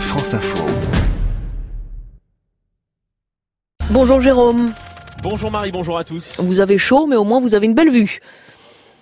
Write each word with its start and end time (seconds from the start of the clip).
France 0.00 0.34
Info. 0.34 0.64
Bonjour 3.90 4.20
Jérôme. 4.20 4.70
Bonjour 5.22 5.50
Marie, 5.50 5.72
bonjour 5.72 5.98
à 5.98 6.04
tous. 6.04 6.36
Vous 6.38 6.60
avez 6.60 6.78
chaud, 6.78 7.06
mais 7.06 7.16
au 7.16 7.24
moins 7.24 7.40
vous 7.40 7.54
avez 7.54 7.66
une 7.66 7.74
belle 7.74 7.90
vue. 7.90 8.20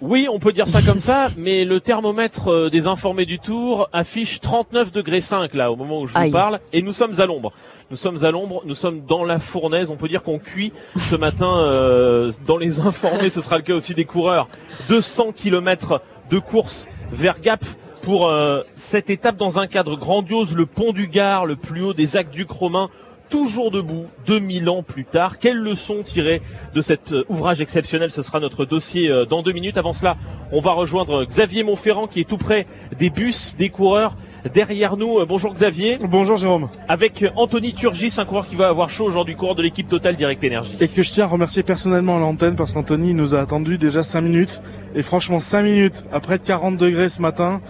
Oui, 0.00 0.26
on 0.30 0.38
peut 0.38 0.52
dire 0.52 0.66
ça 0.68 0.82
comme 0.82 0.98
ça, 0.98 1.28
mais 1.36 1.64
le 1.64 1.80
thermomètre 1.80 2.48
euh, 2.50 2.70
des 2.70 2.86
informés 2.86 3.26
du 3.26 3.38
Tour 3.38 3.88
affiche 3.92 4.40
39 4.40 4.92
degrés 4.92 5.20
5 5.20 5.54
là 5.54 5.70
au 5.70 5.76
moment 5.76 6.00
où 6.00 6.06
je 6.06 6.12
vous 6.12 6.18
Aïe. 6.18 6.30
parle, 6.30 6.60
et 6.72 6.82
nous 6.82 6.92
sommes 6.92 7.20
à 7.20 7.26
l'ombre. 7.26 7.52
Nous 7.90 7.96
sommes 7.96 8.24
à 8.24 8.30
l'ombre, 8.30 8.62
nous 8.64 8.74
sommes 8.74 9.02
dans 9.06 9.24
la 9.24 9.38
fournaise. 9.38 9.90
On 9.90 9.96
peut 9.96 10.08
dire 10.08 10.22
qu'on 10.22 10.38
cuit 10.38 10.72
ce 10.98 11.16
matin 11.16 11.58
euh, 11.58 12.32
dans 12.46 12.56
les 12.56 12.80
informés. 12.86 13.28
Ce 13.30 13.40
sera 13.40 13.56
le 13.56 13.62
cas 13.62 13.74
aussi 13.74 13.94
des 13.94 14.04
coureurs. 14.04 14.48
200 14.88 15.32
km 15.36 16.00
de 16.30 16.38
course 16.38 16.88
vers 17.12 17.40
Gap 17.40 17.64
pour 18.04 18.28
euh, 18.28 18.62
cette 18.74 19.10
étape 19.10 19.36
dans 19.36 19.58
un 19.58 19.66
cadre 19.66 19.96
grandiose. 19.96 20.54
Le 20.54 20.66
pont 20.66 20.92
du 20.92 21.06
Gard, 21.08 21.46
le 21.46 21.56
plus 21.56 21.82
haut 21.82 21.94
des 21.94 22.16
aqueducs 22.16 22.50
romains, 22.50 22.88
toujours 23.30 23.70
debout, 23.70 24.06
2000 24.26 24.68
ans 24.68 24.82
plus 24.82 25.04
tard. 25.04 25.38
Quelles 25.38 25.56
leçons 25.58 26.02
tirer 26.04 26.42
de 26.74 26.80
cet 26.82 27.12
euh, 27.12 27.24
ouvrage 27.28 27.60
exceptionnel? 27.60 28.10
Ce 28.10 28.22
sera 28.22 28.40
notre 28.40 28.64
dossier 28.64 29.10
euh, 29.10 29.24
dans 29.24 29.42
deux 29.42 29.52
minutes. 29.52 29.78
Avant 29.78 29.92
cela, 29.92 30.16
on 30.52 30.60
va 30.60 30.72
rejoindre 30.72 31.24
Xavier 31.24 31.62
Montferrand 31.64 32.06
qui 32.06 32.20
est 32.20 32.28
tout 32.28 32.38
près 32.38 32.66
des 32.98 33.10
bus, 33.10 33.56
des 33.58 33.70
coureurs. 33.70 34.16
Derrière 34.52 34.98
nous, 34.98 35.20
Euh, 35.20 35.24
bonjour 35.26 35.54
Xavier, 35.54 35.98
Bonjour 36.02 36.36
Jérôme. 36.36 36.68
avec 36.86 37.24
Anthony 37.36 37.72
Turgis, 37.72 38.12
un 38.18 38.26
coureur 38.26 38.46
qui 38.46 38.56
va 38.56 38.68
avoir 38.68 38.90
chaud 38.90 39.06
aujourd'hui, 39.06 39.36
coureur 39.36 39.54
de 39.54 39.62
l'équipe 39.62 39.88
Total 39.88 40.14
Direct 40.16 40.44
Énergie. 40.44 40.76
Et 40.80 40.88
que 40.88 41.02
je 41.02 41.10
tiens 41.10 41.24
à 41.24 41.28
remercier 41.28 41.62
personnellement 41.62 42.18
à 42.18 42.20
l'antenne 42.20 42.54
parce 42.54 42.74
qu'Anthony 42.74 43.14
nous 43.14 43.34
a 43.34 43.40
attendu 43.40 43.78
déjà 43.78 44.02
5 44.02 44.20
minutes. 44.20 44.60
Et 44.94 45.02
franchement 45.02 45.38
5 45.38 45.62
minutes 45.62 46.04
à 46.12 46.20
près 46.20 46.36
de 46.36 46.42
40 46.44 46.76
degrés 46.76 47.08
ce 47.08 47.22
matin. 47.22 47.62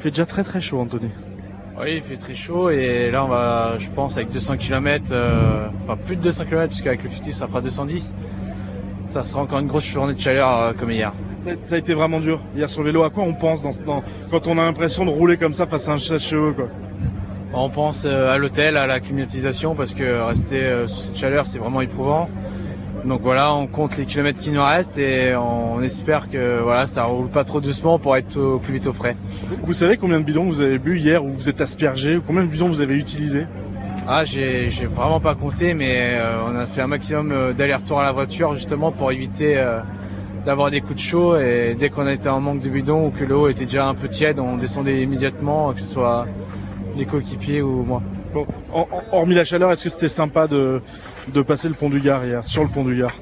Il 0.00 0.04
fait 0.04 0.10
déjà 0.10 0.24
très 0.24 0.42
très 0.44 0.60
chaud 0.62 0.80
Anthony. 0.80 1.10
Oui, 1.78 1.96
il 1.96 2.02
fait 2.02 2.16
très 2.16 2.34
chaud 2.34 2.70
et 2.70 3.10
là 3.10 3.24
on 3.24 3.28
va, 3.28 3.72
je 3.78 3.86
pense, 3.88 4.16
avec 4.16 4.30
200 4.32 4.56
km, 4.56 5.04
euh, 5.12 5.66
enfin 5.84 5.98
plus 6.06 6.16
de 6.16 6.22
200 6.22 6.44
km 6.46 6.68
puisqu'avec 6.68 7.02
le 7.02 7.10
futif 7.10 7.36
ça 7.36 7.46
fera 7.46 7.60
210. 7.60 8.10
Ça 9.10 9.24
sera 9.24 9.42
encore 9.42 9.58
une 9.58 9.66
grosse 9.66 9.84
journée 9.84 10.14
de 10.14 10.20
chaleur 10.20 10.48
euh, 10.58 10.72
comme 10.78 10.90
hier. 10.90 11.12
Ça, 11.44 11.50
ça 11.64 11.74
a 11.74 11.78
été 11.78 11.92
vraiment 11.94 12.18
dur. 12.20 12.40
Hier 12.56 12.68
sur 12.70 12.80
le 12.82 12.86
vélo, 12.88 13.02
à 13.02 13.10
quoi 13.10 13.24
on 13.24 13.34
pense 13.34 13.62
dans, 13.62 13.72
dans- 13.86 14.02
quand 14.30 14.46
on 14.46 14.56
a 14.58 14.62
l'impression 14.62 15.04
de 15.04 15.10
rouler 15.10 15.36
comme 15.36 15.52
ça 15.54 15.66
face 15.66 15.88
à 15.88 15.92
un 15.92 15.98
chat 15.98 16.18
cheveux 16.18 16.52
quoi? 16.52 16.68
On 17.52 17.68
pense 17.68 18.04
euh, 18.06 18.32
à 18.32 18.38
l'hôtel, 18.38 18.76
à 18.78 18.86
la 18.86 19.00
climatisation 19.00 19.74
parce 19.74 19.92
que 19.92 20.22
rester 20.22 20.62
euh, 20.62 20.86
sous 20.88 21.00
cette 21.00 21.16
chaleur 21.18 21.46
c'est 21.46 21.58
vraiment 21.58 21.82
éprouvant. 21.82 22.28
Donc 23.04 23.20
voilà, 23.22 23.54
on 23.54 23.66
compte 23.66 23.96
les 23.96 24.04
kilomètres 24.04 24.40
qui 24.40 24.50
nous 24.50 24.62
restent 24.62 24.98
et 24.98 25.34
on 25.34 25.82
espère 25.82 26.30
que 26.30 26.60
voilà 26.62 26.86
ça 26.86 27.04
roule 27.04 27.28
pas 27.28 27.44
trop 27.44 27.60
doucement 27.60 27.98
pour 27.98 28.16
être 28.16 28.38
au 28.38 28.58
plus 28.58 28.74
vite 28.74 28.86
au 28.86 28.92
frais. 28.92 29.16
vous, 29.62 29.72
savez 29.72 29.96
combien 29.96 30.20
de 30.20 30.24
bidons 30.24 30.44
vous 30.44 30.60
avez 30.60 30.78
bu 30.78 30.98
hier 30.98 31.24
ou 31.24 31.32
vous 31.32 31.48
êtes 31.48 31.60
aspergé 31.60 32.16
ou 32.16 32.22
Combien 32.26 32.42
de 32.42 32.48
bidons 32.48 32.68
vous 32.68 32.82
avez 32.82 32.94
utilisé 32.94 33.46
Ah, 34.06 34.24
j'ai 34.24 34.70
j'ai 34.70 34.86
vraiment 34.86 35.20
pas 35.20 35.34
compté, 35.34 35.72
mais 35.72 35.96
euh, 36.12 36.36
on 36.46 36.56
a 36.56 36.66
fait 36.66 36.82
un 36.82 36.88
maximum 36.88 37.32
euh, 37.32 37.52
d'aller-retour 37.52 38.00
à 38.00 38.04
la 38.04 38.12
voiture 38.12 38.54
justement 38.54 38.92
pour 38.92 39.10
éviter 39.10 39.56
euh, 39.56 39.80
d'avoir 40.44 40.70
des 40.70 40.82
coups 40.82 40.96
de 40.96 41.00
chaud. 41.00 41.36
Et 41.38 41.74
dès 41.78 41.88
qu'on 41.88 42.06
était 42.06 42.28
en 42.28 42.40
manque 42.40 42.60
de 42.60 42.68
bidon 42.68 43.06
ou 43.06 43.10
que 43.10 43.24
l'eau 43.24 43.48
était 43.48 43.64
déjà 43.64 43.86
un 43.86 43.94
peu 43.94 44.08
tiède, 44.08 44.38
on 44.38 44.56
descendait 44.56 45.02
immédiatement, 45.02 45.72
que 45.72 45.80
ce 45.80 45.86
soit 45.86 46.26
les 46.96 47.06
coéquipiers 47.06 47.62
ou 47.62 47.82
moi. 47.82 48.02
Bon, 48.34 48.46
hormis 49.10 49.34
la 49.34 49.42
chaleur, 49.42 49.72
est-ce 49.72 49.82
que 49.82 49.88
c'était 49.88 50.06
sympa 50.08 50.46
de, 50.46 50.80
de 51.32 51.42
passer 51.42 51.68
le 51.68 51.74
pont 51.74 51.90
du 51.90 52.00
Gard 52.00 52.24
hier, 52.24 52.46
sur 52.46 52.62
le 52.62 52.68
pont 52.68 52.84
du 52.84 52.96
Gard 52.96 53.14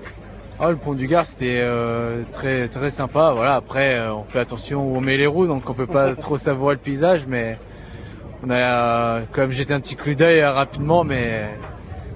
Ah, 0.59 0.71
le 0.71 0.77
pont 0.77 0.95
du 0.95 1.07
Gard, 1.07 1.27
c'était 1.27 1.61
euh, 1.61 2.23
très 2.33 2.69
très 2.69 2.91
sympa. 2.91 3.33
Voilà, 3.35 3.55
après, 3.55 3.95
euh, 3.95 4.15
on 4.15 4.25
fait 4.25 4.41
attention 4.41 4.87
où 4.87 4.97
on 4.97 5.01
met 5.01 5.17
les 5.17 5.27
roues, 5.27 5.47
donc 5.47 5.69
on 5.69 5.75
peut 5.75 5.87
pas 5.87 6.15
trop 6.17 6.39
savourer 6.39 6.75
le 6.75 6.81
paysage, 6.81 7.23
mais 7.27 7.59
on 8.45 8.51
a 8.51 8.55
euh, 8.55 9.21
quand 9.33 9.43
même 9.43 9.53
jeté 9.53 9.75
un 9.75 9.81
petit 9.81 9.97
coup 9.97 10.15
d'œil 10.15 10.41
euh, 10.41 10.53
rapidement, 10.53 11.05
mais 11.05 11.45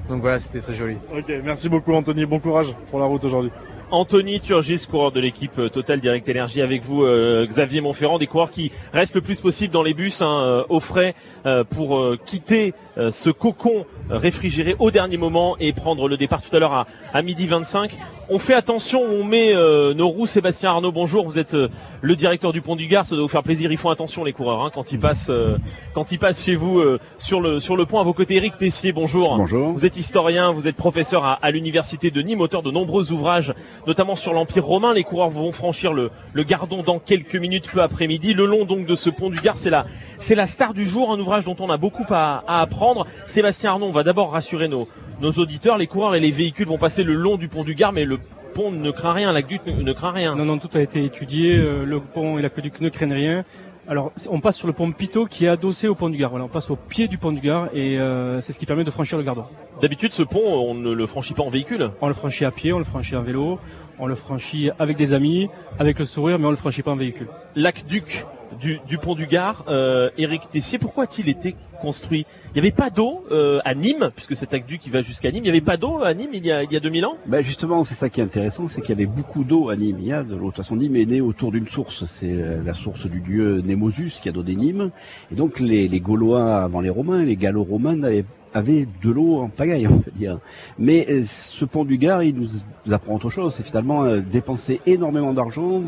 donc 0.08 0.20
voilà, 0.20 0.38
c'était 0.38 0.60
très 0.60 0.74
joli. 0.74 0.96
Ok, 1.16 1.32
merci 1.44 1.68
beaucoup 1.68 1.92
Anthony, 1.92 2.26
bon 2.26 2.38
courage 2.38 2.74
pour 2.90 3.00
la 3.00 3.06
route 3.06 3.24
aujourd'hui. 3.24 3.50
Anthony 3.90 4.40
Turgis, 4.40 4.86
coureur 4.90 5.12
de 5.12 5.20
l'équipe 5.20 5.60
Total 5.70 6.00
Direct 6.00 6.26
Énergie, 6.26 6.62
avec 6.62 6.82
vous 6.82 7.02
euh, 7.02 7.46
Xavier 7.46 7.82
Montferrand, 7.82 8.18
des 8.18 8.26
coureurs 8.26 8.50
qui 8.50 8.72
restent 8.94 9.14
le 9.14 9.20
plus 9.20 9.38
possible 9.38 9.70
dans 9.70 9.82
les 9.82 9.92
bus 9.92 10.22
hein, 10.22 10.64
au 10.70 10.80
frais 10.80 11.14
euh, 11.44 11.64
pour 11.64 11.98
euh, 11.98 12.16
quitter 12.24 12.72
euh, 12.98 13.10
ce 13.10 13.28
cocon 13.28 13.84
réfrigéré 14.18 14.76
au 14.78 14.90
dernier 14.90 15.16
moment 15.16 15.56
et 15.58 15.72
prendre 15.72 16.08
le 16.08 16.16
départ 16.16 16.42
tout 16.42 16.54
à 16.54 16.58
l'heure 16.58 16.72
à, 16.72 16.86
à 17.12 17.22
midi 17.22 17.46
25. 17.46 17.90
On 18.28 18.38
fait 18.38 18.54
attention, 18.54 19.02
on 19.02 19.24
met 19.24 19.52
euh, 19.52 19.94
nos 19.94 20.08
roues. 20.08 20.26
Sébastien 20.26 20.70
Arnaud, 20.70 20.92
bonjour, 20.92 21.26
vous 21.26 21.38
êtes 21.38 21.54
euh, 21.54 21.68
le 22.00 22.14
directeur 22.14 22.52
du 22.52 22.62
Pont 22.62 22.76
du 22.76 22.86
Gard, 22.86 23.04
ça 23.04 23.14
doit 23.16 23.22
vous 23.22 23.28
faire 23.28 23.42
plaisir. 23.42 23.72
Ils 23.72 23.76
font 23.76 23.90
attention 23.90 24.22
les 24.22 24.32
coureurs 24.32 24.62
hein, 24.62 24.70
quand 24.72 24.92
ils 24.92 24.98
passent 25.00 25.28
euh, 25.28 25.56
quand 25.92 26.12
ils 26.12 26.18
passent 26.18 26.44
chez 26.44 26.54
vous 26.54 26.78
euh, 26.78 27.00
sur 27.18 27.40
le 27.40 27.58
sur 27.58 27.76
le 27.76 27.84
pont. 27.84 27.98
À 27.98 28.04
vos 28.04 28.12
côtés, 28.12 28.36
Eric 28.36 28.56
Tessier, 28.56 28.92
bonjour. 28.92 29.36
Bonjour. 29.36 29.72
Vous 29.72 29.84
êtes 29.84 29.96
historien, 29.96 30.52
vous 30.52 30.68
êtes 30.68 30.76
professeur 30.76 31.24
à, 31.24 31.32
à 31.42 31.50
l'université 31.50 32.10
de 32.12 32.22
Nîmes, 32.22 32.40
auteur 32.40 32.62
de 32.62 32.70
nombreux 32.70 33.10
ouvrages, 33.10 33.52
notamment 33.88 34.14
sur 34.14 34.32
l'Empire 34.32 34.64
romain. 34.64 34.94
Les 34.94 35.04
coureurs 35.04 35.30
vont 35.30 35.50
franchir 35.50 35.92
le, 35.92 36.10
le 36.32 36.42
Gardon 36.44 36.82
dans 36.84 37.00
quelques 37.00 37.36
minutes, 37.36 37.68
peu 37.70 37.82
après-midi. 37.82 38.34
Le 38.34 38.46
long 38.46 38.64
donc 38.64 38.86
de 38.86 38.94
ce 38.94 39.10
pont 39.10 39.30
du 39.30 39.40
Gard, 39.40 39.56
c'est 39.56 39.70
la, 39.70 39.84
c'est 40.20 40.36
la 40.36 40.46
star 40.46 40.74
du 40.74 40.86
jour, 40.86 41.12
un 41.12 41.18
ouvrage 41.18 41.44
dont 41.44 41.56
on 41.58 41.68
a 41.70 41.76
beaucoup 41.76 42.06
à, 42.10 42.44
à 42.46 42.62
apprendre. 42.62 43.06
Sébastien 43.26 43.72
Arnaud, 43.72 43.86
on 43.86 43.92
va 43.92 44.04
d'abord 44.04 44.30
rassurer 44.30 44.68
nos, 44.68 44.86
nos 45.22 45.30
auditeurs. 45.32 45.78
Les 45.78 45.86
coureurs 45.86 46.14
et 46.14 46.20
les 46.20 46.32
véhicules 46.32 46.66
vont 46.66 46.78
passer 46.78 47.04
le 47.04 47.14
long 47.14 47.36
du 47.36 47.48
pont 47.48 47.64
du 47.64 47.74
Gard, 47.74 47.92
mais 47.92 48.04
le 48.04 48.18
pont 48.54 48.70
ne 48.70 48.90
craint 48.90 49.12
rien, 49.12 49.32
l'aqueduc 49.32 49.64
ne, 49.66 49.82
ne 49.82 49.92
craint 49.92 50.10
rien. 50.10 50.34
Non, 50.34 50.44
non, 50.44 50.58
tout 50.58 50.68
a 50.74 50.80
été 50.80 51.04
étudié. 51.04 51.56
euh, 51.56 51.84
le 51.84 52.00
pont 52.00 52.38
et 52.38 52.42
l'aqueduc 52.42 52.80
ne 52.80 52.90
craignent 52.90 53.14
rien. 53.14 53.44
Alors, 53.88 54.12
on 54.30 54.40
passe 54.40 54.56
sur 54.56 54.66
le 54.66 54.72
pont 54.72 54.90
Pitot 54.92 55.26
qui 55.26 55.44
est 55.46 55.48
adossé 55.48 55.88
au 55.88 55.94
pont 55.94 56.08
du 56.08 56.18
Gard. 56.18 56.30
Voilà, 56.30 56.44
on 56.44 56.48
passe 56.48 56.70
au 56.70 56.76
pied 56.76 57.08
du 57.08 57.18
pont 57.18 57.32
du 57.32 57.40
Gard 57.40 57.68
et 57.74 57.98
euh, 57.98 58.40
c'est 58.40 58.52
ce 58.52 58.58
qui 58.58 58.66
permet 58.66 58.84
de 58.84 58.90
franchir 58.90 59.16
le 59.16 59.24
Gardon. 59.24 59.44
D'habitude, 59.80 60.12
ce 60.12 60.22
pont, 60.22 60.40
on 60.44 60.74
ne 60.74 60.92
le 60.92 61.06
franchit 61.06 61.34
pas 61.34 61.42
en 61.42 61.50
véhicule. 61.50 61.90
On 62.00 62.08
le 62.08 62.14
franchit 62.14 62.44
à 62.44 62.50
pied, 62.50 62.72
on 62.72 62.78
le 62.78 62.84
franchit 62.84 63.16
en 63.16 63.22
vélo, 63.22 63.58
on 63.98 64.06
le 64.06 64.14
franchit 64.14 64.70
avec 64.78 64.96
des 64.96 65.14
amis, 65.14 65.48
avec 65.78 65.98
le 65.98 66.04
sourire, 66.04 66.38
mais 66.38 66.46
on 66.46 66.50
le 66.50 66.56
franchit 66.56 66.82
pas 66.82 66.92
en 66.92 66.96
véhicule. 66.96 67.26
L'aqueduc 67.56 68.24
du, 68.60 68.80
du 68.86 68.98
pont 68.98 69.14
du 69.14 69.26
Gard, 69.26 69.64
euh, 69.68 70.10
Éric 70.18 70.48
Tessier, 70.48 70.78
pourquoi 70.78 71.04
a-t-il 71.04 71.28
été 71.28 71.56
construit 71.82 72.24
Il 72.50 72.54
n'y 72.54 72.60
avait 72.60 72.70
pas 72.70 72.90
d'eau 72.90 73.24
euh, 73.32 73.58
à 73.64 73.74
Nîmes, 73.74 74.10
puisque 74.14 74.36
cet 74.36 74.54
aqueduc 74.54 74.80
qui 74.80 74.88
va 74.88 75.02
jusqu'à 75.02 75.30
Nîmes, 75.30 75.44
il 75.44 75.50
n'y 75.50 75.50
avait 75.50 75.60
pas 75.60 75.76
d'eau 75.76 76.02
à 76.02 76.14
Nîmes 76.14 76.30
il 76.32 76.46
y 76.46 76.52
a, 76.52 76.62
il 76.62 76.72
y 76.72 76.76
a 76.76 76.80
2000 76.80 77.04
ans? 77.04 77.16
Ben 77.26 77.42
justement, 77.42 77.84
c'est 77.84 77.94
ça 77.94 78.08
qui 78.08 78.20
est 78.20 78.24
intéressant, 78.24 78.68
c'est 78.68 78.80
qu'il 78.80 78.90
y 78.90 78.92
avait 78.92 79.06
beaucoup 79.06 79.42
d'eau 79.42 79.68
à 79.68 79.76
Nîmes. 79.76 79.96
Il 79.98 80.06
y 80.06 80.12
a 80.12 80.22
de 80.22 80.34
l'eau. 80.34 80.46
De 80.46 80.46
toute 80.46 80.56
façon, 80.56 80.76
Nîmes 80.76 80.96
est 80.96 81.06
né 81.06 81.20
autour 81.20 81.50
d'une 81.50 81.66
source. 81.66 82.04
C'est 82.06 82.30
euh, 82.30 82.62
la 82.64 82.74
source 82.74 83.06
du 83.06 83.20
dieu 83.20 83.60
Némosus 83.64 84.20
qui 84.22 84.28
a 84.28 84.32
donné 84.32 84.54
Nîmes. 84.54 84.90
Et 85.32 85.34
donc, 85.34 85.58
les, 85.58 85.88
Gaulois 86.00 86.62
avant 86.62 86.80
les 86.80 86.90
Romains, 86.90 87.24
les 87.24 87.36
Gallo-Romains 87.36 88.02
avaient, 88.04 88.24
avaient 88.54 88.86
de 89.02 89.10
l'eau 89.10 89.40
en 89.40 89.48
pagaille, 89.48 89.86
on 89.90 89.98
peut 89.98 90.12
dire. 90.14 90.38
Mais 90.78 91.06
euh, 91.10 91.22
ce 91.26 91.64
pont 91.64 91.84
du 91.84 91.98
Gard, 91.98 92.22
il 92.22 92.36
nous 92.36 92.48
apprend 92.92 93.16
autre 93.16 93.30
chose. 93.30 93.54
C'est 93.56 93.66
finalement 93.66 94.16
dépenser 94.16 94.80
énormément 94.86 95.32
d'argent, 95.32 95.82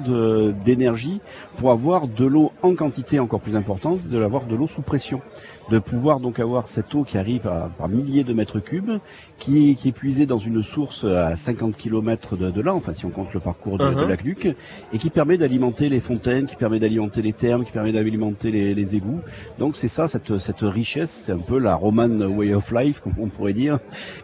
d'énergie 0.65 1.21
pour 1.59 1.71
avoir 1.71 2.09
de 2.09 2.25
l'eau 2.25 2.53
en 2.63 2.75
quantité 2.75 3.21
encore 3.21 3.41
plus 3.41 3.55
importante, 3.55 4.09
de 4.09 4.19
l'avoir 4.19 4.45
de 4.45 4.57
l'eau 4.57 4.69
sous 4.69 4.83
pression 4.83 5.21
de 5.71 5.79
pouvoir 5.79 6.21
donc 6.21 6.39
avoir 6.39 6.69
cette 6.69 6.95
eau 6.95 7.05
qui 7.05 7.19
arrive 7.19 7.43
par, 7.79 7.89
milliers 7.89 8.25
de 8.25 8.33
mètres 8.33 8.61
cubes, 8.61 8.99
qui 9.45 9.71
est, 9.71 9.75
qui 9.75 9.89
est 9.89 9.93
puisée 9.93 10.25
dans 10.25 10.39
une 10.39 10.63
source 10.63 11.05
à 11.05 11.37
50 11.37 11.77
km 11.77 12.37
de, 12.37 12.51
de 12.51 12.61
là, 12.63 12.73
enfin 12.75 12.95
si 12.95 13.05
on 13.05 13.11
compte 13.11 13.33
le 13.35 13.41
parcours 13.41 13.77
de, 13.77 13.93
de 13.93 14.05
l'aqueduc, 14.05 14.49
et 14.93 14.99
qui 14.99 15.11
permet 15.11 15.37
d'alimenter 15.37 15.89
les 15.91 16.01
fontaines, 16.01 16.47
qui 16.47 16.57
permet 16.57 16.79
d'alimenter 16.79 17.21
les 17.21 17.33
thermes, 17.35 17.65
qui 17.67 17.73
permet 17.73 17.93
d'alimenter 17.93 18.51
les, 18.51 18.75
les 18.75 18.97
égouts. 18.97 19.21
Donc 19.59 19.77
c'est 19.77 19.89
ça, 19.89 20.09
cette, 20.09 20.39
cette 20.39 20.61
richesse, 20.63 21.25
c'est 21.27 21.33
un 21.33 21.39
peu 21.39 21.59
la 21.59 21.75
Roman 21.75 22.09
way 22.09 22.55
of 22.55 22.73
life, 22.73 23.01
comme 23.01 23.13
on 23.21 23.27
pourrait 23.27 23.53
dire, 23.53 23.79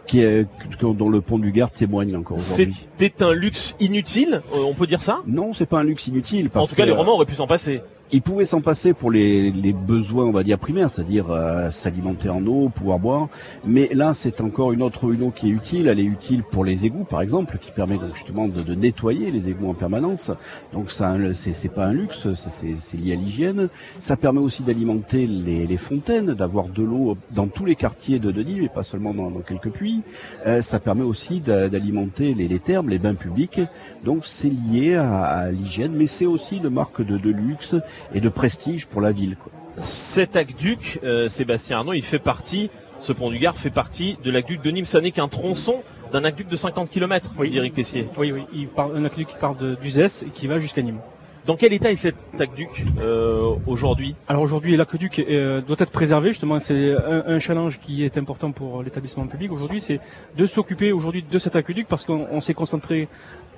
qui 0.07 0.21
est, 0.21 0.47
dont 0.81 1.09
le 1.09 1.21
pont 1.21 1.37
du 1.37 1.51
Gard 1.51 1.69
témoigne 1.71 2.15
encore 2.15 2.37
aujourd'hui. 2.37 2.75
C'était 2.97 3.23
un 3.23 3.33
luxe 3.33 3.75
inutile, 3.79 4.41
euh, 4.55 4.63
on 4.65 4.73
peut 4.73 4.87
dire 4.87 5.01
ça? 5.03 5.19
Non, 5.27 5.53
c'est 5.53 5.67
pas 5.67 5.79
un 5.81 5.83
luxe 5.83 6.07
inutile. 6.07 6.49
Parce 6.49 6.65
En 6.65 6.69
tout 6.69 6.75
cas, 6.75 6.83
que- 6.83 6.89
les 6.89 6.95
Romains 6.95 7.11
auraient 7.11 7.25
pu 7.25 7.35
s'en 7.35 7.47
passer. 7.47 7.81
Ils 8.13 8.21
pouvaient 8.21 8.43
s'en 8.43 8.59
passer 8.59 8.93
pour 8.93 9.09
les, 9.09 9.51
les 9.51 9.71
besoins, 9.71 10.25
on 10.25 10.31
va 10.31 10.43
dire, 10.43 10.59
primaires, 10.59 10.89
c'est-à-dire 10.93 11.31
euh, 11.31 11.71
s'alimenter 11.71 12.27
en 12.27 12.45
eau, 12.45 12.67
pouvoir 12.67 12.99
boire. 12.99 13.29
Mais 13.65 13.89
là, 13.93 14.13
c'est 14.13 14.41
encore 14.41 14.73
une 14.73 14.81
autre 14.81 15.10
une 15.11 15.23
eau 15.23 15.31
qui 15.31 15.47
est 15.47 15.51
utile. 15.51 15.87
Elle 15.87 15.99
est 15.99 16.03
utile 16.03 16.43
pour 16.43 16.65
les 16.65 16.85
égouts, 16.85 17.03
par 17.03 17.21
exemple, 17.21 17.57
qui 17.61 17.71
permet 17.71 17.99
justement 18.13 18.47
de, 18.47 18.75
nettoyer 18.75 19.31
les 19.31 19.49
égouts 19.49 19.69
en 19.69 19.73
permanence. 19.73 20.31
Donc 20.73 20.91
ça, 20.91 21.15
c'est 21.33 21.73
pas 21.73 21.87
un 21.87 21.93
luxe, 21.93 22.27
c'est 22.35 22.97
lié 22.97 23.13
à 23.13 23.15
l'hygiène. 23.15 23.69
Ça 23.99 24.15
permet 24.15 24.39
aussi 24.39 24.63
d'alimenter 24.63 25.27
les, 25.27 25.77
fontaines, 25.77 26.33
d'avoir 26.33 26.67
de 26.67 26.83
l'eau 26.83 27.17
dans 27.31 27.47
tous 27.47 27.65
les 27.65 27.75
quartiers 27.75 28.19
de 28.19 28.31
Denis, 28.31 28.59
mais 28.61 28.69
pas 28.69 28.83
seulement 28.83 29.13
dans, 29.13 29.31
quelques 29.41 29.71
puits. 29.71 30.01
Euh, 30.45 30.61
ça 30.61 30.79
permet 30.79 31.03
aussi 31.03 31.39
d'a- 31.39 31.69
d'alimenter 31.69 32.33
les, 32.33 32.47
les 32.47 32.59
thermes, 32.59 32.89
les 32.89 32.99
bains 32.99 33.15
publics. 33.15 33.61
Donc 34.03 34.23
c'est 34.25 34.49
lié 34.49 34.95
à, 34.95 35.51
l'hygiène, 35.51 35.93
mais 35.93 36.07
c'est 36.07 36.25
aussi 36.25 36.57
une 36.57 36.69
marque 36.69 37.05
de, 37.05 37.15
luxe 37.31 37.75
et 38.13 38.19
de 38.19 38.29
prestige 38.29 38.87
pour 38.87 39.01
la 39.01 39.11
ville. 39.11 39.37
Cet 39.77 40.35
aqueduc, 40.35 40.99
euh, 41.03 41.29
Sébastien 41.29 41.77
Arnaud, 41.77 41.93
il 41.93 42.01
fait 42.01 42.19
partie, 42.19 42.69
ce 43.01 43.13
pont 43.13 43.31
du 43.31 43.39
Gard 43.39 43.57
fait 43.57 43.71
partie 43.71 44.17
de 44.23 44.31
l'aqueduc 44.31 44.61
de 44.61 44.71
Nîmes. 44.71 44.85
Ça 44.85 45.01
n'est 45.01 45.11
qu'un 45.11 45.27
tronçon 45.27 45.81
d'un 46.13 46.23
aqueduc 46.23 46.47
de 46.47 46.55
50 46.55 46.89
km, 46.89 47.31
oui. 47.37 47.51
Eric 47.55 47.73
Tessier. 47.73 48.07
Oui, 48.17 48.31
oui, 48.31 48.43
il 48.53 48.67
part, 48.67 48.89
un 48.95 49.03
aqueduc 49.05 49.27
qui 49.27 49.37
part 49.39 49.55
d'Uzès 49.55 50.23
et 50.23 50.29
qui 50.29 50.47
va 50.47 50.59
jusqu'à 50.59 50.81
Nîmes. 50.81 50.99
Dans 51.47 51.55
quel 51.55 51.73
état 51.73 51.89
est 51.89 51.95
cet 51.95 52.15
aqueduc 52.39 52.69
euh, 52.99 53.55
aujourd'hui? 53.65 54.13
Alors 54.27 54.43
aujourd'hui, 54.43 54.77
l'aqueduc 54.77 55.17
euh, 55.17 55.59
doit 55.61 55.77
être 55.79 55.89
préservé. 55.89 56.29
Justement, 56.29 56.59
c'est 56.59 56.93
un, 56.93 57.23
un, 57.25 57.39
challenge 57.39 57.79
qui 57.81 58.05
est 58.05 58.15
important 58.19 58.51
pour 58.51 58.83
l'établissement 58.83 59.25
public 59.25 59.51
aujourd'hui, 59.51 59.81
c'est 59.81 59.99
de 60.37 60.45
s'occuper 60.45 60.91
aujourd'hui 60.91 61.23
de 61.23 61.39
cet 61.39 61.55
aqueduc 61.55 61.87
parce 61.87 62.05
qu'on 62.05 62.41
s'est 62.41 62.53
concentré 62.53 63.07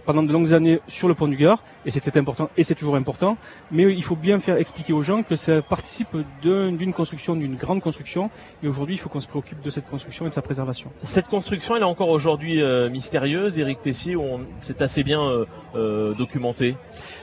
pendant 0.05 0.23
de 0.23 0.31
longues 0.31 0.53
années 0.53 0.79
sur 0.87 1.07
le 1.07 1.13
pont 1.13 1.27
du 1.27 1.35
Gard, 1.35 1.59
et 1.85 1.91
c'était 1.91 2.17
important, 2.17 2.49
et 2.57 2.63
c'est 2.63 2.75
toujours 2.75 2.95
important, 2.95 3.37
mais 3.71 3.83
il 3.83 4.03
faut 4.03 4.15
bien 4.15 4.39
faire 4.39 4.57
expliquer 4.57 4.93
aux 4.93 5.03
gens 5.03 5.23
que 5.23 5.35
ça 5.35 5.61
participe 5.61 6.15
d'une 6.41 6.93
construction, 6.93 7.35
d'une 7.35 7.55
grande 7.55 7.81
construction, 7.81 8.29
et 8.63 8.67
aujourd'hui 8.67 8.95
il 8.95 8.97
faut 8.97 9.09
qu'on 9.09 9.21
se 9.21 9.27
préoccupe 9.27 9.61
de 9.61 9.69
cette 9.69 9.89
construction 9.89 10.25
et 10.25 10.29
de 10.29 10.33
sa 10.33 10.41
préservation. 10.41 10.89
Cette 11.03 11.27
construction, 11.27 11.75
elle 11.75 11.81
est 11.81 11.85
encore 11.85 12.09
aujourd'hui 12.09 12.61
euh, 12.61 12.89
mystérieuse, 12.89 13.57
Eric 13.59 13.81
Tessier, 13.81 14.15
c'est 14.61 14.81
assez 14.81 15.03
bien 15.03 15.21
euh, 15.21 15.45
euh, 15.75 16.13
documenté? 16.13 16.75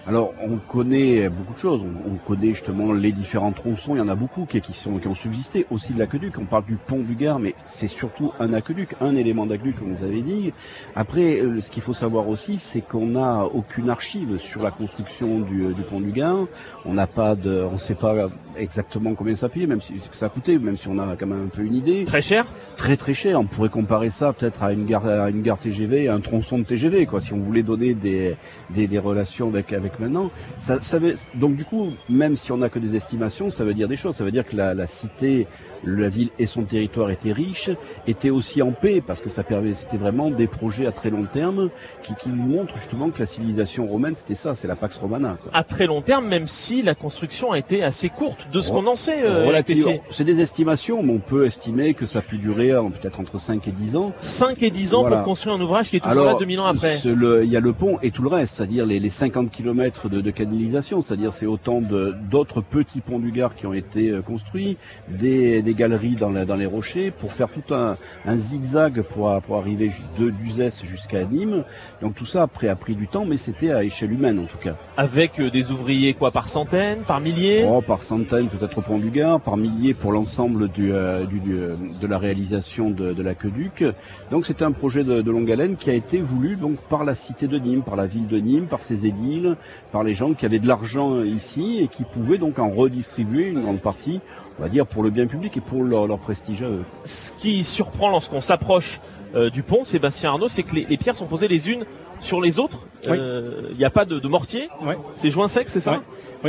Alors, 0.06 0.32
on 0.42 0.56
connaît 0.56 1.28
beaucoup 1.28 1.54
de 1.54 1.58
choses. 1.58 1.82
On, 2.06 2.14
connaît 2.16 2.52
justement 2.52 2.92
les 2.92 3.12
différents 3.12 3.52
tronçons. 3.52 3.94
Il 3.94 3.98
y 3.98 4.00
en 4.00 4.08
a 4.08 4.14
beaucoup 4.14 4.46
qui, 4.46 4.60
sont, 4.72 4.98
qui 4.98 5.08
ont 5.08 5.14
subsisté. 5.14 5.66
Aussi 5.70 5.92
de 5.92 5.98
l'aqueduc. 5.98 6.38
On 6.38 6.44
parle 6.44 6.64
du 6.64 6.74
pont 6.76 7.00
du 7.00 7.14
Gard, 7.14 7.38
mais 7.38 7.54
c'est 7.66 7.86
surtout 7.86 8.32
un 8.40 8.52
aqueduc, 8.52 8.94
un 9.00 9.14
élément 9.16 9.46
d'aqueduc, 9.46 9.78
comme 9.78 9.94
vous 9.94 10.04
avez 10.04 10.22
dit. 10.22 10.52
Après, 10.96 11.40
euh, 11.40 11.60
ce 11.60 11.70
qu'il 11.70 11.82
faut 11.82 11.94
savoir 11.94 12.28
aussi, 12.28 12.58
c'est 12.58 12.80
qu'on 12.80 13.06
n'a 13.06 13.44
aucune 13.44 13.90
archive 13.90 14.38
sur 14.38 14.62
la 14.62 14.70
construction 14.70 15.40
du, 15.40 15.74
du 15.74 15.82
pont 15.82 16.00
du 16.00 16.10
Gard. 16.10 16.46
On 16.84 16.94
n'a 16.94 17.06
pas 17.06 17.34
de, 17.34 17.64
on 17.72 17.78
sait 17.78 17.94
pas 17.94 18.28
exactement 18.56 19.14
combien 19.14 19.34
ça 19.34 19.48
payait, 19.48 19.66
même 19.66 19.82
si 19.82 19.94
ça 20.12 20.26
a 20.26 20.28
coûté, 20.28 20.58
même 20.58 20.76
si 20.76 20.88
on 20.88 20.98
a 20.98 21.16
quand 21.16 21.26
même 21.26 21.46
un 21.46 21.56
peu 21.56 21.62
une 21.62 21.74
idée. 21.74 22.04
Très 22.04 22.22
cher? 22.22 22.46
Très 22.80 22.96
très 22.96 23.12
cher. 23.12 23.38
On 23.38 23.44
pourrait 23.44 23.68
comparer 23.68 24.08
ça 24.08 24.32
peut-être 24.32 24.62
à 24.62 24.72
une 24.72 24.86
gare, 24.86 25.06
à 25.06 25.28
une 25.28 25.42
gare 25.42 25.58
TGV, 25.58 26.08
à 26.08 26.14
un 26.14 26.20
tronçon 26.20 26.58
de 26.58 26.64
TGV, 26.64 27.04
quoi. 27.04 27.20
Si 27.20 27.34
on 27.34 27.36
voulait 27.36 27.62
donner 27.62 27.92
des, 27.92 28.36
des, 28.70 28.86
des 28.86 28.98
relations 28.98 29.48
avec 29.48 29.74
avec 29.74 30.00
maintenant, 30.00 30.30
ça, 30.56 30.78
ça 30.80 30.98
veut, 30.98 31.12
donc 31.34 31.56
du 31.56 31.66
coup, 31.66 31.90
même 32.08 32.38
si 32.38 32.52
on 32.52 32.56
n'a 32.56 32.70
que 32.70 32.78
des 32.78 32.96
estimations, 32.96 33.50
ça 33.50 33.64
veut 33.64 33.74
dire 33.74 33.86
des 33.86 33.96
choses. 33.96 34.16
Ça 34.16 34.24
veut 34.24 34.30
dire 34.30 34.48
que 34.48 34.56
la, 34.56 34.72
la 34.72 34.86
cité 34.86 35.46
la 35.84 36.08
ville 36.08 36.28
et 36.38 36.46
son 36.46 36.62
territoire 36.62 37.10
étaient 37.10 37.32
riches, 37.32 37.70
étaient 38.06 38.30
aussi 38.30 38.62
en 38.62 38.72
paix, 38.72 39.02
parce 39.04 39.20
que 39.20 39.28
ça 39.28 39.42
permet, 39.42 39.74
c'était 39.74 39.96
vraiment 39.96 40.30
des 40.30 40.46
projets 40.46 40.86
à 40.86 40.92
très 40.92 41.10
long 41.10 41.24
terme 41.24 41.70
qui, 42.02 42.14
qui 42.14 42.28
nous 42.28 42.42
montrent 42.42 42.76
justement 42.76 43.10
que 43.10 43.18
la 43.18 43.26
civilisation 43.26 43.86
romaine, 43.86 44.14
c'était 44.14 44.34
ça, 44.34 44.54
c'est 44.54 44.68
la 44.68 44.76
Pax 44.76 44.96
Romana. 44.98 45.36
Quoi. 45.42 45.50
À 45.54 45.64
très 45.64 45.86
long 45.86 46.02
terme, 46.02 46.26
même 46.26 46.46
si 46.46 46.82
la 46.82 46.94
construction 46.94 47.52
a 47.52 47.58
été 47.58 47.82
assez 47.82 48.08
courte, 48.08 48.48
de 48.52 48.60
ce 48.60 48.70
qu'on 48.70 48.86
en 48.86 48.96
sait. 48.96 49.22
Euh, 49.24 49.62
c'est 50.10 50.24
des 50.24 50.40
estimations, 50.40 51.02
mais 51.02 51.12
on 51.12 51.18
peut 51.18 51.46
estimer 51.46 51.94
que 51.94 52.06
ça 52.06 52.18
a 52.20 52.22
pu 52.22 52.36
durer 52.36 52.69
peut-être 52.74 53.20
entre 53.20 53.38
5 53.38 53.66
et 53.68 53.70
10 53.70 53.96
ans. 53.96 54.12
5 54.20 54.62
et 54.62 54.70
10 54.70 54.94
ans 54.94 55.04
pour 55.04 55.22
construire 55.22 55.56
un 55.56 55.60
ouvrage 55.60 55.90
qui 55.90 55.96
est 55.96 56.00
toujours 56.00 56.24
là 56.24 56.36
2000 56.38 56.60
ans 56.60 56.66
après. 56.66 56.98
Il 57.04 57.50
y 57.50 57.56
a 57.56 57.60
le 57.60 57.72
pont 57.72 57.98
et 58.02 58.10
tout 58.10 58.22
le 58.22 58.28
reste, 58.28 58.56
c'est-à-dire 58.56 58.86
les, 58.86 59.00
les 59.00 59.10
50 59.10 59.50
km 59.50 60.08
de, 60.08 60.20
de 60.20 60.30
canalisation, 60.30 61.02
c'est-à-dire 61.06 61.32
c'est 61.32 61.46
autant 61.46 61.80
d'autres 61.80 62.60
petits 62.60 63.00
ponts 63.00 63.18
du 63.18 63.30
Gard 63.30 63.54
qui 63.54 63.66
ont 63.66 63.72
été 63.74 64.10
euh, 64.10 64.22
construits, 64.22 64.76
des, 65.08 65.62
des 65.62 65.74
galeries 65.74 66.16
dans, 66.16 66.30
dans, 66.30 66.56
les 66.56 66.66
rochers 66.66 67.10
pour 67.10 67.32
faire 67.32 67.48
tout 67.48 67.74
un, 67.74 67.96
un 68.26 68.36
zigzag 68.36 69.02
pour, 69.02 69.40
pour 69.42 69.56
arriver 69.56 69.90
de 70.18 70.30
d'Uzès 70.30 70.82
jusqu'à 70.84 71.24
Nîmes. 71.24 71.64
Donc 72.02 72.14
tout 72.14 72.26
ça 72.26 72.42
après 72.42 72.68
a 72.68 72.76
pris 72.76 72.94
du 72.94 73.08
temps, 73.08 73.24
mais 73.24 73.36
c'était 73.36 73.70
à 73.70 73.84
échelle 73.84 74.12
humaine 74.12 74.38
en 74.38 74.44
tout 74.44 74.58
cas. 74.58 74.74
Avec 74.96 75.40
euh, 75.40 75.50
des 75.50 75.70
ouvriers 75.70 76.14
quoi 76.14 76.30
par 76.30 76.48
centaines, 76.48 77.00
par 77.00 77.20
milliers? 77.20 77.66
Oh, 77.68 77.80
Par 77.80 78.02
centaines 78.02 78.48
peut-être 78.48 78.78
au 78.78 78.80
Pont 78.82 78.98
du 78.98 79.10
Gard, 79.10 79.40
par 79.40 79.56
milliers 79.56 79.94
pour 79.94 80.12
l'ensemble 80.12 80.68
du, 80.68 80.92
euh, 80.92 81.24
du, 81.24 81.40
euh, 81.50 81.74
de 82.00 82.06
la 82.06 82.18
réalisation 82.18 82.59
de, 82.90 83.12
de 83.12 83.22
l'aqueduc. 83.22 83.84
Donc 84.30 84.46
c'était 84.46 84.64
un 84.64 84.72
projet 84.72 85.04
de, 85.04 85.22
de, 85.22 85.30
longue 85.30 85.50
haleine 85.50 85.76
qui 85.76 85.90
a 85.90 85.94
été 85.94 86.18
voulu 86.18 86.56
donc 86.56 86.78
par 86.88 87.04
la 87.04 87.14
cité 87.14 87.46
de 87.46 87.58
Nîmes, 87.58 87.82
par 87.82 87.96
la 87.96 88.06
ville 88.06 88.26
de 88.26 88.38
Nîmes, 88.38 88.66
par 88.66 88.82
ses 88.82 89.06
édiles, 89.06 89.56
par 89.92 90.04
les 90.04 90.14
gens 90.14 90.34
qui 90.34 90.46
avaient 90.46 90.58
de 90.58 90.68
l'argent 90.68 91.22
ici 91.22 91.80
et 91.82 91.88
qui 91.88 92.04
pouvaient 92.04 92.38
donc 92.38 92.58
en 92.58 92.70
redistribuer 92.70 93.48
une 93.48 93.62
grande 93.62 93.80
partie 93.80 94.20
on 94.60 94.62
va 94.62 94.68
dire 94.68 94.86
pour 94.86 95.02
le 95.02 95.10
bien 95.10 95.26
public 95.26 95.56
et 95.56 95.60
pour 95.60 95.82
leur, 95.82 96.06
leur 96.06 96.18
prestige 96.18 96.62
à 96.62 96.66
eux. 96.66 96.84
Ce 97.06 97.32
qui 97.32 97.64
surprend 97.64 98.10
lorsqu'on 98.10 98.42
s'approche 98.42 99.00
euh, 99.34 99.48
du 99.48 99.62
pont, 99.62 99.84
Sébastien 99.84 100.30
Arnaud, 100.30 100.48
c'est 100.48 100.62
que 100.62 100.74
les, 100.74 100.84
les, 100.84 100.96
pierres 100.98 101.16
sont 101.16 101.26
posées 101.26 101.48
les 101.48 101.70
unes 101.70 101.84
sur 102.20 102.42
les 102.42 102.58
autres. 102.58 102.80
Il 103.04 103.10
euh, 103.10 103.72
n'y 103.78 103.84
a 103.84 103.90
pas 103.90 104.04
de, 104.04 104.18
de 104.18 104.28
mortier. 104.28 104.68
C'est 105.16 105.30
joint 105.30 105.48
sec, 105.48 105.68
c'est 105.70 105.80
ça? 105.80 105.92
Oui, 105.92 105.98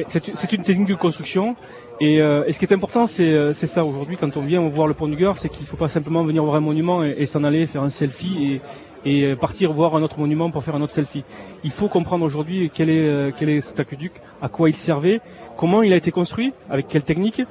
c'est 0.07 0.53
une 0.53 0.63
technique 0.63 0.89
de 0.89 0.95
construction. 0.95 1.55
Et, 1.99 2.21
euh, 2.21 2.49
ce 2.51 2.57
qui 2.57 2.65
est 2.65 2.73
important, 2.73 3.07
c'est 3.07 3.53
ça 3.53 3.85
aujourd'hui, 3.85 4.17
quand 4.17 4.35
on 4.37 4.41
vient 4.41 4.61
voir 4.61 4.87
le 4.87 4.93
pont 4.93 5.07
du 5.07 5.15
Gard, 5.15 5.37
c'est 5.37 5.49
qu'il 5.49 5.61
ne 5.61 5.67
faut 5.67 5.77
pas 5.77 5.89
simplement 5.89 6.23
venir 6.23 6.43
voir 6.43 6.55
un 6.55 6.61
monument 6.61 7.03
et, 7.03 7.25
s'en 7.25 7.43
aller 7.43 7.67
faire 7.67 7.83
un 7.83 7.89
selfie 7.89 8.59
et, 9.05 9.31
et, 9.31 9.35
partir 9.35 9.71
voir 9.71 9.95
un 9.95 10.01
autre 10.01 10.19
monument 10.19 10.49
pour 10.49 10.63
faire 10.63 10.75
un 10.75 10.81
autre 10.81 10.93
selfie. 10.93 11.23
Il 11.63 11.71
faut 11.71 11.87
comprendre 11.87 12.25
aujourd'hui 12.25 12.71
quel 12.73 12.89
est, 12.89 13.35
quel 13.37 13.49
est 13.49 13.61
cet 13.61 13.79
aqueduc, 13.79 14.13
à 14.41 14.49
quoi 14.49 14.69
il 14.69 14.75
servait, 14.77 15.21
comment 15.57 15.83
il 15.83 15.93
a 15.93 15.95
été 15.95 16.11
construit, 16.11 16.53
avec 16.69 16.87
quelle 16.87 17.03
technique, 17.03 17.41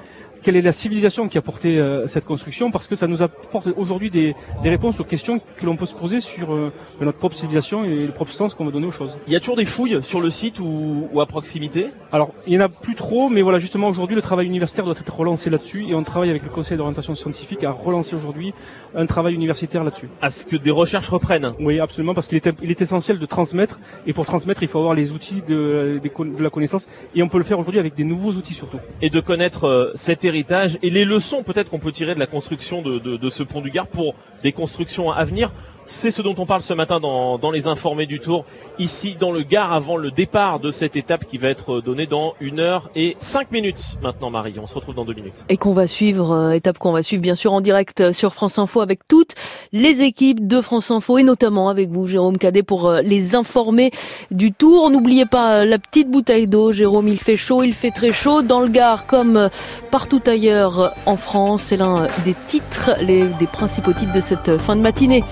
quelle 0.42 0.56
est 0.56 0.62
la 0.62 0.72
civilisation 0.72 1.28
qui 1.28 1.38
a 1.38 1.42
porté 1.42 1.78
euh, 1.78 2.06
cette 2.06 2.24
construction, 2.24 2.70
parce 2.70 2.86
que 2.86 2.96
ça 2.96 3.06
nous 3.06 3.22
apporte 3.22 3.68
aujourd'hui 3.76 4.10
des, 4.10 4.34
des, 4.62 4.70
réponses 4.70 5.00
aux 5.00 5.04
questions 5.04 5.38
que 5.38 5.66
l'on 5.66 5.76
peut 5.76 5.86
se 5.86 5.94
poser 5.94 6.20
sur 6.20 6.52
euh, 6.52 6.72
notre 7.00 7.18
propre 7.18 7.36
civilisation 7.36 7.84
et 7.84 8.06
le 8.06 8.12
propre 8.12 8.32
sens 8.32 8.54
qu'on 8.54 8.64
veut 8.64 8.72
donner 8.72 8.86
aux 8.86 8.92
choses. 8.92 9.16
Il 9.26 9.32
y 9.32 9.36
a 9.36 9.40
toujours 9.40 9.56
des 9.56 9.64
fouilles 9.64 10.02
sur 10.02 10.20
le 10.20 10.30
site 10.30 10.58
ou, 10.60 11.08
ou 11.12 11.20
à 11.20 11.26
proximité? 11.26 11.86
Alors, 12.12 12.32
il 12.46 12.50
n'y 12.50 12.58
en 12.58 12.66
a 12.66 12.68
plus 12.68 12.94
trop, 12.94 13.28
mais 13.28 13.42
voilà, 13.42 13.58
justement, 13.58 13.88
aujourd'hui, 13.88 14.16
le 14.16 14.22
travail 14.22 14.46
universitaire 14.46 14.84
doit 14.84 14.94
être 14.94 15.14
relancé 15.14 15.50
là-dessus, 15.50 15.86
et 15.88 15.94
on 15.94 16.02
travaille 16.02 16.30
avec 16.30 16.42
le 16.42 16.50
Conseil 16.50 16.76
d'orientation 16.76 17.14
scientifique 17.14 17.64
à 17.64 17.70
relancer 17.70 18.16
aujourd'hui 18.16 18.54
un 18.94 19.06
travail 19.06 19.34
universitaire 19.34 19.84
là-dessus. 19.84 20.08
À 20.20 20.30
ce 20.30 20.44
que 20.44 20.56
des 20.56 20.70
recherches 20.70 21.08
reprennent 21.08 21.52
Oui, 21.60 21.78
absolument, 21.80 22.14
parce 22.14 22.26
qu'il 22.26 22.36
est, 22.38 22.50
il 22.62 22.70
est 22.70 22.82
essentiel 22.82 23.18
de 23.18 23.26
transmettre, 23.26 23.78
et 24.06 24.12
pour 24.12 24.26
transmettre, 24.26 24.62
il 24.62 24.68
faut 24.68 24.78
avoir 24.78 24.94
les 24.94 25.12
outils 25.12 25.42
de, 25.48 26.00
de, 26.02 26.42
la 26.42 26.50
connaissance, 26.50 26.88
et 27.14 27.22
on 27.22 27.28
peut 27.28 27.38
le 27.38 27.44
faire 27.44 27.58
aujourd'hui 27.58 27.80
avec 27.80 27.94
des 27.94 28.04
nouveaux 28.04 28.32
outils 28.32 28.54
surtout. 28.54 28.78
Et 29.02 29.10
de 29.10 29.20
connaître 29.20 29.64
euh, 29.64 29.92
cet 29.94 30.24
et 30.34 30.90
les 30.90 31.04
leçons 31.04 31.42
peut-être 31.42 31.70
qu'on 31.70 31.78
peut 31.78 31.92
tirer 31.92 32.14
de 32.14 32.18
la 32.18 32.26
construction 32.26 32.82
de, 32.82 32.98
de, 32.98 33.16
de 33.16 33.30
ce 33.30 33.42
pont 33.42 33.60
du 33.60 33.70
Gard 33.70 33.86
pour 33.86 34.14
des 34.42 34.52
constructions 34.52 35.10
à 35.10 35.24
venir. 35.24 35.50
C'est 35.92 36.12
ce 36.12 36.22
dont 36.22 36.36
on 36.38 36.46
parle 36.46 36.62
ce 36.62 36.72
matin 36.72 37.00
dans, 37.00 37.36
dans, 37.36 37.50
les 37.50 37.66
informés 37.66 38.06
du 38.06 38.20
Tour, 38.20 38.44
ici 38.78 39.16
dans 39.18 39.32
le 39.32 39.42
Gard, 39.42 39.72
avant 39.72 39.96
le 39.96 40.12
départ 40.12 40.60
de 40.60 40.70
cette 40.70 40.94
étape 40.94 41.24
qui 41.24 41.36
va 41.36 41.48
être 41.48 41.80
donnée 41.80 42.06
dans 42.06 42.34
une 42.40 42.60
heure 42.60 42.88
et 42.94 43.16
cinq 43.18 43.50
minutes 43.50 43.96
maintenant, 44.00 44.30
Marie. 44.30 44.54
On 44.62 44.68
se 44.68 44.74
retrouve 44.74 44.94
dans 44.94 45.04
deux 45.04 45.14
minutes. 45.14 45.34
Et 45.48 45.56
qu'on 45.56 45.74
va 45.74 45.88
suivre, 45.88 46.30
euh, 46.30 46.52
étape 46.52 46.78
qu'on 46.78 46.92
va 46.92 47.02
suivre 47.02 47.20
bien 47.20 47.34
sûr 47.34 47.52
en 47.52 47.60
direct 47.60 48.12
sur 48.12 48.34
France 48.34 48.58
Info 48.58 48.80
avec 48.80 49.06
toutes 49.08 49.34
les 49.72 50.00
équipes 50.02 50.46
de 50.46 50.60
France 50.60 50.92
Info 50.92 51.18
et 51.18 51.24
notamment 51.24 51.68
avec 51.68 51.90
vous, 51.90 52.06
Jérôme 52.06 52.38
Cadet, 52.38 52.62
pour 52.62 52.88
euh, 52.88 53.02
les 53.02 53.34
informer 53.34 53.90
du 54.30 54.52
Tour. 54.52 54.90
N'oubliez 54.90 55.26
pas 55.26 55.56
euh, 55.56 55.64
la 55.64 55.80
petite 55.80 56.08
bouteille 56.08 56.46
d'eau, 56.46 56.70
Jérôme, 56.70 57.08
il 57.08 57.18
fait 57.18 57.36
chaud, 57.36 57.64
il 57.64 57.74
fait 57.74 57.90
très 57.90 58.12
chaud. 58.12 58.42
Dans 58.42 58.60
le 58.60 58.68
Gard, 58.68 59.06
comme 59.06 59.50
partout 59.90 60.22
ailleurs 60.24 60.94
en 61.04 61.16
France, 61.16 61.64
c'est 61.68 61.76
l'un 61.76 62.06
des 62.24 62.36
titres, 62.46 62.92
les, 63.02 63.26
des 63.26 63.46
principaux 63.48 63.92
titres 63.92 64.12
de 64.12 64.20
cette 64.20 64.56
fin 64.58 64.76
de 64.76 64.80
matinée. 64.80 65.24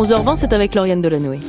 11h20, 0.00 0.36
c'est 0.38 0.54
avec 0.54 0.74
Lauriane 0.74 1.02
Delanoë. 1.02 1.40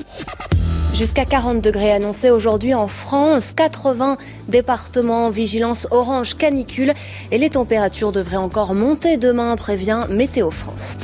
Jusqu'à 0.93 1.23
40 1.23 1.61
degrés 1.61 1.93
annoncés 1.93 2.31
aujourd'hui 2.31 2.73
en 2.73 2.89
France, 2.89 3.53
80 3.55 4.17
départements 4.49 5.27
en 5.27 5.29
vigilance 5.29 5.87
orange 5.89 6.35
canicule 6.35 6.93
et 7.31 7.37
les 7.37 7.49
températures 7.49 8.11
devraient 8.11 8.35
encore 8.35 8.73
monter 8.73 9.15
demain, 9.15 9.55
prévient 9.55 10.01
Météo 10.09 10.51
France. 10.51 10.97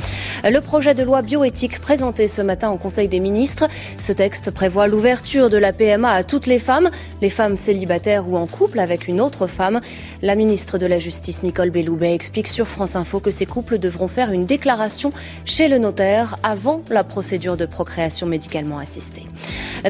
Le 0.44 0.60
projet 0.60 0.94
de 0.94 1.02
loi 1.02 1.22
bioéthique 1.22 1.80
présenté 1.80 2.28
ce 2.28 2.42
matin 2.42 2.70
au 2.70 2.76
Conseil 2.76 3.08
des 3.08 3.18
ministres, 3.18 3.66
ce 3.98 4.12
texte 4.12 4.52
prévoit 4.52 4.86
l'ouverture 4.86 5.50
de 5.50 5.56
la 5.56 5.72
PMA 5.72 6.10
à 6.12 6.22
toutes 6.22 6.46
les 6.46 6.60
femmes, 6.60 6.90
les 7.20 7.30
femmes 7.30 7.56
célibataires 7.56 8.28
ou 8.28 8.36
en 8.36 8.46
couple 8.46 8.78
avec 8.78 9.08
une 9.08 9.20
autre 9.20 9.48
femme. 9.48 9.80
La 10.22 10.36
ministre 10.36 10.78
de 10.78 10.86
la 10.86 11.00
Justice 11.00 11.42
Nicole 11.42 11.70
Belloubet 11.70 12.14
explique 12.14 12.46
sur 12.46 12.68
France 12.68 12.94
Info 12.94 13.18
que 13.18 13.32
ces 13.32 13.46
couples 13.46 13.78
devront 13.78 14.06
faire 14.06 14.30
une 14.30 14.44
déclaration 14.44 15.10
chez 15.44 15.66
le 15.66 15.78
notaire 15.78 16.36
avant 16.44 16.82
la 16.88 17.02
procédure 17.02 17.37
de 17.38 17.66
procréation 17.66 18.26
médicalement 18.26 18.78
assistée. 18.78 19.24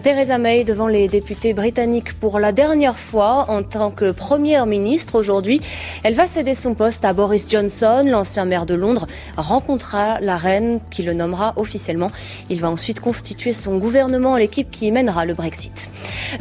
Theresa 0.02 0.36
May 0.36 0.64
devant 0.64 0.86
les 0.86 1.08
députés 1.08 1.54
britanniques 1.54 2.12
pour 2.12 2.38
la 2.38 2.52
dernière 2.52 2.98
fois 2.98 3.46
en 3.48 3.62
tant 3.62 3.90
que 3.90 4.10
première 4.10 4.66
ministre 4.66 5.14
aujourd'hui. 5.14 5.62
Elle 6.04 6.14
va 6.14 6.26
céder 6.26 6.54
son 6.54 6.74
poste 6.74 7.06
à 7.06 7.14
Boris 7.14 7.46
Johnson. 7.48 8.04
L'ancien 8.06 8.44
maire 8.44 8.66
de 8.66 8.74
Londres 8.74 9.06
rencontrera 9.38 10.20
la 10.20 10.36
reine 10.36 10.80
qui 10.90 11.02
le 11.02 11.14
nommera 11.14 11.54
officiellement. 11.56 12.10
Il 12.50 12.60
va 12.60 12.70
ensuite 12.70 13.00
constituer 13.00 13.54
son 13.54 13.78
gouvernement, 13.78 14.36
l'équipe 14.36 14.70
qui 14.70 14.92
mènera 14.92 15.24
le 15.24 15.32
Brexit. 15.32 15.90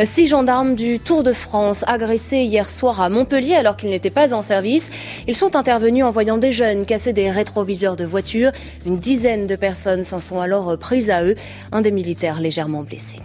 Six 0.03 0.27
gendarmes 0.27 0.75
du 0.75 0.99
Tour 0.99 1.23
de 1.23 1.31
France 1.31 1.85
agressés 1.87 2.41
hier 2.41 2.69
soir 2.69 2.99
à 2.99 3.07
Montpellier 3.07 3.55
alors 3.55 3.77
qu'ils 3.77 3.89
n'étaient 3.89 4.09
pas 4.09 4.33
en 4.33 4.41
service. 4.41 4.89
Ils 5.25 5.35
sont 5.35 5.55
intervenus 5.55 6.03
en 6.03 6.11
voyant 6.11 6.37
des 6.37 6.51
jeunes 6.51 6.85
casser 6.85 7.13
des 7.13 7.31
rétroviseurs 7.31 7.95
de 7.95 8.03
voitures. 8.03 8.51
Une 8.85 8.99
dizaine 8.99 9.47
de 9.47 9.55
personnes 9.55 10.03
s'en 10.03 10.19
sont 10.19 10.41
alors 10.41 10.77
prises 10.97 11.09
à 11.11 11.23
eux. 11.23 11.35
Un 11.71 11.81
des 11.81 11.91
militaires 11.91 12.39
légèrement 12.39 12.81
blessé. 12.81 13.19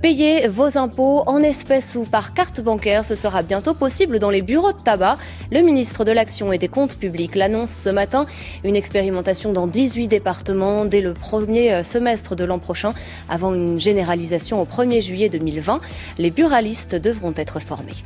Payer 0.00 0.48
vos 0.48 0.78
impôts 0.78 1.22
en 1.26 1.42
espèces 1.42 1.96
ou 1.96 2.04
par 2.04 2.32
carte 2.32 2.60
bancaire, 2.60 3.04
ce 3.04 3.14
sera 3.14 3.42
bientôt 3.42 3.74
possible 3.74 4.18
dans 4.18 4.30
les 4.30 4.42
bureaux 4.42 4.72
de 4.72 4.80
tabac. 4.80 5.16
Le 5.50 5.60
ministre 5.60 6.04
de 6.04 6.12
l'Action 6.12 6.52
et 6.52 6.58
des 6.58 6.68
Comptes 6.68 6.96
publics 6.96 7.34
l'annonce 7.34 7.70
ce 7.70 7.90
matin. 7.90 8.26
Une 8.64 8.76
expérimentation 8.76 9.52
dans 9.52 9.66
18 9.66 10.08
départements 10.08 10.84
dès 10.86 11.00
le 11.00 11.12
premier 11.12 11.82
semestre 11.82 12.36
de 12.36 12.44
l'an 12.44 12.58
prochain, 12.58 12.92
avant 13.28 13.54
une 13.54 13.78
généralisation 13.78 14.62
au 14.62 14.64
1er 14.64 15.02
juillet 15.02 15.28
2020. 15.28 15.80
Les 16.18 16.30
buralistes 16.30 16.94
devront 16.94 17.34
être 17.36 17.60
formés. 17.60 17.96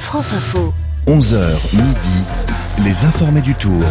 France 0.00 0.32
Info. 0.32 0.72
11h 1.06 1.76
midi, 1.76 2.24
les 2.84 3.04
informés 3.04 3.42
du 3.42 3.54
tour. 3.54 3.84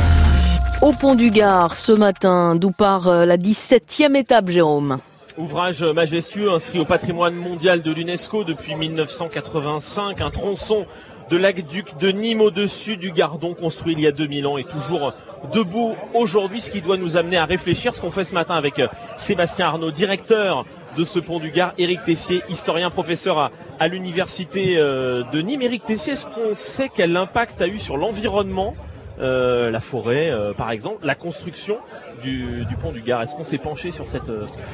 Au 0.79 0.91
pont 0.91 1.15
du 1.15 1.31
Gard, 1.31 1.75
ce 1.75 1.91
matin, 1.91 2.55
d'où 2.55 2.69
part 2.69 3.07
euh, 3.07 3.25
la 3.25 3.37
17e 3.37 4.15
étape, 4.15 4.49
Jérôme. 4.49 4.99
Ouvrage 5.35 5.81
majestueux 5.81 6.51
inscrit 6.51 6.77
au 6.77 6.85
patrimoine 6.85 7.33
mondial 7.33 7.81
de 7.81 7.91
l'UNESCO 7.91 8.43
depuis 8.43 8.75
1985, 8.75 10.21
un 10.21 10.29
tronçon 10.29 10.85
de 11.31 11.37
l'aqueduc 11.37 11.97
de 11.99 12.11
Nîmes 12.11 12.41
au-dessus 12.41 12.95
du 12.95 13.11
Gardon 13.11 13.55
construit 13.55 13.93
il 13.93 14.01
y 14.01 14.07
a 14.07 14.11
2000 14.11 14.45
ans 14.45 14.57
et 14.59 14.63
toujours 14.63 15.13
debout 15.51 15.95
aujourd'hui, 16.13 16.61
ce 16.61 16.69
qui 16.69 16.81
doit 16.81 16.97
nous 16.97 17.17
amener 17.17 17.37
à 17.37 17.45
réfléchir, 17.45 17.95
ce 17.95 18.01
qu'on 18.01 18.11
fait 18.11 18.23
ce 18.23 18.35
matin 18.35 18.53
avec 18.53 18.77
euh, 18.77 18.87
Sébastien 19.17 19.65
Arnaud, 19.65 19.89
directeur 19.89 20.63
de 20.95 21.05
ce 21.05 21.17
pont 21.17 21.39
du 21.39 21.49
Gard, 21.49 21.73
Éric 21.79 22.05
Tessier, 22.05 22.43
historien 22.49 22.91
professeur 22.91 23.51
à, 23.79 23.87
l'université 23.87 24.75
euh, 24.77 25.23
de 25.33 25.41
Nîmes. 25.41 25.63
Éric 25.63 25.85
Tessier, 25.85 26.13
est-ce 26.13 26.25
qu'on 26.25 26.53
sait 26.53 26.89
quel 26.95 27.17
impact 27.17 27.61
a 27.63 27.67
eu 27.67 27.79
sur 27.79 27.97
l'environnement 27.97 28.75
la 29.19 29.79
forêt, 29.79 30.29
euh, 30.29 30.53
par 30.53 30.71
exemple, 30.71 31.05
la 31.05 31.15
construction 31.15 31.77
du, 32.23 32.65
pont 32.81 32.91
du 32.91 33.01
Gard. 33.01 33.21
Est-ce 33.21 33.35
qu'on 33.35 33.43
s'est 33.43 33.57
penché 33.57 33.91
sur 33.91 34.07
cette 34.07 34.31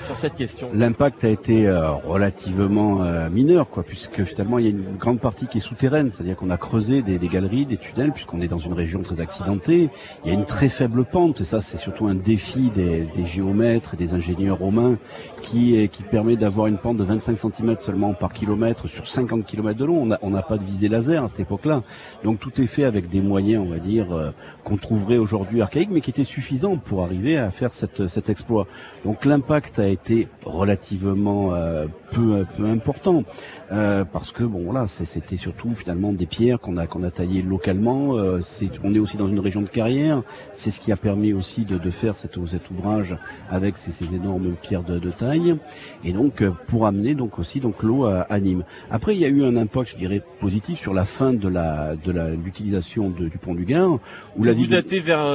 sur 0.08 0.16
cette 0.16 0.36
question? 0.36 0.70
L'impact 0.74 1.24
a 1.24 1.30
été 1.30 1.70
relativement 2.06 3.00
mineur, 3.30 3.70
quoi, 3.70 3.84
puisque 3.84 4.24
finalement 4.24 4.60
il 4.60 4.66
y 4.66 4.68
a 4.68 4.72
une 4.72 4.98
grande 4.98 5.20
partie 5.20 5.48
qui 5.48 5.58
est 5.58 5.62
souterraine, 5.62 6.12
c'est-à-dire 6.12 6.36
qu'on 6.36 6.50
a 6.50 6.58
creusé 6.58 7.02
des, 7.02 7.28
galeries, 7.28 7.66
des 7.66 7.78
tunnels, 7.78 8.12
puisqu'on 8.12 8.42
est 8.42 8.48
dans 8.48 8.58
une 8.58 8.74
région 8.74 9.02
très 9.02 9.20
accidentée. 9.20 9.90
Il 10.24 10.32
y 10.32 10.32
a 10.32 10.34
une 10.34 10.46
très 10.46 10.70
faible 10.70 11.06
pente, 11.06 11.42
et 11.42 11.46
ça 11.46 11.62
c'est 11.62 11.78
surtout 11.78 12.08
un 12.08 12.16
défi 12.16 12.72
des, 12.76 13.08
géomètres 13.26 13.94
et 13.94 13.98
des 13.98 14.14
ingénieurs 14.14 14.58
romains 14.58 14.98
qui, 15.42 15.90
qui 15.90 16.04
permet 16.04 16.36
d'avoir 16.36 16.68
une 16.68 16.78
pente 16.78 16.98
de 16.98 17.04
25 17.04 17.38
cm 17.38 17.78
seulement 17.80 18.14
par 18.14 18.34
kilomètre 18.34 18.88
sur 18.88 19.08
50 19.08 19.46
km 19.46 19.78
de 19.78 19.86
long. 19.86 20.08
On 20.22 20.30
n'a 20.30 20.42
pas 20.42 20.58
de 20.58 20.64
visée 20.64 20.90
laser 20.90 21.24
à 21.24 21.28
cette 21.28 21.42
époque-là. 21.42 21.84
Donc 22.24 22.40
tout 22.40 22.62
est 22.62 22.68
fait 22.68 22.84
avec 22.84 23.10
des 23.10 23.22
moyens, 23.22 23.64
on 23.66 23.72
va 23.72 23.80
dire, 23.80 24.12
euh, 24.14 24.32
qu'on 24.64 24.78
trouverait 24.78 25.18
aujourd'hui 25.18 25.62
archaïques, 25.62 25.90
mais 25.92 26.02
qui 26.02 26.10
étaient 26.12 26.24
suffisants 26.24 26.78
pour 26.78 27.04
arriver 27.04 27.38
à 27.38 27.52
faire 27.52 27.72
cet 27.74 28.30
exploit. 28.30 28.68
Donc 29.06 29.26
l'impact 29.26 29.80
a 29.80 29.88
été 29.88 30.28
relativement 30.46 31.54
euh, 31.54 31.86
peu 32.12 32.46
important. 32.66 33.24
Euh, 33.72 34.04
parce 34.04 34.32
que 34.32 34.44
bon 34.44 34.60
voilà, 34.64 34.88
c'était 34.88 35.38
surtout 35.38 35.74
finalement 35.74 36.12
des 36.12 36.26
pierres 36.26 36.60
qu'on 36.60 36.78
a 36.78 36.86
qu'on 36.86 37.04
a 37.04 37.12
taillées 37.12 37.42
localement. 37.42 38.18
Euh, 38.18 38.42
on 38.84 38.94
est 38.94 39.00
aussi 39.00 39.18
dans 39.18 39.28
une 39.28 39.40
région 39.40 39.62
de 39.62 39.68
carrière. 39.68 40.22
C'est 40.54 40.70
ce 40.70 40.80
qui 40.80 40.92
a 40.92 40.98
permis 40.98 41.34
aussi 41.34 41.62
de, 41.62 41.78
de 41.78 41.90
faire 41.90 42.16
cet, 42.16 42.38
cet 42.48 42.70
ouvrage 42.72 43.16
avec 43.50 43.78
ces, 43.78 43.92
ces 43.92 44.16
énormes 44.16 44.54
pierres 44.62 44.84
de, 44.84 45.00
de, 45.00 45.10
taille. 45.10 45.56
Et 46.04 46.12
donc 46.12 46.42
euh, 46.42 46.52
pour 46.68 46.86
amener 46.86 47.16
donc 47.16 47.40
aussi 47.40 47.62
donc 47.62 47.84
l'eau 47.84 48.06
à, 48.06 48.22
à, 48.22 48.40
Nîmes. 48.40 48.64
Après 48.92 49.16
il 49.16 49.22
y 49.22 49.26
a 49.26 49.30
eu 49.30 49.44
un 49.44 49.56
impact, 49.56 49.92
je 49.92 49.98
dirais, 49.98 50.22
positif 50.42 50.78
sur 50.78 50.94
la 50.94 51.06
fin 51.06 51.34
de 51.34 51.48
la 51.48 51.96
de 51.96 52.12
l'utilisation 52.44 53.10
du 53.10 53.30
pont 53.38 53.56
du 53.56 53.66
Gard. 53.66 54.00
Où 54.36 54.44
la 54.44 54.54
Vous 54.54 54.68
datez 54.68 55.00
vers 55.00 55.26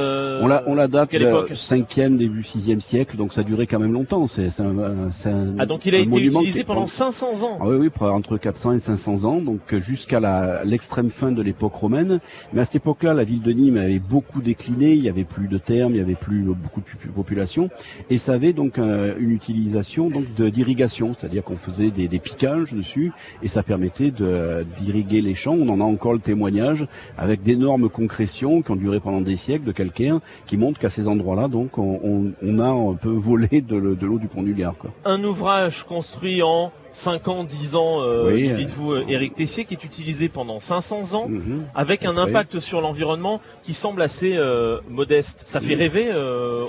on 0.41 0.47
la 0.47 0.63
on 0.67 0.75
la 0.75 0.87
date 0.87 1.13
5e 1.13 2.17
début 2.17 2.41
6e 2.41 2.79
siècle, 2.79 3.17
donc 3.17 3.33
ça 3.33 3.41
a 3.41 3.43
duré 3.43 3.65
quand 3.65 3.79
même 3.79 3.93
longtemps. 3.93 4.27
C'est 4.27 4.47
un, 4.59 4.77
un, 4.77 5.55
ah 5.57 5.65
donc 5.65 5.85
il 5.85 5.95
a 5.95 5.99
été 5.99 6.17
utilisé 6.25 6.63
pendant 6.63 6.85
500 6.85 7.43
ans. 7.43 7.57
Ah 7.59 7.67
oui 7.67 7.75
oui 7.75 7.89
entre 8.19 8.37
400 8.37 8.73
et 8.73 8.79
500 8.79 9.23
ans, 9.23 9.41
donc 9.41 9.75
jusqu'à 9.75 10.63
l'extrême 10.65 11.09
fin 11.09 11.31
de 11.31 11.41
l'époque 11.41 11.73
romaine. 11.73 12.19
Mais 12.53 12.61
à 12.61 12.65
cette 12.65 12.75
époque-là, 12.75 13.13
la 13.13 13.23
ville 13.23 13.41
de 13.41 13.51
Nîmes 13.51 13.77
avait 13.77 13.99
beaucoup 13.99 14.41
décliné, 14.41 14.91
il 14.93 15.01
y 15.01 15.09
avait 15.09 15.23
plus 15.23 15.47
de 15.47 15.57
termes, 15.57 15.93
il 15.93 15.97
y 15.97 16.01
avait 16.01 16.15
plus 16.15 16.41
beaucoup 16.41 16.81
de 16.81 17.11
population, 17.11 17.69
et 18.09 18.17
ça 18.17 18.33
avait 18.33 18.53
donc 18.53 18.77
euh, 18.77 19.13
une 19.19 19.31
utilisation 19.31 20.09
donc 20.09 20.25
d'irrigation, 20.35 21.15
c'est-à-dire 21.17 21.43
qu'on 21.43 21.55
faisait 21.55 21.89
des, 21.89 22.07
des, 22.07 22.19
piquages 22.19 22.73
dessus, 22.73 23.11
et 23.41 23.47
ça 23.47 23.63
permettait 23.63 24.11
d'irriguer 24.11 25.21
les 25.21 25.33
champs. 25.33 25.55
On 25.55 25.69
en 25.69 25.79
a 25.79 25.83
encore 25.83 26.13
le 26.13 26.19
témoignage 26.19 26.87
avec 27.17 27.43
d'énormes 27.43 27.89
concrétions 27.89 28.61
qui 28.61 28.71
ont 28.71 28.75
duré 28.75 28.99
pendant 28.99 29.21
des 29.21 29.35
siècles 29.37 29.65
de 29.65 29.71
calcaire, 29.71 30.19
qui 30.45 30.57
montrent 30.57 30.79
qu'à 30.79 30.89
ces 30.89 31.07
endroits-là, 31.07 31.47
donc 31.47 31.77
on, 31.77 32.33
on, 32.41 32.59
a 32.59 32.69
un 32.69 32.95
peu 32.95 33.09
volé 33.09 33.61
de, 33.61 33.75
l'eau 33.75 34.19
du 34.19 34.27
pont 34.27 34.43
du 34.43 34.53
Gard. 34.53 34.75
Quoi. 34.77 34.91
Un 35.05 35.23
ouvrage 35.23 35.85
construit 35.85 36.41
en 36.41 36.71
5 36.93 37.27
ans, 37.27 37.43
10 37.43 37.75
ans, 37.75 38.01
euh, 38.01 38.55
dites-vous, 38.55 38.93
euh, 38.93 39.05
Éric 39.07 39.35
Tessier, 39.35 39.65
qui 39.65 39.73
est 39.73 39.83
utilisé 39.83 40.29
pendant 40.29 40.59
500 40.59 41.13
ans, 41.15 41.27
mhm. 41.27 41.65
avec 41.75 42.05
un 42.05 42.17
impact 42.17 42.59
sur 42.59 42.81
l'environnement 42.81 43.41
qui 43.63 43.73
semble 43.73 44.01
assez 44.01 44.35
euh, 44.35 44.79
modeste. 44.89 45.43
Ça 45.45 45.59
fait 45.59 45.75
rêver 45.75 46.09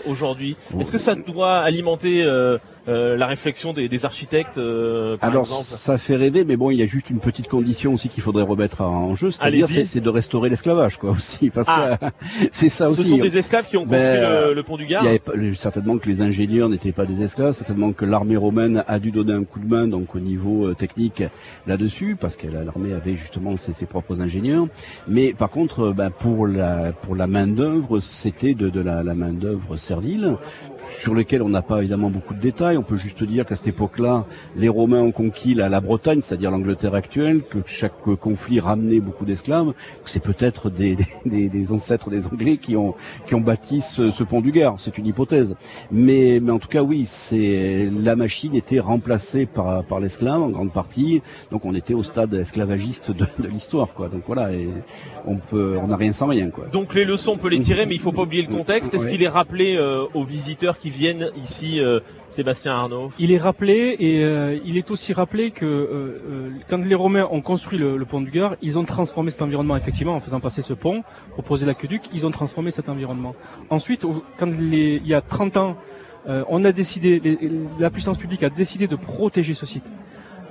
aujourd'hui. 0.06 0.56
Est-ce 0.78 0.92
que 0.92 0.98
ça 0.98 1.14
doit 1.14 1.58
alimenter 1.58 2.24
euh, 2.88 3.16
la 3.16 3.26
réflexion 3.26 3.72
des, 3.72 3.88
des 3.88 4.04
architectes 4.06 4.56
euh, 4.56 5.16
par 5.18 5.30
Alors 5.30 5.44
exemple. 5.44 5.64
ça 5.64 5.98
fait 5.98 6.16
rêver, 6.16 6.44
mais 6.44 6.56
bon, 6.56 6.70
il 6.70 6.78
y 6.78 6.82
a 6.82 6.86
juste 6.86 7.10
une 7.10 7.20
petite 7.20 7.46
condition 7.46 7.92
aussi 7.92 8.08
qu'il 8.08 8.22
faudrait 8.22 8.42
remettre 8.42 8.80
en 8.80 9.14
jeu, 9.14 9.30
c'est-à-dire 9.30 9.68
c'est 9.68 10.00
de 10.00 10.08
restaurer 10.08 10.48
l'esclavage, 10.48 10.96
quoi, 10.96 11.10
aussi, 11.16 11.50
parce 11.50 11.68
ah. 11.70 11.98
que 11.98 12.06
c'est 12.52 12.70
ça 12.70 12.88
aussi. 12.88 13.02
Ce 13.02 13.08
sont 13.10 13.18
des 13.18 13.36
esclaves 13.36 13.66
qui 13.66 13.76
ont 13.76 13.84
construit 13.84 14.00
ben, 14.00 14.54
le, 14.54 14.62
pont 14.62 14.76
du 14.78 14.86
Gard. 14.86 15.04
Il 15.04 15.12
y 15.12 15.20
avait 15.46 15.54
certainement 15.54 15.98
que 15.98 16.08
les 16.08 16.22
ingénieurs 16.22 16.68
n'étaient 16.68 16.92
pas 16.92 17.04
des 17.04 17.22
esclaves, 17.22 17.52
certainement 17.52 17.92
que 17.92 18.04
l'armée 18.06 18.36
romaine 18.36 18.82
a 18.88 18.98
dû 18.98 19.10
donner 19.10 19.34
un 19.34 19.44
coup 19.44 19.60
de 19.60 19.68
main 19.68 19.86
donc 19.86 20.14
au 20.14 20.20
niveau 20.20 20.66
euh, 20.66 20.74
technique 20.74 21.22
là-dessus, 21.66 22.16
parce 22.18 22.36
que 22.36 22.46
l'armée 22.46 22.94
avait 22.94 23.14
justement 23.14 23.56
ses, 23.56 23.74
ses, 23.74 23.86
propres 23.86 24.22
ingénieurs. 24.22 24.66
Mais 25.06 25.34
par 25.34 25.50
contre, 25.50 25.92
ben, 25.92 26.10
pour 26.10 26.46
la 26.46 26.92
pour 26.92 27.14
la 27.14 27.26
main 27.26 27.46
d'œuvre, 27.46 28.00
c'était 28.00 28.54
de, 28.54 28.70
de 28.70 28.80
la, 28.80 29.02
la 29.02 29.14
main 29.14 29.32
d'œuvre 29.32 29.76
servile 29.76 30.36
sur 30.84 31.14
lesquels 31.14 31.42
on 31.42 31.48
n'a 31.48 31.62
pas 31.62 31.78
évidemment 31.78 32.10
beaucoup 32.10 32.34
de 32.34 32.40
détails. 32.40 32.76
On 32.76 32.82
peut 32.82 32.96
juste 32.96 33.22
dire 33.22 33.46
qu'à 33.46 33.56
cette 33.56 33.68
époque-là, 33.68 34.24
les 34.56 34.68
Romains 34.68 35.00
ont 35.00 35.12
conquis 35.12 35.54
la, 35.54 35.68
la 35.68 35.80
Bretagne, 35.80 36.20
c'est-à-dire 36.20 36.50
l'Angleterre 36.50 36.94
actuelle, 36.94 37.40
que 37.48 37.58
chaque 37.66 37.92
conflit 38.20 38.60
ramenait 38.60 39.00
beaucoup 39.00 39.24
d'esclaves, 39.24 39.72
c'est 40.04 40.22
peut-être 40.22 40.70
des, 40.70 40.96
des, 41.24 41.48
des, 41.48 41.72
ancêtres 41.72 42.10
des 42.10 42.26
Anglais 42.26 42.56
qui 42.56 42.76
ont, 42.76 42.94
qui 43.26 43.34
ont 43.34 43.40
bâti 43.40 43.80
ce, 43.80 44.10
ce 44.10 44.24
pont 44.24 44.40
du 44.40 44.50
Gard. 44.50 44.74
C'est 44.78 44.98
une 44.98 45.06
hypothèse. 45.06 45.54
Mais, 45.92 46.40
mais 46.42 46.50
en 46.50 46.58
tout 46.58 46.68
cas, 46.68 46.82
oui, 46.82 47.04
c'est 47.06 47.88
la 48.02 48.16
machine 48.16 48.54
était 48.56 48.80
remplacée 48.80 49.46
par, 49.46 49.84
par 49.84 50.00
l'esclave 50.00 50.42
en 50.42 50.48
grande 50.48 50.72
partie. 50.72 51.22
Donc 51.52 51.64
on 51.64 51.74
était 51.74 51.94
au 51.94 52.02
stade 52.02 52.34
esclavagiste 52.34 53.10
de, 53.12 53.26
de 53.38 53.48
l'histoire, 53.48 53.88
quoi. 53.88 54.08
Donc 54.08 54.22
voilà, 54.26 54.52
et 54.52 54.68
on 55.26 55.36
peut, 55.36 55.76
on 55.80 55.88
n'a 55.88 55.96
rien 55.96 56.12
sans 56.12 56.26
rien, 56.26 56.50
quoi. 56.50 56.66
Donc 56.72 56.94
les 56.94 57.04
leçons, 57.04 57.32
on 57.32 57.36
peut 57.36 57.48
les 57.48 57.60
tirer, 57.60 57.86
mais 57.86 57.94
il 57.94 58.00
faut 58.00 58.12
pas 58.12 58.22
oublier 58.22 58.42
le 58.42 58.52
contexte. 58.52 58.94
Est-ce 58.94 59.08
qu'il 59.08 59.22
est 59.22 59.28
rappelé 59.28 59.76
euh, 59.76 60.04
aux 60.14 60.24
visiteurs 60.24 60.69
qui 60.78 60.90
viennent 60.90 61.30
ici, 61.42 61.80
euh, 61.80 62.00
Sébastien 62.30 62.72
Arnaud 62.72 63.12
Il 63.18 63.32
est 63.32 63.38
rappelé 63.38 63.96
et 63.98 64.22
euh, 64.22 64.56
il 64.64 64.76
est 64.76 64.90
aussi 64.90 65.12
rappelé 65.12 65.50
que 65.50 65.64
euh, 65.64 66.50
quand 66.68 66.84
les 66.84 66.94
Romains 66.94 67.28
ont 67.30 67.40
construit 67.40 67.78
le, 67.78 68.04
pont 68.04 68.20
du 68.20 68.30
Gard, 68.30 68.56
ils 68.62 68.78
ont 68.78 68.84
transformé 68.84 69.30
cet 69.30 69.42
environnement 69.42 69.76
effectivement 69.76 70.14
en 70.14 70.20
faisant 70.20 70.40
passer 70.40 70.62
ce 70.62 70.72
pont, 70.72 71.02
proposer 71.32 71.66
l'aqueduc, 71.66 72.02
ils 72.12 72.26
ont 72.26 72.30
transformé 72.30 72.70
cet 72.70 72.88
environnement. 72.88 73.34
Ensuite, 73.70 74.04
quand 74.38 74.46
il 74.46 75.06
y 75.06 75.14
a 75.14 75.20
30 75.20 75.56
ans, 75.56 75.76
on 76.26 76.64
a 76.64 76.72
décidé, 76.72 77.20
la 77.78 77.90
puissance 77.90 78.18
publique 78.18 78.42
a 78.42 78.50
décidé 78.50 78.86
de 78.86 78.96
protéger 78.96 79.54
ce 79.54 79.66
site. 79.66 79.84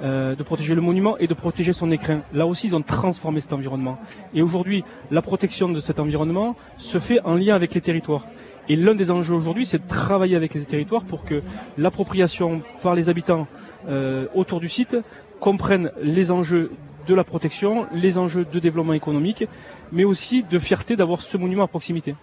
de 0.02 0.44
protéger 0.44 0.76
le 0.76 0.82
monument 0.82 1.18
et 1.18 1.28
de 1.28 1.34
protéger 1.34 1.74
son 1.74 1.92
écrin. 1.92 2.20
Là 2.34 2.46
aussi, 2.48 2.68
ils 2.68 2.76
ont 2.76 2.82
transformé 2.82 3.40
cet 3.42 3.54
environnement. 3.54 3.98
Et 4.34 4.42
aujourd'hui, 4.42 4.84
la 5.12 5.22
protection 5.22 5.70
de 5.70 5.80
cet 5.80 6.00
environnement 6.00 6.56
se 6.80 7.00
fait 7.00 7.20
en 7.22 7.36
lien 7.36 7.56
avec 7.56 7.74
les 7.76 7.82
territoires. 7.82 8.26
Et 8.70 8.76
l'un 8.76 8.94
des 8.94 9.10
enjeux 9.10 9.34
aujourd'hui, 9.34 9.66
c'est 9.66 9.84
de 9.84 9.88
travailler 9.88 10.36
avec 10.36 10.54
les 10.54 10.64
territoires 10.64 11.02
pour 11.02 11.26
que 11.26 11.42
l'appropriation 11.80 12.62
par 12.84 12.94
les 12.94 13.10
habitants 13.10 13.48
euh, 13.88 14.28
autour 14.36 14.60
du 14.60 14.70
site 14.70 14.96
comprenne 15.40 15.92
les 16.04 16.30
enjeux 16.30 16.72
de 17.08 17.16
la 17.16 17.24
protection, 17.24 17.88
les 17.94 18.20
enjeux 18.20 18.46
de 18.46 18.60
développement 18.60 18.94
économique, 18.94 19.46
mais 19.92 20.04
aussi 20.04 20.44
de 20.44 20.60
fierté 20.60 20.96
d'avoir 20.96 21.22
ce 21.22 21.38
monument 21.38 21.64
à 21.64 21.68
proximité. 21.68 22.14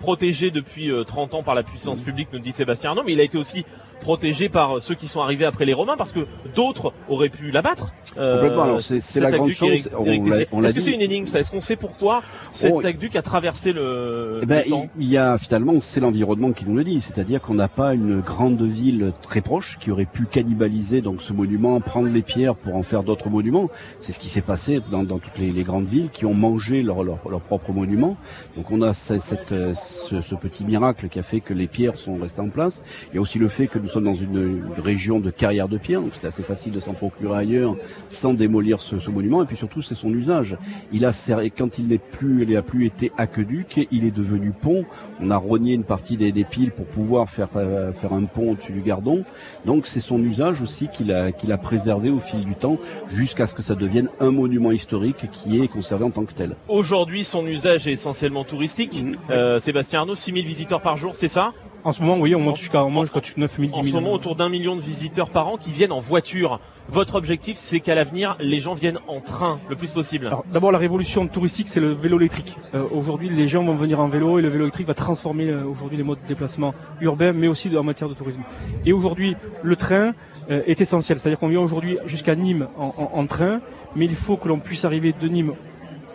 Protégé 0.00 0.50
depuis 0.50 0.90
30 1.06 1.32
euh, 1.32 1.36
ans 1.36 1.42
par 1.44 1.54
la 1.54 1.62
puissance 1.62 2.00
publique, 2.00 2.28
nous 2.32 2.40
dit 2.40 2.52
Sébastien 2.52 2.90
Arnaud, 2.90 3.04
mais 3.06 3.12
il 3.12 3.20
a 3.20 3.22
été 3.22 3.38
aussi 3.38 3.64
protégé 4.04 4.48
par 4.48 4.80
ceux 4.82 4.94
qui 4.94 5.08
sont 5.08 5.20
arrivés 5.20 5.46
après 5.46 5.64
les 5.64 5.72
Romains, 5.72 5.96
parce 5.96 6.12
que 6.12 6.20
d'autres 6.54 6.92
auraient 7.08 7.30
pu 7.30 7.50
l'abattre. 7.50 7.90
euh, 8.18 8.34
Complètement. 8.36 8.62
Alors, 8.64 8.80
c'est- 8.80 9.18
la 9.20 9.30
grande. 9.32 9.50
On 9.98 10.04
on 10.52 10.60
l'a 10.60 10.68
Est-ce 10.68 10.74
que 10.74 10.80
c'est 10.80 10.92
une 10.92 11.00
énigme 11.00 11.26
ça? 11.26 11.40
Est-ce 11.40 11.50
qu'on 11.50 11.60
sait 11.60 11.74
pourquoi 11.74 12.22
cet 12.52 12.72
Oh, 12.74 12.78
aqueduc 12.86 13.16
a 13.16 13.22
traversé 13.22 13.72
le, 13.72 14.40
Eh 14.42 14.46
ben, 14.46 14.62
le 14.64 14.70
temps? 14.70 14.86
il 14.98 15.08
y 15.08 15.16
a 15.16 15.36
finalement, 15.38 15.74
c'est 15.80 16.00
l'environnement 16.00 16.52
qui 16.52 16.64
nous 16.66 16.76
le 16.76 16.84
dit, 16.84 17.00
c'est-à-dire 17.00 17.40
qu'on 17.40 17.54
n'a 17.54 17.66
pas 17.66 17.94
une 17.94 18.20
grande 18.20 18.62
ville 18.62 19.12
très 19.22 19.40
proche 19.40 19.78
qui 19.80 19.90
aurait 19.90 20.04
pu 20.04 20.26
cannibaliser 20.30 21.00
donc 21.00 21.22
ce 21.22 21.32
monument, 21.32 21.80
prendre 21.80 22.08
les 22.08 22.22
pierres 22.22 22.54
pour 22.54 22.76
en 22.76 22.82
faire 22.84 23.02
d'autres 23.02 23.30
monuments. 23.30 23.68
C'est 23.98 24.12
ce 24.12 24.18
qui 24.20 24.28
s'est 24.28 24.42
passé 24.42 24.80
dans, 24.92 25.02
dans 25.02 25.18
toutes 25.18 25.38
les, 25.38 25.50
les 25.50 25.62
grandes 25.64 25.86
villes 25.86 26.10
qui 26.12 26.24
ont 26.26 26.34
mangé 26.34 26.82
leur, 26.82 27.02
leur, 27.02 27.18
leur 27.28 27.40
propre 27.40 27.72
monument. 27.72 28.16
Donc 28.56 28.70
on 28.70 28.82
a 28.82 28.92
ce- 28.94 29.18
cette, 29.18 29.50
euh, 29.52 29.74
ce, 29.74 30.20
ce 30.20 30.34
petit 30.36 30.64
miracle 30.64 31.08
qui 31.08 31.18
a 31.18 31.22
fait 31.22 31.40
que 31.40 31.54
les 31.54 31.66
pierres 31.66 31.96
sont 31.96 32.16
restées 32.18 32.42
en 32.42 32.48
place. 32.50 32.84
Il 33.12 33.16
y 33.16 33.18
a 33.18 33.22
aussi 33.22 33.38
le 33.38 33.48
fait 33.48 33.66
que 33.66 33.78
nous 33.78 33.93
sommes 33.94 34.04
dans 34.04 34.14
une, 34.14 34.62
une 34.76 34.82
région 34.82 35.20
de 35.20 35.30
carrière 35.30 35.68
de 35.68 35.78
pierre, 35.78 36.00
donc 36.00 36.12
c'est 36.20 36.26
assez 36.26 36.42
facile 36.42 36.72
de 36.72 36.80
s'en 36.80 36.92
procurer 36.92 37.38
ailleurs 37.38 37.76
sans 38.08 38.34
démolir 38.34 38.80
ce, 38.80 38.98
ce 38.98 39.10
monument. 39.10 39.42
Et 39.42 39.46
puis 39.46 39.56
surtout, 39.56 39.82
c'est 39.82 39.94
son 39.94 40.10
usage. 40.10 40.56
Il 40.92 41.04
a 41.04 41.12
quand 41.56 41.78
il 41.78 41.88
n'est 41.88 41.98
plus, 41.98 42.42
il 42.42 42.54
n'a 42.54 42.62
plus 42.62 42.86
été 42.86 43.12
aqueduc, 43.16 43.88
il 43.90 44.04
est 44.04 44.10
devenu 44.10 44.50
pont. 44.50 44.84
On 45.20 45.30
a 45.30 45.36
rogné 45.36 45.74
une 45.74 45.84
partie 45.84 46.16
des, 46.16 46.32
des 46.32 46.44
piles 46.44 46.72
pour 46.72 46.86
pouvoir 46.86 47.30
faire 47.30 47.48
euh, 47.56 47.92
faire 47.92 48.12
un 48.12 48.24
pont 48.24 48.52
au-dessus 48.52 48.72
du 48.72 48.80
Gardon. 48.80 49.24
Donc 49.64 49.86
c'est 49.86 50.00
son 50.00 50.22
usage 50.22 50.60
aussi 50.60 50.88
qu'il 50.88 51.12
a 51.12 51.32
qu'il 51.32 51.52
a 51.52 51.58
préservé 51.58 52.10
au 52.10 52.20
fil 52.20 52.44
du 52.44 52.54
temps 52.54 52.78
jusqu'à 53.08 53.46
ce 53.46 53.54
que 53.54 53.62
ça 53.62 53.74
devienne 53.74 54.08
un 54.20 54.30
monument 54.30 54.72
historique 54.72 55.30
qui 55.32 55.60
est 55.60 55.68
conservé 55.68 56.04
en 56.04 56.10
tant 56.10 56.24
que 56.24 56.34
tel. 56.34 56.56
Aujourd'hui, 56.68 57.24
son 57.24 57.46
usage 57.46 57.86
est 57.86 57.92
essentiellement 57.92 58.44
touristique. 58.44 59.02
Mm. 59.02 59.12
Euh, 59.30 59.58
Sébastien 59.58 60.00
Arnaud, 60.00 60.16
6000 60.16 60.44
visiteurs 60.44 60.80
par 60.80 60.96
jour, 60.96 61.14
c'est 61.14 61.28
ça? 61.28 61.52
En 61.84 61.92
ce 61.92 62.00
moment, 62.00 62.16
oui, 62.18 62.34
on 62.34 62.40
monte 62.40 62.56
jusqu'à 62.56 62.82
on 62.82 62.88
monte 62.90 63.12
jusqu'à 63.14 63.20
9000, 63.36 63.70
10 63.70 63.74
En 63.76 63.82
000. 63.82 63.88
ce 63.96 64.00
moment, 64.00 64.14
autour 64.14 64.36
d'un 64.36 64.48
million 64.48 64.74
de 64.74 64.80
visiteurs 64.80 65.28
par 65.28 65.48
an 65.48 65.56
qui 65.58 65.70
viennent 65.70 65.92
en 65.92 66.00
voiture. 66.00 66.58
Votre 66.88 67.14
objectif, 67.16 67.56
c'est 67.58 67.80
qu'à 67.80 67.94
l'avenir, 67.94 68.36
les 68.40 68.58
gens 68.60 68.72
viennent 68.74 68.98
en 69.06 69.20
train 69.20 69.58
le 69.68 69.76
plus 69.76 69.90
possible. 69.92 70.26
Alors, 70.28 70.44
d'abord, 70.50 70.72
la 70.72 70.78
révolution 70.78 71.26
touristique, 71.26 71.68
c'est 71.68 71.80
le 71.80 71.92
vélo 71.92 72.18
électrique. 72.18 72.56
Euh, 72.74 72.84
aujourd'hui, 72.90 73.28
les 73.28 73.48
gens 73.48 73.62
vont 73.64 73.74
venir 73.74 74.00
en 74.00 74.08
vélo 74.08 74.38
et 74.38 74.42
le 74.42 74.48
vélo 74.48 74.64
électrique 74.64 74.86
va 74.86 74.94
transformer 74.94 75.48
euh, 75.48 75.64
aujourd'hui 75.66 75.96
les 75.98 76.02
modes 76.04 76.20
de 76.22 76.26
déplacement 76.28 76.74
urbains, 77.02 77.32
mais 77.32 77.48
aussi 77.48 77.70
en 77.76 77.82
matière 77.82 78.08
de 78.08 78.14
tourisme. 78.14 78.42
Et 78.86 78.92
aujourd'hui, 78.94 79.36
le 79.62 79.76
train 79.76 80.12
euh, 80.50 80.62
est 80.66 80.80
essentiel. 80.80 81.18
C'est-à-dire 81.20 81.38
qu'on 81.38 81.48
vient 81.48 81.60
aujourd'hui 81.60 81.98
jusqu'à 82.06 82.34
Nîmes 82.34 82.66
en, 82.78 82.94
en- 82.96 83.18
en 83.18 83.26
train, 83.26 83.60
mais 83.96 84.06
il 84.06 84.14
faut 84.16 84.36
que 84.36 84.48
l'on 84.48 84.58
puisse 84.58 84.84
arriver 84.86 85.14
de 85.18 85.28
Nîmes 85.28 85.52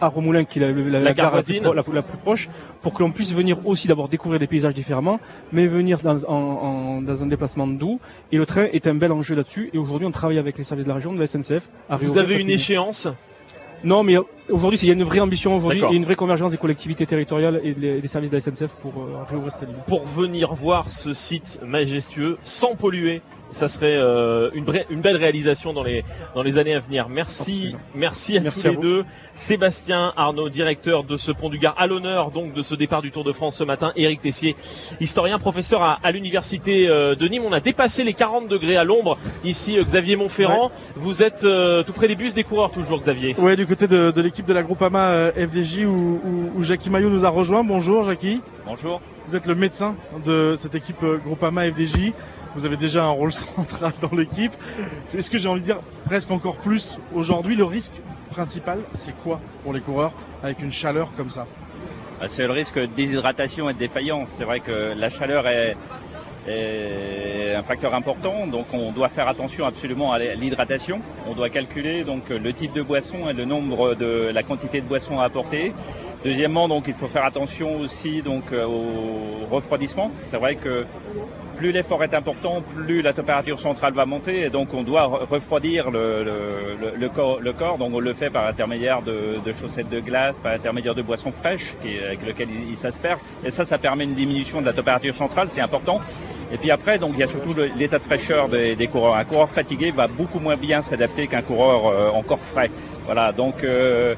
à 0.02 0.08
Romoulin, 0.08 0.44
qui 0.46 0.60
est 0.60 0.62
la, 0.62 0.72
la- 0.72 1.00
la 1.00 1.14
gare 1.14 1.32
gare 1.32 1.36
la 1.74 1.84
plus, 1.84 1.94
la- 1.94 2.02
plus 2.02 2.18
proche, 2.18 2.50
pour 2.82 2.94
que 2.94 3.04
l'on 3.04 3.12
puisse 3.12 3.34
venir 3.34 3.58
aussi 3.66 3.88
d'abord 3.88 4.08
découvrir 4.08 4.40
des 4.40 4.48
paysages 4.48 4.74
différemment, 4.74 5.20
mais 5.52 5.68
venir 5.68 6.00
dans, 6.00 6.24
en- 6.26 6.34
en- 6.34 7.02
dans 7.02 7.24
un 7.24 7.28
déplacement 7.28 7.68
doux. 7.68 8.00
Et 8.32 8.38
le 8.38 8.46
train 8.46 8.66
est 8.72 8.88
un 8.88 8.96
bel 8.96 9.12
enjeu 9.12 9.36
là-dessus. 9.36 9.70
Et 9.74 9.78
aujourd'hui, 9.78 10.08
on 10.08 10.12
travaille 10.12 10.38
avec 10.40 10.58
les 10.58 10.64
services 10.64 10.86
de 10.86 10.90
la 10.90 10.96
région, 10.96 11.14
de 11.14 11.20
la 11.20 11.28
SNCF. 11.28 11.64
à 11.90 11.98
Vous 11.98 12.18
avez 12.18 12.36
une 12.36 12.50
échéance? 12.50 13.08
Non, 13.82 14.04
mais 14.04 14.16
aujourd'hui, 14.50 14.78
il 14.84 14.88
y 14.88 14.92
a 14.92 14.94
une 14.94 15.06
vraie 15.06 15.22
ambition 15.22 15.56
aujourd'hui 15.56 15.82
et 15.92 15.96
une 15.96 16.04
vraie 16.04 16.18
convergence 16.18 16.52
des 16.52 16.58
collectivités 16.58 17.06
territoriales 17.06 17.62
et 17.64 17.74
des, 17.74 18.02
des 18.02 18.08
services 18.10 18.30
de 18.30 18.36
la 18.36 18.42
SNCF 18.42 18.68
pour 18.82 18.92
euh, 18.98 19.24
réouvrir 19.30 19.54
cette 19.54 19.62
ligne. 19.70 19.78
pour 19.88 20.06
venir 20.06 20.54
voir 20.54 20.92
ce 20.92 21.14
site 21.14 21.60
majestueux 21.66 22.38
sans 22.44 22.76
polluer. 22.76 23.22
Ça 23.52 23.68
serait 23.68 23.98
euh, 23.98 24.50
une, 24.54 24.64
vraie- 24.64 24.86
une 24.92 25.02
belle 25.02 25.18
réalisation 25.18 25.74
dans 25.74 25.82
les 25.84 26.04
dans 26.36 26.44
les 26.44 26.58
années 26.60 26.76
à 26.76 26.80
venir. 26.80 27.08
Merci, 27.10 27.52
Absolument. 27.74 27.80
merci 27.96 28.38
à 28.38 28.42
Merci 28.42 28.62
tous 28.62 28.68
à 28.68 28.70
les 28.70 28.76
vous. 28.76 28.82
deux. 28.82 29.06
Sébastien 29.36 30.12
Arnaud, 30.18 30.50
directeur 30.50 31.04
de 31.06 31.16
ce 31.16 31.32
pont 31.32 31.50
du 31.50 31.58
Gard, 31.60 31.74
à 31.78 31.88
l'honneur 31.88 32.30
donc 32.30 32.54
de 32.54 32.62
ce 32.62 32.76
départ 32.76 33.02
du 33.02 33.10
Tour 33.12 33.24
de 33.24 33.32
France 33.32 33.56
ce 33.56 33.64
matin. 33.64 33.92
Éric 33.96 34.22
Tessier, 34.22 34.56
historien, 35.00 35.40
professeur 35.40 35.82
à, 35.82 35.98
à 36.04 36.12
l'université 36.12 36.88
euh, 36.90 37.16
de 37.16 37.28
Nîmes. 37.28 37.44
On 37.48 37.54
a 37.54 37.60
dépassé 37.62 38.04
les 38.04 38.14
40 38.14 38.48
degrés 38.50 38.76
à 38.78 38.84
l'ombre. 38.84 39.18
Ici, 39.46 39.78
euh, 39.80 39.84
Xavier 39.84 40.16
Montferrand, 40.18 40.72
vous 40.96 41.24
êtes 41.24 41.44
euh, 41.46 41.84
tout 41.84 41.94
près 41.94 42.08
des 42.10 42.16
bus 42.16 42.34
des 42.34 42.44
coureurs 42.44 42.72
toujours, 42.72 43.00
Xavier. 43.00 43.34
Ouais, 43.40 43.56
du 43.56 43.66
côté 43.66 43.88
de, 43.88 44.12
de 44.12 44.22
l'équipe 44.22 44.46
de 44.46 44.54
la 44.54 44.62
Groupama 44.62 45.10
euh, 45.12 45.32
FDJ 45.32 45.86
où, 45.86 46.20
où, 46.24 46.52
où 46.60 46.64
Jackie 46.64 46.90
Maillot 46.90 47.10
nous 47.10 47.26
a 47.26 47.30
rejoint. 47.30 47.64
Bonjour 47.64 48.04
Jackie. 48.04 48.42
Bonjour. 48.68 49.02
Vous 49.28 49.36
êtes 49.36 49.46
le 49.46 49.56
médecin 49.56 49.96
de 50.26 50.56
cette 50.58 50.76
équipe 50.76 51.02
euh, 51.04 51.18
Groupama 51.26 51.64
FDJ. 51.72 52.12
Vous 52.56 52.66
avez 52.66 52.78
déjà 52.78 53.04
un 53.04 53.10
rôle 53.10 53.32
central 53.56 53.94
dans 54.02 54.16
l'équipe. 54.16 54.54
Est-ce 55.16 55.30
que 55.30 55.38
j'ai 55.38 55.48
envie 55.48 55.62
de 55.62 55.66
dire 55.66 55.80
presque 56.06 56.32
encore 56.32 56.56
plus 56.56 56.98
aujourd'hui 57.14 57.56
Le 57.56 57.64
risque 57.64 57.94
principal, 58.32 58.80
c'est 58.94 59.16
quoi 59.24 59.40
pour 59.64 59.74
les 59.74 59.82
coureurs 59.82 60.12
avec 60.44 60.60
une 60.60 60.72
chaleur 60.72 61.10
comme 61.16 61.30
ça? 61.30 61.46
Bah, 62.20 62.28
C'est 62.30 62.46
le 62.46 62.54
risque 62.54 62.80
de 62.80 62.86
déshydratation 62.86 63.70
et 63.70 63.74
de 63.74 63.80
défaillance. 63.80 64.30
C'est 64.38 64.44
vrai 64.44 64.60
que 64.60 64.94
la 64.98 65.10
chaleur 65.10 65.48
est, 65.48 65.76
est 66.48 67.56
un 67.56 67.64
facteur 67.64 67.94
important, 67.94 68.48
donc 68.48 68.68
on 68.74 68.92
doit 68.92 69.10
faire 69.10 69.28
attention 69.28 69.66
absolument 69.66 70.12
à 70.12 70.20
l'hydratation. 70.20 71.02
On 71.28 71.34
doit 71.34 71.50
calculer 71.50 72.04
donc 72.04 72.30
le 72.30 72.54
type 72.54 72.74
de 72.74 72.82
boisson 72.82 73.30
et 73.30 73.34
le 73.34 73.46
nombre 73.46 73.96
de 73.96 74.32
la 74.34 74.44
quantité 74.44 74.82
de 74.82 74.86
boisson 74.88 75.20
à 75.20 75.26
apporter. 75.26 75.74
Deuxièmement, 76.24 76.68
donc 76.68 76.86
il 76.88 76.94
faut 76.94 77.08
faire 77.08 77.24
attention 77.24 77.80
aussi 77.80 78.22
donc 78.22 78.44
euh, 78.52 78.66
au 78.66 79.46
refroidissement. 79.50 80.12
C'est 80.30 80.36
vrai 80.36 80.56
que 80.56 80.86
plus 81.60 81.74
l'effort 81.74 82.02
est 82.06 82.14
important, 82.14 82.64
plus 82.74 83.02
la 83.02 83.12
température 83.12 83.60
centrale 83.60 83.92
va 83.92 84.06
monter 84.06 84.46
et 84.46 84.50
donc 84.50 84.74
on 84.74 84.82
doit 84.82 85.04
re- 85.04 85.26
refroidir 85.26 85.92
le, 85.92 87.10
corps. 87.54 87.78
Donc 87.78 87.94
on 87.94 88.00
le 88.00 88.14
fait 88.14 88.30
par 88.30 88.48
intermédiaire 88.48 89.02
de, 89.02 89.52
chaussettes 89.60 89.90
de 89.90 90.00
glace, 90.00 90.38
par 90.42 90.54
intermédiaire 90.54 90.96
de 90.96 91.02
boissons 91.02 91.34
fraîches 91.34 91.76
avec 92.06 92.26
lesquelles 92.26 92.48
il, 92.50 92.72
il 92.72 92.78
s'asperge. 92.78 93.20
Et 93.44 93.52
ça, 93.52 93.66
ça 93.66 93.78
permet 93.78 94.06
une 94.06 94.14
diminution 94.14 94.62
de 94.62 94.66
la 94.68 94.72
température 94.74 95.14
centrale, 95.14 95.50
c'est 95.52 95.60
important. 95.60 96.00
Et 96.54 96.58
puis 96.58 96.72
après, 96.72 96.98
donc 96.98 97.12
il 97.16 97.20
y 97.20 97.24
a 97.24 97.28
surtout 97.28 97.54
l'état 97.78 98.00
de 98.00 98.04
fraîcheur 98.04 98.48
des, 98.48 98.76
des 98.78 98.88
coureurs. 98.88 99.16
Un 99.16 99.26
coureur 99.26 99.50
fatigué 99.50 99.92
va 99.92 100.08
beaucoup 100.08 100.40
moins 100.40 100.56
bien 100.56 100.82
s'adapter 100.82 101.28
qu'un 101.28 101.42
coureur 101.42 101.88
euh, 101.88 102.10
encore 102.12 102.40
frais. 102.40 102.72
Voilà, 103.06 103.34
donc 103.34 103.66
euh, 103.66 104.16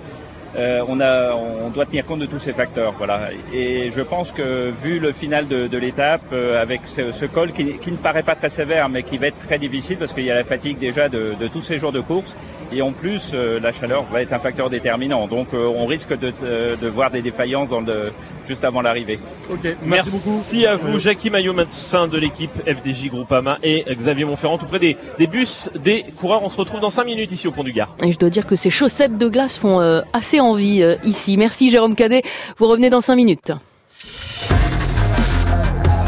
euh, 0.57 0.81
on, 0.87 0.99
a, 0.99 1.33
on 1.33 1.69
doit 1.69 1.85
tenir 1.85 2.05
compte 2.05 2.19
de 2.19 2.25
tous 2.25 2.39
ces 2.39 2.53
facteurs. 2.53 2.93
Voilà. 2.97 3.29
Et 3.53 3.91
je 3.95 4.01
pense 4.01 4.31
que 4.31 4.71
vu 4.83 4.99
le 4.99 5.11
final 5.11 5.47
de, 5.47 5.67
de 5.67 5.77
l'étape, 5.77 6.21
euh, 6.33 6.61
avec 6.61 6.81
ce, 6.85 7.11
ce 7.11 7.25
col 7.25 7.51
qui, 7.51 7.73
qui 7.77 7.91
ne 7.91 7.97
paraît 7.97 8.23
pas 8.23 8.35
très 8.35 8.49
sévère, 8.49 8.89
mais 8.89 9.03
qui 9.03 9.17
va 9.17 9.27
être 9.27 9.39
très 9.47 9.57
difficile 9.57 9.97
parce 9.97 10.13
qu'il 10.13 10.25
y 10.25 10.31
a 10.31 10.35
la 10.35 10.43
fatigue 10.43 10.77
déjà 10.77 11.09
de, 11.09 11.33
de 11.39 11.47
tous 11.47 11.61
ces 11.61 11.77
jours 11.77 11.91
de 11.91 12.01
course, 12.01 12.35
et 12.71 12.81
en 12.81 12.91
plus 12.91 13.31
euh, 13.33 13.59
la 13.59 13.71
chaleur 13.71 14.03
va 14.11 14.21
être 14.21 14.33
un 14.33 14.39
facteur 14.39 14.69
déterminant. 14.69 15.27
Donc 15.27 15.47
euh, 15.53 15.65
on 15.67 15.85
risque 15.85 16.17
de, 16.17 16.31
euh, 16.43 16.75
de 16.75 16.87
voir 16.87 17.11
des 17.11 17.21
défaillances 17.21 17.69
dans 17.69 17.81
le, 17.81 18.11
juste 18.47 18.63
avant 18.63 18.81
l'arrivée. 18.81 19.19
Ok, 19.49 19.59
merci, 19.63 19.77
Merci, 19.85 20.57
beaucoup. 20.61 20.67
à 20.67 20.75
vous, 20.75 20.99
Jackie 20.99 21.29
Maillot, 21.29 21.53
médecin 21.53 22.07
de 22.07 22.17
l'équipe 22.17 22.51
FDJ 22.65 23.07
Groupama 23.09 23.57
et 23.63 23.85
Xavier 23.89 24.25
Montferrand, 24.25 24.57
tout 24.57 24.65
près 24.65 24.79
des, 24.79 24.97
des 25.17 25.27
bus 25.27 25.69
des 25.83 26.03
coureurs. 26.19 26.41
On 26.43 26.49
se 26.49 26.57
retrouve 26.57 26.79
dans 26.79 26.89
5 26.89 27.03
minutes 27.05 27.31
ici 27.31 27.47
au 27.47 27.51
Pont 27.51 27.63
du 27.63 27.71
Gard. 27.73 27.89
Et 28.03 28.11
je 28.13 28.17
dois 28.19 28.29
dire 28.29 28.45
que 28.47 28.55
ces 28.55 28.69
chaussettes 28.69 29.17
de 29.17 29.27
glace 29.27 29.57
font 29.57 29.79
euh, 29.81 30.01
assez 30.13 30.39
envie 30.39 30.81
euh, 30.83 30.95
ici. 31.03 31.37
Merci 31.37 31.69
Jérôme 31.69 31.95
Cadet. 31.95 32.23
Vous 32.57 32.67
revenez 32.67 32.89
dans 32.89 33.01
5 33.01 33.15
minutes. 33.15 33.51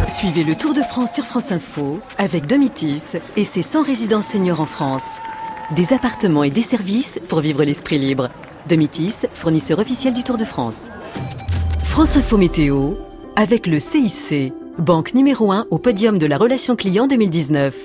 Suivez 0.08 0.43
le 0.43 0.56
Tour 0.56 0.73
de 0.73 0.82
France 0.82 1.13
sur 1.13 1.26
France 1.26 1.52
Info 1.52 1.99
avec 2.17 2.45
Domitis 2.45 3.17
et 3.36 3.43
ses 3.43 3.62
100 3.62 3.84
résidences 3.84 4.28
seniors 4.28 4.62
en 4.62 4.65
France. 4.65 5.19
Des 5.76 5.92
appartements 5.92 6.44
et 6.44 6.52
des 6.52 6.62
services 6.62 7.20
pour 7.28 7.40
vivre 7.40 7.64
l'esprit 7.64 7.98
libre. 7.98 8.30
Domitis, 8.70 9.26
fournisseur 9.34 9.80
officiel 9.80 10.14
du 10.14 10.24
Tour 10.24 10.38
de 10.38 10.46
France. 10.46 10.92
France 11.84 12.16
Info 12.16 12.38
Météo 12.38 12.94
avec 13.36 13.66
le 13.66 13.80
CIC, 13.80 14.54
banque 14.78 15.16
numéro 15.16 15.52
1 15.52 15.66
au 15.72 15.80
podium 15.80 16.20
de 16.20 16.28
la 16.28 16.38
relation 16.38 16.76
client 16.76 17.08
2019. 17.08 17.76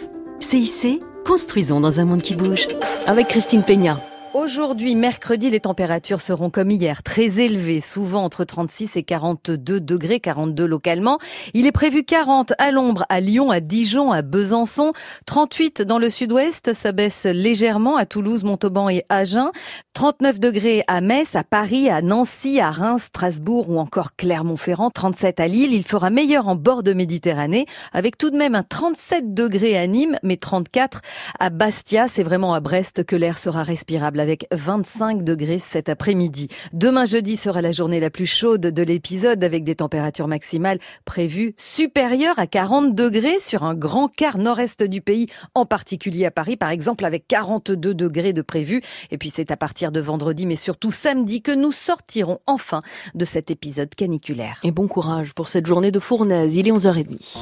CIC, 0.41 1.01
construisons 1.25 1.81
dans 1.81 2.01
un 2.01 2.05
monde 2.05 2.21
qui 2.21 2.35
bouge. 2.35 2.69
Avec 3.07 3.29
Christine 3.29 3.63
Peña. 3.63 3.99
Aujourd'hui, 4.35 4.95
mercredi, 4.95 5.49
les 5.49 5.61
températures 5.61 6.21
seront 6.21 6.51
comme 6.51 6.71
hier, 6.71 7.03
très 7.03 7.41
élevées, 7.41 7.81
souvent 7.81 8.25
entre 8.25 8.45
36 8.45 8.95
et 8.97 9.03
42 9.03 9.81
degrés, 9.81 10.21
42 10.21 10.67
localement. 10.67 11.19
Il 11.55 11.67
est 11.67 11.73
prévu 11.73 12.05
40 12.05 12.53
à 12.59 12.71
l'ombre, 12.71 13.07
à 13.09 13.21
Lyon, 13.21 13.51
à 13.51 13.61
Dijon, 13.61 14.13
à 14.13 14.21
Besançon, 14.21 14.93
38 15.25 15.81
dans 15.81 15.99
le 15.99 16.11
sud-ouest, 16.11 16.75
ça 16.75 16.93
baisse 16.93 17.25
légèrement 17.25 17.97
à 17.97 18.05
Toulouse, 18.05 18.45
Montauban 18.45 18.91
et 18.91 19.03
Agen, 19.09 19.51
39 19.95 20.41
degrés 20.41 20.85
à 20.89 21.01
Metz, 21.01 21.35
à 21.35 21.43
Paris, 21.43 21.89
à 21.89 22.03
Nancy, 22.03 22.61
à 22.61 22.71
Reims, 22.71 23.05
Strasbourg 23.05 23.71
ou 23.71 23.79
encore 23.79 24.15
Clermont-Ferrand, 24.15 24.91
37 24.91 25.41
à 25.41 25.49
Lille. 25.49 25.73
Il 25.73 25.85
fera 25.85 26.11
meilleur 26.11 26.49
en 26.49 26.55
bord 26.55 26.83
de 26.83 26.93
Méditerranée, 26.93 27.65
avec 27.95 28.19
tout 28.19 28.29
de 28.29 28.37
même 28.37 28.55
un 28.55 28.63
37 28.63 29.33
degrés 29.33 29.79
à 29.79 29.87
Nîmes, 29.87 30.19
mais 30.23 30.37
34 30.37 31.01
à 31.41 31.49
Bastia. 31.49 32.09
C'est 32.09 32.23
vraiment 32.23 32.53
à 32.53 32.61
Brest 32.61 33.05
que 33.05 33.17
l'air 33.17 33.39
sera 33.39 33.63
respirable 33.63 34.18
avec 34.21 34.47
25 34.53 35.23
degrés 35.25 35.59
cet 35.59 35.89
après-midi. 35.89 36.49
Demain 36.73 37.05
jeudi 37.05 37.37
sera 37.37 37.63
la 37.63 37.73
journée 37.73 38.01
la 38.01 38.11
plus 38.11 38.27
chaude 38.27 38.61
de 38.61 38.83
l'épisode 38.83 39.43
avec 39.43 39.65
des 39.65 39.75
températures 39.75 40.29
maximales 40.29 40.79
prévues 41.05 41.55
supérieures 41.57 42.39
à 42.39 42.47
40 42.47 42.95
degrés 42.95 43.39
sur 43.39 43.63
un 43.63 43.75
grand 43.75 44.09
quart 44.09 44.39
nord-est 44.39 44.83
du 44.83 45.01
pays, 45.01 45.27
en 45.55 45.67
particulier 45.67 46.27
à 46.27 46.31
Paris 46.31 46.57
par 46.57 46.71
exemple 46.71 47.05
avec 47.05 47.27
42 47.29 47.95
degrés 47.95 48.33
de 48.33 48.43
prévu. 48.43 48.83
Et 49.11 49.19
puis 49.19 49.33
c'est 49.35 49.51
à 49.51 49.57
partir 49.57 49.93
de 49.93 50.01
vendredi 50.01 50.47
mais 50.47 50.57
surtout 50.57 50.91
samedi 50.91 51.43
que 51.43 51.53
nous 51.53 51.73
sortirons 51.73 52.39
enfin 52.47 52.83
de 53.15 53.25
cet 53.25 53.51
épisode 53.51 53.95
caniculaire. 53.95 54.61
Et 54.65 54.71
bon 54.71 54.89
courage 54.89 55.35
pour 55.35 55.49
cette 55.49 55.67
journée 55.67 55.91
de 55.91 56.01
fournaise. 56.01 56.57
Il 56.57 56.69
est 56.69 56.73
11h30. 56.73 57.39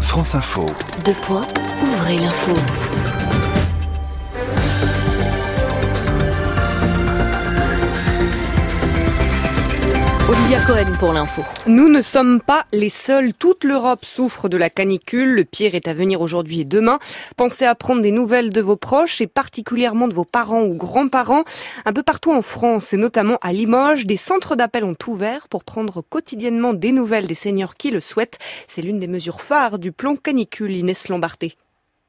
France 0.00 0.34
Info. 0.34 0.66
Deux 1.04 1.12
points, 1.14 1.46
ouvrez 1.82 2.18
l'info. 2.18 2.52
Olivia 10.26 10.58
Cohen 10.64 10.96
pour 10.98 11.12
l'info. 11.12 11.42
Nous 11.66 11.90
ne 11.90 12.00
sommes 12.00 12.40
pas 12.40 12.64
les 12.72 12.88
seuls. 12.88 13.34
Toute 13.34 13.62
l'Europe 13.62 14.06
souffre 14.06 14.48
de 14.48 14.56
la 14.56 14.70
canicule. 14.70 15.34
Le 15.34 15.44
pire 15.44 15.74
est 15.74 15.86
à 15.86 15.92
venir 15.92 16.22
aujourd'hui 16.22 16.60
et 16.60 16.64
demain. 16.64 16.98
Pensez 17.36 17.66
à 17.66 17.74
prendre 17.74 18.00
des 18.00 18.10
nouvelles 18.10 18.48
de 18.48 18.62
vos 18.62 18.76
proches 18.76 19.20
et 19.20 19.26
particulièrement 19.26 20.08
de 20.08 20.14
vos 20.14 20.24
parents 20.24 20.62
ou 20.62 20.76
grands-parents. 20.76 21.44
Un 21.84 21.92
peu 21.92 22.02
partout 22.02 22.32
en 22.32 22.40
France 22.40 22.94
et 22.94 22.96
notamment 22.96 23.36
à 23.42 23.52
Limoges, 23.52 24.06
des 24.06 24.16
centres 24.16 24.56
d'appel 24.56 24.84
ont 24.84 24.96
ouvert 25.06 25.46
pour 25.48 25.62
prendre 25.62 26.00
quotidiennement 26.00 26.72
des 26.72 26.92
nouvelles 26.92 27.26
des 27.26 27.34
seniors 27.34 27.74
qui 27.74 27.90
le 27.90 28.00
souhaitent. 28.00 28.38
C'est 28.66 28.80
l'une 28.80 29.00
des 29.00 29.08
mesures 29.08 29.42
phares 29.42 29.78
du 29.78 29.92
plan 29.92 30.16
canicule 30.16 30.74
Inès 30.74 31.08
Lombarté. 31.08 31.58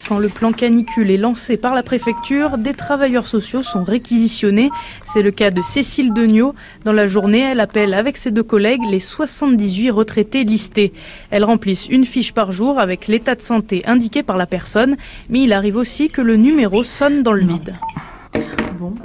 Quand 0.08 0.20
le 0.20 0.30
plan 0.30 0.52
canicule 0.52 1.10
est 1.10 1.18
lancé 1.18 1.58
par 1.58 1.74
la 1.74 1.82
préfecture, 1.82 2.60
des 2.60 2.74
travailleurs 2.74 3.26
sociaux 3.26 3.64
sont 3.64 3.84
réquisitionnés. 3.84 4.70
C'est 5.04 5.24
le 5.24 5.32
cas 5.32 5.50
de 5.50 5.64
Cécile 5.64 6.14
Degnaud. 6.14 6.54
Dans 6.84 6.94
la 6.94 7.08
journée, 7.08 7.40
elle 7.40 7.60
appelle 7.60 7.96
avec 7.96 8.16
ses 8.16 8.30
deux 8.30 8.44
collègues 8.44 8.84
les 8.88 9.00
78 9.00 9.90
retraités 9.90 10.44
listés. 10.44 10.94
Elles 11.32 11.44
remplissent 11.44 11.88
une 11.88 12.06
fiche 12.06 12.34
par 12.34 12.52
jour 12.52 12.78
avec 12.78 13.08
l'état 13.08 13.34
de 13.34 13.42
santé 13.42 13.82
indiqué 13.88 14.22
par 14.22 14.38
la 14.38 14.46
personne, 14.46 14.96
mais 15.30 15.42
il 15.42 15.54
arrive 15.54 15.78
aussi 15.78 16.10
que 16.10 16.22
le 16.22 16.36
numéro 16.36 16.84
sonne 16.84 17.24
dans 17.24 17.34
le 17.34 17.44
vide. 17.44 17.74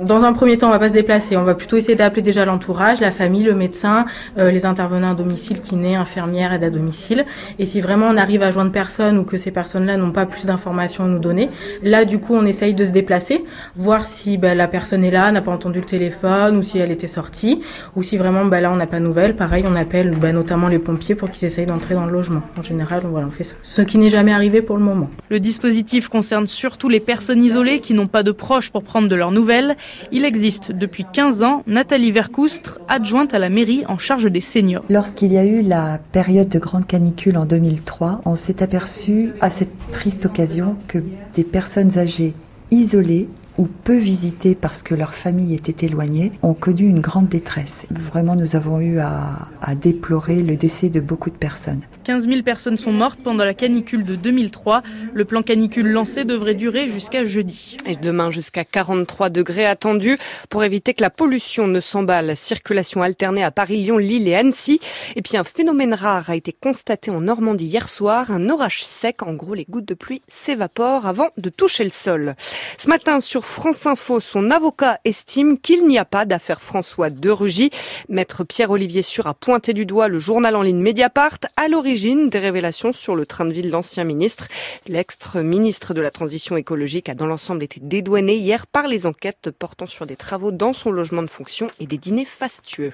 Dans 0.02 0.24
un 0.24 0.32
premier 0.32 0.56
temps, 0.56 0.68
on 0.68 0.70
va 0.70 0.78
pas 0.78 0.88
se 0.88 0.94
déplacer. 0.94 1.36
On 1.36 1.44
va 1.44 1.54
plutôt 1.54 1.76
essayer 1.76 1.94
d'appeler 1.94 2.22
déjà 2.22 2.44
l'entourage, 2.44 3.00
la 3.00 3.10
famille, 3.10 3.42
le 3.42 3.54
médecin, 3.54 4.06
euh, 4.38 4.50
les 4.50 4.64
intervenants 4.64 5.10
à 5.10 5.14
domicile, 5.14 5.60
kiné, 5.60 5.94
infirmière, 5.94 6.52
aide 6.52 6.64
à 6.64 6.70
domicile. 6.70 7.26
Et 7.58 7.66
si 7.66 7.80
vraiment 7.80 8.06
on 8.06 8.16
arrive 8.16 8.42
à 8.42 8.50
joindre 8.50 8.72
personne 8.72 9.18
ou 9.18 9.24
que 9.24 9.36
ces 9.36 9.50
personnes-là 9.50 9.96
n'ont 9.96 10.10
pas 10.10 10.26
plus 10.26 10.46
d'informations 10.46 11.04
à 11.04 11.06
nous 11.06 11.18
donner, 11.18 11.50
là, 11.82 12.04
du 12.04 12.18
coup, 12.18 12.34
on 12.34 12.46
essaye 12.46 12.74
de 12.74 12.84
se 12.84 12.90
déplacer, 12.90 13.44
voir 13.76 14.06
si 14.06 14.38
bah, 14.38 14.54
la 14.54 14.68
personne 14.68 15.04
est 15.04 15.10
là, 15.10 15.30
n'a 15.32 15.42
pas 15.42 15.52
entendu 15.52 15.80
le 15.80 15.86
téléphone 15.86 16.56
ou 16.56 16.62
si 16.62 16.78
elle 16.78 16.90
était 16.90 17.06
sortie, 17.06 17.60
ou 17.94 18.02
si 18.02 18.16
vraiment 18.16 18.46
bah, 18.46 18.60
là, 18.60 18.72
on 18.72 18.76
n'a 18.76 18.86
pas 18.86 19.00
de 19.00 19.04
nouvelles. 19.04 19.36
Pareil, 19.36 19.64
on 19.68 19.76
appelle 19.76 20.12
bah, 20.16 20.32
notamment 20.32 20.68
les 20.68 20.78
pompiers 20.78 21.14
pour 21.14 21.30
qu'ils 21.30 21.46
essayent 21.46 21.66
d'entrer 21.66 21.94
dans 21.94 22.06
le 22.06 22.12
logement. 22.12 22.42
En 22.58 22.62
général, 22.62 23.02
voilà, 23.04 23.26
on 23.26 23.30
fait 23.30 23.44
ça. 23.44 23.54
Ce 23.62 23.82
qui 23.82 23.98
n'est 23.98 24.10
jamais 24.10 24.32
arrivé 24.32 24.62
pour 24.62 24.76
le 24.76 24.82
moment. 24.82 25.10
Le 25.28 25.40
dispositif 25.40 26.08
concerne 26.08 26.46
surtout 26.46 26.88
les 26.88 27.00
personnes 27.00 27.42
isolées 27.42 27.80
qui 27.80 27.92
n'ont 27.92 28.08
pas 28.08 28.22
de 28.22 28.32
proches 28.32 28.70
pour 28.70 28.82
prendre 28.82 29.08
de 29.08 29.16
leurs 29.20 29.30
nouvelles. 29.30 29.76
Il 30.10 30.24
existe 30.24 30.72
depuis 30.72 31.04
15 31.12 31.44
ans 31.44 31.62
Nathalie 31.68 32.10
Vercoustre, 32.10 32.80
adjointe 32.88 33.32
à 33.34 33.38
la 33.38 33.48
mairie 33.48 33.84
en 33.86 33.98
charge 33.98 34.24
des 34.24 34.40
seniors. 34.40 34.84
Lorsqu'il 34.90 35.32
y 35.32 35.38
a 35.38 35.44
eu 35.44 35.62
la 35.62 36.00
période 36.10 36.48
de 36.48 36.58
grande 36.58 36.88
canicule 36.88 37.36
en 37.36 37.46
2003, 37.46 38.22
on 38.24 38.34
s'est 38.34 38.62
aperçu 38.62 39.32
à 39.40 39.50
cette 39.50 39.70
triste 39.92 40.26
occasion 40.26 40.74
que 40.88 40.98
des 41.36 41.44
personnes 41.44 41.96
âgées 41.98 42.34
isolées 42.72 43.28
ou 43.60 43.66
peu 43.66 43.98
visitées 43.98 44.54
parce 44.54 44.82
que 44.82 44.94
leur 44.94 45.12
famille 45.12 45.54
était 45.54 45.84
éloignée, 45.84 46.32
ont 46.42 46.54
connu 46.54 46.88
une 46.88 47.00
grande 47.00 47.28
détresse. 47.28 47.84
Vraiment, 47.90 48.34
nous 48.34 48.56
avons 48.56 48.80
eu 48.80 49.00
à, 49.00 49.48
à 49.60 49.74
déplorer 49.74 50.42
le 50.42 50.56
décès 50.56 50.88
de 50.88 50.98
beaucoup 50.98 51.28
de 51.28 51.36
personnes. 51.36 51.82
15 52.04 52.26
000 52.26 52.42
personnes 52.42 52.78
sont 52.78 52.90
mortes 52.90 53.20
pendant 53.22 53.44
la 53.44 53.52
canicule 53.52 54.04
de 54.04 54.16
2003. 54.16 54.82
Le 55.12 55.24
plan 55.26 55.42
canicule 55.42 55.88
lancé 55.88 56.24
devrait 56.24 56.54
durer 56.54 56.88
jusqu'à 56.88 57.26
jeudi. 57.26 57.76
Et 57.84 57.96
demain 57.96 58.30
jusqu'à 58.30 58.64
43 58.64 59.28
degrés 59.28 59.66
attendus 59.66 60.18
pour 60.48 60.64
éviter 60.64 60.94
que 60.94 61.02
la 61.02 61.10
pollution 61.10 61.66
ne 61.66 61.80
s'emballe. 61.80 62.38
Circulation 62.38 63.02
alternée 63.02 63.44
à 63.44 63.50
Paris, 63.50 63.76
Lyon, 63.76 63.98
Lille 63.98 64.26
et 64.26 64.34
Annecy. 64.34 64.80
Et 65.16 65.22
puis 65.22 65.36
un 65.36 65.44
phénomène 65.44 65.92
rare 65.92 66.30
a 66.30 66.36
été 66.36 66.54
constaté 66.58 67.10
en 67.10 67.20
Normandie 67.20 67.66
hier 67.66 67.90
soir. 67.90 68.30
Un 68.30 68.48
orage 68.48 68.84
sec. 68.84 69.22
En 69.22 69.34
gros, 69.34 69.52
les 69.52 69.66
gouttes 69.68 69.88
de 69.88 69.94
pluie 69.94 70.22
s'évaporent 70.28 71.04
avant 71.04 71.28
de 71.36 71.50
toucher 71.50 71.84
le 71.84 71.90
sol. 71.90 72.34
Ce 72.78 72.88
matin 72.88 73.20
sur 73.20 73.44
France 73.50 73.84
Info, 73.84 74.20
son 74.20 74.52
avocat 74.52 75.00
estime 75.04 75.58
qu'il 75.58 75.84
n'y 75.84 75.98
a 75.98 76.04
pas 76.04 76.24
d'affaire 76.24 76.62
François 76.62 77.10
de 77.10 77.30
Rugy. 77.30 77.70
Maître 78.08 78.44
Pierre-Olivier 78.44 79.02
Sûr 79.02 79.26
a 79.26 79.34
pointé 79.34 79.74
du 79.74 79.86
doigt 79.86 80.06
le 80.06 80.20
journal 80.20 80.54
en 80.54 80.62
ligne 80.62 80.80
Mediapart 80.80 81.38
à 81.56 81.66
l'origine 81.66 82.30
des 82.30 82.38
révélations 82.38 82.92
sur 82.92 83.16
le 83.16 83.26
train 83.26 83.44
de 83.44 83.52
vie 83.52 83.62
de 83.62 83.70
l'ancien 83.70 84.04
ministre. 84.04 84.46
L'ex-ministre 84.86 85.94
de 85.94 86.00
la 86.00 86.12
Transition 86.12 86.56
écologique 86.56 87.08
a 87.08 87.14
dans 87.14 87.26
l'ensemble 87.26 87.64
été 87.64 87.80
dédouané 87.82 88.36
hier 88.36 88.68
par 88.68 88.86
les 88.86 89.04
enquêtes 89.04 89.50
portant 89.50 89.86
sur 89.86 90.06
des 90.06 90.16
travaux 90.16 90.52
dans 90.52 90.72
son 90.72 90.92
logement 90.92 91.22
de 91.22 91.28
fonction 91.28 91.72
et 91.80 91.86
des 91.86 91.98
dîners 91.98 92.24
fastueux. 92.24 92.92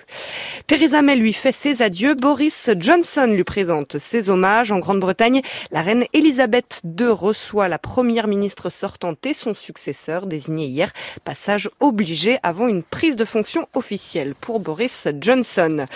Theresa 0.66 1.02
May 1.02 1.16
lui 1.16 1.34
fait 1.34 1.52
ses 1.52 1.82
adieux. 1.82 2.14
Boris 2.14 2.70
Johnson 2.78 3.30
lui 3.30 3.44
présente 3.44 3.98
ses 3.98 4.30
hommages. 4.30 4.72
En 4.72 4.78
Grande-Bretagne, 4.78 5.42
la 5.70 5.82
reine 5.82 6.06
Elisabeth 6.14 6.80
II 6.82 7.08
reçoit 7.08 7.68
la 7.68 7.78
première 7.78 8.26
ministre 8.26 8.70
sortante 8.70 9.24
et 9.26 9.34
son 9.34 9.52
successeur 9.52 10.26
désigné 10.36 10.66
hier. 10.66 10.92
Passage 11.24 11.70
obligé 11.80 12.38
avant 12.42 12.68
une 12.68 12.82
prise 12.82 13.16
de 13.16 13.24
fonction 13.24 13.66
officielle 13.72 14.34
pour 14.34 14.60
Boris 14.60 15.08
Johnson. 15.18 15.86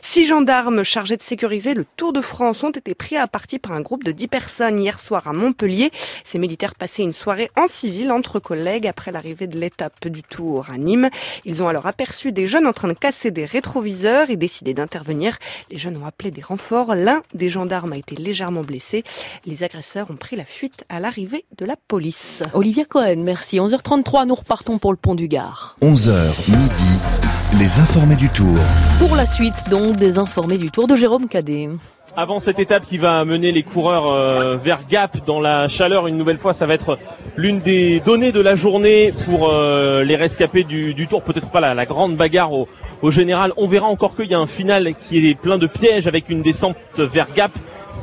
Six 0.00 0.26
gendarmes 0.26 0.82
chargés 0.84 1.18
de 1.18 1.22
sécuriser 1.22 1.74
le 1.74 1.84
Tour 1.96 2.14
de 2.14 2.22
France 2.22 2.64
ont 2.64 2.70
été 2.70 2.94
pris 2.94 3.18
à 3.18 3.26
partie 3.26 3.58
par 3.58 3.72
un 3.72 3.82
groupe 3.82 4.02
de 4.02 4.12
dix 4.12 4.26
personnes 4.26 4.80
hier 4.80 4.98
soir 5.00 5.28
à 5.28 5.34
Montpellier. 5.34 5.90
Ces 6.24 6.38
militaires 6.38 6.74
passaient 6.74 7.02
une 7.02 7.12
soirée 7.12 7.50
en 7.58 7.66
civil 7.68 8.10
entre 8.10 8.38
collègues 8.38 8.86
après 8.86 9.12
l'arrivée 9.12 9.46
de 9.46 9.58
l'étape 9.58 10.08
du 10.08 10.22
Tour 10.22 10.70
à 10.70 10.78
Nîmes. 10.78 11.10
Ils 11.44 11.62
ont 11.62 11.68
alors 11.68 11.86
aperçu 11.86 12.32
des 12.32 12.46
jeunes 12.46 12.66
en 12.66 12.72
train 12.72 12.88
de 12.88 12.94
casser 12.94 13.30
des 13.30 13.44
rétroviseurs 13.44 14.30
et 14.30 14.36
décidé 14.36 14.72
d'intervenir. 14.72 15.38
Les 15.70 15.78
jeunes 15.78 15.98
ont 15.98 16.06
appelé 16.06 16.30
des 16.30 16.40
renforts. 16.40 16.94
L'un 16.94 17.22
des 17.34 17.50
gendarmes 17.50 17.92
a 17.92 17.98
été 17.98 18.16
légèrement 18.16 18.62
blessé. 18.62 19.04
Les 19.44 19.62
agresseurs 19.62 20.10
ont 20.10 20.16
pris 20.16 20.36
la 20.36 20.46
fuite 20.46 20.84
à 20.88 21.00
l'arrivée 21.00 21.44
de 21.58 21.66
la 21.66 21.76
police. 21.76 22.42
Olivia 22.54 22.86
Cohen, 22.86 23.16
merci. 23.18 23.60
11h33, 23.90 24.26
nous 24.26 24.34
repartons 24.36 24.78
pour 24.78 24.92
le 24.92 24.96
pont 24.96 25.16
du 25.16 25.26
Gard. 25.26 25.76
11h 25.82 26.50
midi, 26.56 27.00
les 27.58 27.80
informés 27.80 28.14
du 28.14 28.28
Tour. 28.28 28.56
Pour 29.00 29.16
la 29.16 29.26
suite, 29.26 29.68
donc, 29.68 29.96
des 29.96 30.18
informés 30.18 30.58
du 30.58 30.70
Tour 30.70 30.86
de 30.86 30.94
Jérôme 30.94 31.26
Cadet. 31.26 31.68
Avant 32.16 32.38
cette 32.38 32.60
étape 32.60 32.86
qui 32.86 32.98
va 32.98 33.24
mener 33.24 33.50
les 33.50 33.64
coureurs 33.64 34.06
euh, 34.06 34.56
vers 34.56 34.80
Gap 34.88 35.16
dans 35.26 35.40
la 35.40 35.66
chaleur, 35.66 36.06
une 36.06 36.16
nouvelle 36.16 36.38
fois, 36.38 36.52
ça 36.52 36.66
va 36.66 36.74
être 36.74 36.98
l'une 37.36 37.60
des 37.60 37.98
données 38.00 38.30
de 38.30 38.40
la 38.40 38.54
journée 38.54 39.12
pour 39.24 39.48
euh, 39.50 40.04
les 40.04 40.14
rescapés 40.14 40.62
du, 40.62 40.94
du 40.94 41.08
Tour. 41.08 41.22
Peut-être 41.22 41.50
pas 41.50 41.60
la, 41.60 41.74
la, 41.74 41.86
grande 41.86 42.14
bagarre 42.16 42.52
au, 42.52 42.68
au 43.02 43.10
général. 43.10 43.52
On 43.56 43.66
verra 43.66 43.86
encore 43.88 44.14
qu'il 44.14 44.26
y 44.26 44.34
a 44.34 44.38
un 44.38 44.46
final 44.46 44.94
qui 45.02 45.28
est 45.28 45.34
plein 45.34 45.58
de 45.58 45.66
pièges 45.66 46.06
avec 46.06 46.28
une 46.28 46.42
descente 46.42 46.76
vers 46.96 47.32
Gap 47.32 47.50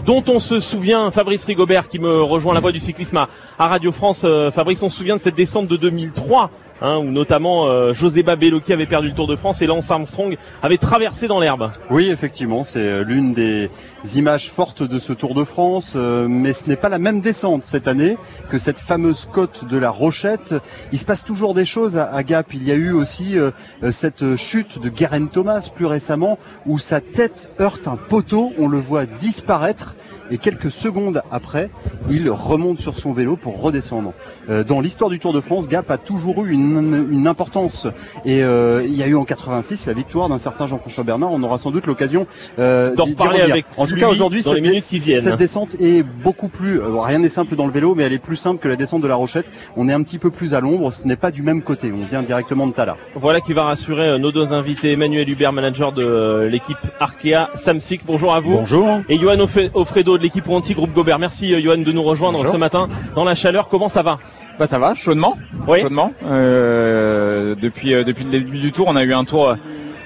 dont 0.05 0.23
on 0.27 0.39
se 0.39 0.59
souvient, 0.59 1.11
Fabrice 1.11 1.45
Rigobert 1.45 1.87
qui 1.87 1.99
me 1.99 2.21
rejoint 2.21 2.53
la 2.53 2.59
voie 2.59 2.71
du 2.71 2.79
cyclisme 2.79 3.17
à, 3.17 3.29
à 3.59 3.67
Radio 3.67 3.91
France. 3.91 4.21
Euh, 4.23 4.51
Fabrice, 4.51 4.81
on 4.83 4.89
se 4.89 4.97
souvient 4.97 5.17
de 5.17 5.21
cette 5.21 5.35
descente 5.35 5.67
de 5.67 5.77
2003 5.77 6.49
Hein, 6.79 6.97
où 6.97 7.09
notamment 7.09 7.65
euh, 7.65 7.93
José 7.93 8.21
Babello 8.21 8.59
qui 8.59 8.71
avait 8.71 8.85
perdu 8.85 9.07
le 9.07 9.15
Tour 9.15 9.25
de 9.25 9.35
France 9.35 9.63
et 9.63 9.65
Lance 9.65 9.89
Armstrong 9.89 10.37
avait 10.61 10.77
traversé 10.77 11.27
dans 11.27 11.39
l'herbe. 11.39 11.71
Oui, 11.89 12.09
effectivement, 12.09 12.63
c'est 12.63 13.03
l'une 13.03 13.33
des 13.33 13.71
images 14.15 14.51
fortes 14.51 14.83
de 14.83 14.99
ce 14.99 15.11
Tour 15.11 15.33
de 15.33 15.43
France, 15.43 15.93
euh, 15.95 16.27
mais 16.27 16.53
ce 16.53 16.67
n'est 16.67 16.75
pas 16.75 16.89
la 16.89 16.99
même 16.99 17.21
descente 17.21 17.63
cette 17.63 17.87
année 17.87 18.15
que 18.51 18.59
cette 18.59 18.77
fameuse 18.77 19.25
côte 19.25 19.65
de 19.67 19.77
la 19.77 19.89
Rochette. 19.89 20.53
Il 20.91 20.99
se 20.99 21.05
passe 21.05 21.23
toujours 21.23 21.55
des 21.55 21.65
choses 21.65 21.97
à, 21.97 22.21
Gap. 22.21 22.53
Il 22.53 22.63
y 22.63 22.71
a 22.71 22.75
eu 22.75 22.91
aussi 22.91 23.39
euh, 23.39 23.49
cette 23.91 24.35
chute 24.35 24.79
de 24.79 24.89
Guerin 24.89 25.25
Thomas 25.25 25.71
plus 25.73 25.87
récemment 25.87 26.37
où 26.67 26.77
sa 26.77 27.01
tête 27.01 27.49
heurte 27.59 27.87
un 27.87 27.95
poteau, 27.97 28.53
on 28.59 28.67
le 28.67 28.79
voit 28.79 29.07
disparaître 29.07 29.95
et 30.29 30.37
quelques 30.37 30.71
secondes 30.71 31.21
après, 31.31 31.69
il 32.09 32.29
remonte 32.29 32.79
sur 32.79 32.97
son 32.97 33.13
vélo 33.13 33.35
pour 33.35 33.61
redescendre. 33.61 34.13
Euh, 34.49 34.63
dans 34.63 34.81
l'histoire 34.81 35.09
du 35.09 35.19
Tour 35.19 35.33
de 35.33 35.41
France, 35.41 35.67
Gap 35.67 35.89
a 35.91 35.97
toujours 35.97 36.45
eu 36.45 36.51
une, 36.51 37.07
une 37.11 37.27
importance. 37.27 37.87
Et 38.25 38.43
euh, 38.43 38.83
il 38.85 38.95
y 38.95 39.03
a 39.03 39.07
eu 39.07 39.15
en 39.15 39.25
86 39.25 39.85
la 39.85 39.93
victoire 39.93 40.29
d'un 40.29 40.37
certain 40.37 40.67
Jean-François 40.67 41.03
Bernard. 41.03 41.31
On 41.31 41.43
aura 41.43 41.57
sans 41.57 41.71
doute 41.71 41.85
l'occasion 41.85 42.27
euh, 42.59 42.95
d'en 42.95 43.05
reparler 43.05 43.41
avec 43.41 43.65
En 43.77 43.87
tout 43.87 43.95
cas, 43.95 44.07
aujourd'hui, 44.07 44.43
cette, 44.43 44.81
cette, 44.81 45.35
descente 45.35 45.75
est 45.79 46.03
beaucoup 46.03 46.47
plus. 46.47 46.79
Euh, 46.79 46.99
rien 46.99 47.19
n'est 47.19 47.29
simple 47.29 47.55
dans 47.55 47.65
le 47.65 47.71
vélo, 47.71 47.95
mais 47.95 48.03
elle 48.03 48.13
est 48.13 48.23
plus 48.23 48.35
simple 48.35 48.59
que 48.59 48.67
la 48.67 48.75
descente 48.75 49.01
de 49.01 49.07
la 49.07 49.15
Rochette. 49.15 49.45
On 49.75 49.89
est 49.89 49.93
un 49.93 50.03
petit 50.03 50.17
peu 50.17 50.29
plus 50.29 50.53
à 50.53 50.59
l'ombre. 50.59 50.91
Ce 50.91 51.07
n'est 51.07 51.15
pas 51.15 51.31
du 51.31 51.41
même 51.41 51.61
côté. 51.61 51.91
On 51.91 52.05
vient 52.05 52.21
directement 52.21 52.67
de 52.67 52.73
Tala. 52.73 52.95
Voilà 53.15 53.41
qui 53.41 53.53
va 53.53 53.63
rassurer 53.63 54.07
euh, 54.07 54.17
nos 54.17 54.31
deux 54.31 54.53
invités. 54.53 54.93
Emmanuel 54.93 55.29
Hubert, 55.29 55.53
manager 55.53 55.91
de 55.91 56.47
l'équipe 56.49 56.77
Arkea 56.99 57.49
Samsic. 57.55 58.01
Bonjour 58.05 58.33
à 58.33 58.39
vous. 58.39 58.51
Bonjour. 58.51 58.99
Et 59.09 59.17
Johan 59.17 59.37
Offredo 59.73 60.17
de 60.17 60.23
l'équipe 60.23 60.47
Wanty 60.47 60.73
Groupe 60.73 60.93
Gobert. 60.93 61.19
Merci 61.19 61.61
Johan 61.61 61.77
de 61.77 61.91
nous 61.91 62.03
rejoindre 62.03 62.39
Bonjour. 62.39 62.53
ce 62.53 62.57
matin 62.57 62.87
dans 63.15 63.23
la 63.23 63.35
chaleur. 63.35 63.69
Comment 63.69 63.89
ça 63.89 64.03
va? 64.03 64.15
Bah 64.59 64.67
ça 64.67 64.79
va, 64.79 64.95
chaudement. 64.95 65.37
Oui. 65.67 65.81
Chaudement. 65.81 66.11
Euh, 66.25 67.55
depuis 67.61 67.93
euh, 67.93 68.03
depuis 68.03 68.23
le 68.23 68.31
début 68.31 68.57
du 68.57 68.71
tour, 68.71 68.87
on 68.87 68.95
a 68.95 69.03
eu 69.03 69.13
un 69.13 69.23
tour 69.23 69.55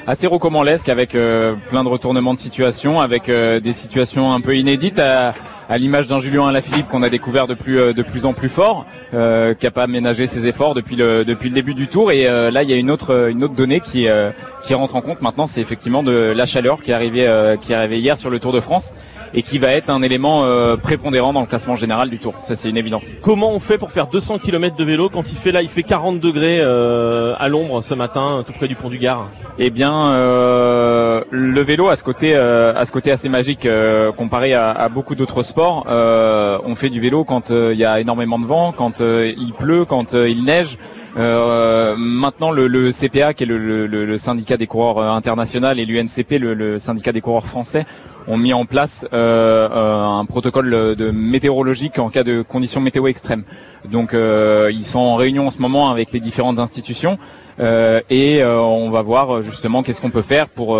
assez 0.08 0.28
rocambolesque 0.28 0.90
avec 0.90 1.16
euh, 1.16 1.54
plein 1.70 1.84
de 1.84 1.90
retournements 1.90 2.34
de 2.34 2.40
situation, 2.40 3.00
avec 3.00 3.30
euh, 3.30 3.60
des 3.60 3.74
situations 3.74 4.34
un 4.34 4.42
peu 4.42 4.56
inédites 4.56 5.00
à, 5.00 5.34
à 5.72 5.78
l'image 5.78 6.06
d'un 6.08 6.20
Julien 6.20 6.46
Alaphilippe 6.48 6.90
qu'on 6.90 7.02
a 7.02 7.10
découvert 7.10 7.48
de 7.48 7.54
plus 7.54 7.94
de 7.94 8.04
plus 8.04 8.26
en 8.26 8.34
plus 8.34 8.50
fort, 8.50 8.86
euh, 9.14 9.54
qui 9.54 9.66
a 9.66 9.72
pas 9.72 9.88
ménagé 9.88 10.28
ses 10.28 10.46
efforts 10.46 10.76
depuis 10.76 10.98
le 10.98 11.24
depuis 11.24 11.48
le 11.48 11.56
début 11.56 11.74
du 11.74 11.88
tour. 11.88 12.12
Et 12.12 12.26
là, 12.26 12.62
il 12.62 12.70
y 12.70 12.74
a 12.74 12.76
une 12.76 12.92
autre 12.92 13.30
une 13.30 13.44
autre 13.44 13.56
donnée 13.56 13.80
qui 13.80 14.06
qui 14.66 14.74
rentre 14.74 14.96
en 14.96 15.02
compte 15.02 15.22
maintenant, 15.22 15.48
c'est 15.48 15.62
effectivement 15.62 16.04
de 16.04 16.12
la 16.12 16.46
chaleur 16.46 16.84
qui 16.84 16.92
est 16.92 16.94
arrivée 16.94 17.56
qui 17.62 17.72
est 17.72 17.76
arrivée 17.76 18.00
hier 18.00 18.18
sur 18.18 18.30
le 18.30 18.40
Tour 18.40 18.52
de 18.52 18.60
France 18.60 18.94
et 19.34 19.42
qui 19.42 19.60
va 19.60 19.70
être 19.70 19.90
un 19.90 20.02
élément 20.02 20.44
euh, 20.44 20.76
prépondérant 20.76 21.34
dans 21.34 21.42
le 21.42 21.48
classement 21.48 21.76
général 21.76 22.10
du 22.10 22.18
Tour. 22.18 22.36
Ça, 22.40 22.56
c'est 22.56 22.70
une 22.70 22.78
évidence. 22.78 23.06
Comment 23.22 23.52
on 23.52 23.60
fait 23.60 23.78
pour 23.78 23.92
faire 23.92 24.08
200 24.08 24.40
km 24.40 24.76
de 24.76 24.84
vélo 24.84 25.10
quand 25.10 25.32
il 25.32 25.38
fait 25.38 25.52
là, 25.52 25.62
il 25.62 25.70
fait 25.70 25.84
40 25.84 26.20
degrés 26.20 26.60
euh, 26.60 27.34
à 27.40 27.48
l'ombre 27.48 27.82
ce 27.82 27.94
matin, 27.94 28.44
tout 28.46 28.54
près 28.54 28.68
du 28.68 28.76
pont 28.76 28.90
du 28.90 28.98
Gard? 28.98 29.28
Eh 29.58 29.70
bien, 29.70 30.12
euh, 30.12 31.22
le 31.32 31.62
vélo 31.62 31.88
a 31.90 31.96
ce 31.96 32.04
côté, 32.04 32.36
a 32.36 32.84
ce 32.84 32.92
côté 32.92 33.12
assez 33.12 33.30
magique 33.30 33.68
comparé 34.18 34.54
à, 34.54 34.72
à 34.72 34.90
beaucoup 34.90 35.16
d'autres 35.16 35.44
sports. 35.44 35.61
On 35.62 36.76
fait 36.76 36.90
du 36.90 37.00
vélo 37.00 37.24
quand 37.24 37.50
il 37.50 37.78
y 37.78 37.86
a 37.86 38.00
énormément 38.00 38.40
de 38.40 38.46
vent, 38.46 38.72
quand 38.72 39.00
il 39.00 39.54
pleut, 39.58 39.86
quand 39.86 40.14
il 40.14 40.44
neige. 40.44 40.78
Euh, 41.18 41.96
maintenant, 41.98 42.52
le, 42.52 42.92
CPA, 42.92 43.34
qui 43.34 43.44
est 43.44 43.48
le, 43.48 44.18
syndicat 44.18 44.58
des 44.58 44.68
coureurs 44.68 44.98
euh, 44.98 45.10
international, 45.10 45.80
et 45.80 45.86
l'UNCP, 45.86 46.40
le, 46.40 46.80
syndicat 46.80 47.12
des 47.12 47.22
coureurs 47.22 47.46
français, 47.46 47.86
ont 48.28 48.38
mis 48.38 48.54
en 48.54 48.66
place 48.66 49.06
euh, 49.14 49.68
euh 49.72 50.20
un 50.20 50.26
protocole 50.26 50.96
de 50.96 51.12
météorologique 51.12 51.98
en 51.98 52.10
cas 52.10 52.24
de 52.24 52.44
conditions 52.44 52.80
météo 52.80 53.08
extrêmes. 53.08 53.44
Donc, 53.90 54.14
euh, 54.14 54.70
ils 54.72 54.86
sont 54.86 55.00
en 55.00 55.16
réunion 55.16 55.48
en 55.48 55.50
ce 55.50 55.60
moment 55.60 55.90
avec 55.90 56.12
les 56.12 56.20
différentes 56.20 56.60
institutions 56.60 57.18
et 58.10 58.44
on 58.44 58.90
va 58.90 59.04
voir 59.04 59.44
justement 59.44 59.84
qu'est-ce 59.84 60.02
qu'on 60.02 60.10
peut 60.10 60.24
faire 60.24 60.48
pour 60.48 60.80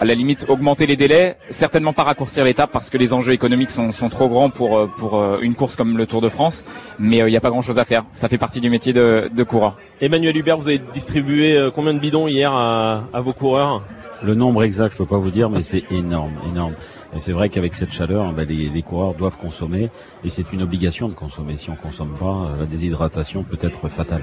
à 0.00 0.04
la 0.04 0.14
limite 0.14 0.46
augmenter 0.48 0.86
les 0.86 0.96
délais, 0.96 1.36
certainement 1.50 1.92
pas 1.92 2.02
raccourcir 2.02 2.44
l'étape 2.44 2.70
parce 2.72 2.90
que 2.90 2.98
les 2.98 3.12
enjeux 3.12 3.32
économiques 3.32 3.70
sont, 3.70 3.92
sont 3.92 4.08
trop 4.08 4.28
grands 4.28 4.50
pour, 4.50 4.76
euh, 4.76 4.86
pour 4.98 5.20
euh, 5.20 5.38
une 5.40 5.54
course 5.54 5.76
comme 5.76 5.96
le 5.96 6.06
Tour 6.06 6.20
de 6.20 6.28
France, 6.28 6.66
mais 6.98 7.16
il 7.16 7.22
euh, 7.22 7.30
n'y 7.30 7.36
a 7.36 7.40
pas 7.40 7.50
grand-chose 7.50 7.78
à 7.78 7.84
faire. 7.84 8.04
Ça 8.12 8.28
fait 8.28 8.38
partie 8.38 8.60
du 8.60 8.70
métier 8.70 8.92
de, 8.92 9.28
de 9.32 9.42
coureur. 9.42 9.76
Emmanuel 10.00 10.36
Hubert, 10.36 10.58
vous 10.58 10.68
avez 10.68 10.80
distribué 10.92 11.68
combien 11.74 11.94
de 11.94 11.98
bidons 11.98 12.26
hier 12.26 12.52
à, 12.52 13.04
à 13.12 13.20
vos 13.20 13.32
coureurs? 13.32 13.82
Le 14.22 14.34
nombre 14.34 14.64
exact, 14.64 14.92
je 14.92 14.98
peux 14.98 15.06
pas 15.06 15.18
vous 15.18 15.30
dire, 15.30 15.50
mais 15.50 15.62
c'est 15.62 15.84
énorme, 15.90 16.32
énorme. 16.50 16.72
Et 17.16 17.20
c'est 17.20 17.32
vrai 17.32 17.48
qu'avec 17.48 17.76
cette 17.76 17.92
chaleur, 17.92 18.32
ben, 18.32 18.46
les, 18.48 18.68
les, 18.68 18.82
coureurs 18.82 19.14
doivent 19.14 19.36
consommer, 19.36 19.88
et 20.24 20.30
c'est 20.30 20.52
une 20.52 20.62
obligation 20.62 21.08
de 21.08 21.14
consommer. 21.14 21.56
Si 21.56 21.70
on 21.70 21.76
consomme 21.76 22.16
pas, 22.18 22.48
la 22.58 22.66
déshydratation 22.66 23.44
peut 23.44 23.58
être 23.62 23.88
fatale. 23.88 24.22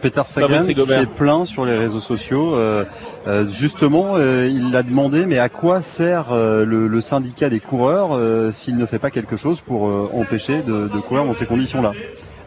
Peter 0.00 0.22
Sagan 0.24 0.64
s'est 0.64 1.06
plaint 1.06 1.46
sur 1.46 1.64
les 1.64 1.76
réseaux 1.76 2.00
sociaux. 2.00 2.54
Euh, 2.54 2.84
euh, 3.26 3.48
justement, 3.50 4.14
euh, 4.16 4.48
il 4.50 4.70
l'a 4.70 4.82
demandé, 4.82 5.26
mais 5.26 5.38
à 5.38 5.48
quoi 5.48 5.82
sert 5.82 6.34
le, 6.34 7.00
syndicat 7.00 7.48
des 7.48 7.60
coureurs 7.60 8.18
s'il 8.52 8.76
ne 8.76 8.86
fait 8.86 8.98
pas 8.98 9.10
quelque 9.10 9.36
chose 9.36 9.60
pour 9.60 9.84
empêcher 10.14 10.62
de, 10.62 10.88
courir 11.00 11.24
dans 11.24 11.34
ces 11.34 11.46
conditions-là? 11.46 11.92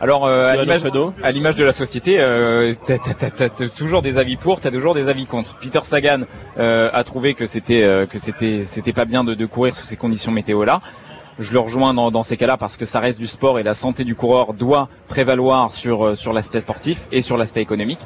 Alors 0.02 0.28
à 0.28 0.56
l'image 1.32 1.56
de 1.56 1.64
la 1.64 1.72
société, 1.72 2.18
euh, 2.20 2.74
t'as 2.86 3.50
toujours 3.70 4.02
des 4.02 4.18
avis 4.18 4.36
pour, 4.36 4.60
t'as 4.60 4.72
toujours 4.72 4.94
des 4.94 5.08
avis 5.08 5.26
contre. 5.26 5.56
Peter 5.56 5.80
Sagan 5.84 6.22
a 6.58 7.04
trouvé 7.04 7.34
que 7.34 7.46
c'était 7.46 8.06
que 8.10 8.20
c'était 8.20 8.64
c'était 8.66 8.94
pas 8.94 9.06
bien 9.06 9.24
de, 9.24 9.34
de, 9.34 9.46
courir 9.46 9.74
sous 9.74 9.86
ces 9.86 9.96
conditions 9.96 10.32
météo 10.32 10.64
là 10.66 10.82
je 11.40 11.52
le 11.52 11.60
rejoins 11.60 11.94
dans, 11.94 12.24
ces 12.24 12.38
cas-là 12.38 12.58
parce 12.58 12.78
que 12.78 12.86
ça 12.86 13.00
reste 13.00 13.20
du 13.20 13.28
sport 13.28 13.60
et 13.60 13.64
la 13.64 13.74
santé 13.74 14.04
du 14.04 14.16
coureur 14.16 14.54
doit 14.54 14.88
prévaloir 15.08 15.72
sur 15.72 16.06
euh, 16.06 16.16
sur 16.16 16.34
l'aspect 16.34 16.60
sportif 16.60 17.02
et 17.12 17.22
sur 17.22 17.38
l'aspect 17.38 17.62
économique. 17.62 18.00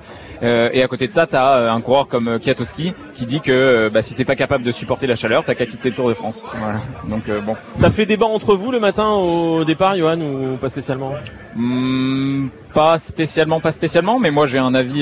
Euh, 0.43 0.69
et 0.73 0.84
à 0.84 0.88
côté 0.88 1.08
de 1.08 1.12
ça, 1.12 1.26
tu 1.28 1.36
as 1.36 1.54
euh, 1.54 1.71
un 1.71 1.82
coureur 1.82 2.08
comme 2.08 2.28
euh, 2.28 2.39
Kiatowski 2.39 2.93
qui 3.15 3.26
dit 3.26 3.41
que 3.41 3.89
bah, 3.91 4.02
si 4.02 4.13
t'es 4.13 4.26
pas 4.26 4.36
capable 4.36 4.63
de 4.63 4.71
supporter 4.71 5.08
la 5.08 5.15
chaleur, 5.15 5.43
t'as 5.45 5.56
qu'à 5.56 5.65
quitter 5.65 5.89
le 5.89 5.95
Tour 5.95 6.10
de 6.10 6.13
France. 6.13 6.45
Voilà. 6.54 6.80
Donc 7.10 7.23
bon. 7.45 7.56
Ça 7.73 7.89
fait 7.89 8.06
débat 8.06 8.28
entre 8.28 8.56
vous 8.56 8.71
le 8.71 8.80
matin 8.80 9.10
au 9.10 9.63
départ, 9.63 9.95
Johan, 9.95 10.19
ou 10.19 10.58
pas 10.58 10.69
spécialement? 10.69 11.13
Hmm, 11.56 12.50
Pas 12.76 13.00
spécialement, 13.00 13.60
pas 13.60 13.71
spécialement, 13.71 14.19
mais 14.19 14.30
moi 14.30 14.45
j'ai 14.45 14.60
un 14.60 14.76
avis, 14.76 15.02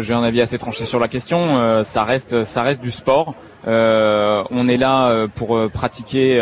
j'ai 0.00 0.12
un 0.12 0.22
avis 0.22 0.42
assez 0.42 0.58
tranché 0.58 0.84
sur 0.84 1.00
la 1.00 1.08
question. 1.08 1.82
ça 1.82 2.04
reste, 2.04 2.44
ça 2.44 2.62
reste 2.62 2.82
du 2.82 2.90
sport. 2.90 3.34
on 3.66 4.68
est 4.68 4.76
là 4.76 5.26
pour 5.34 5.58
pratiquer 5.72 6.38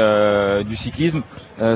du 0.67 0.75
cyclisme 0.75 1.23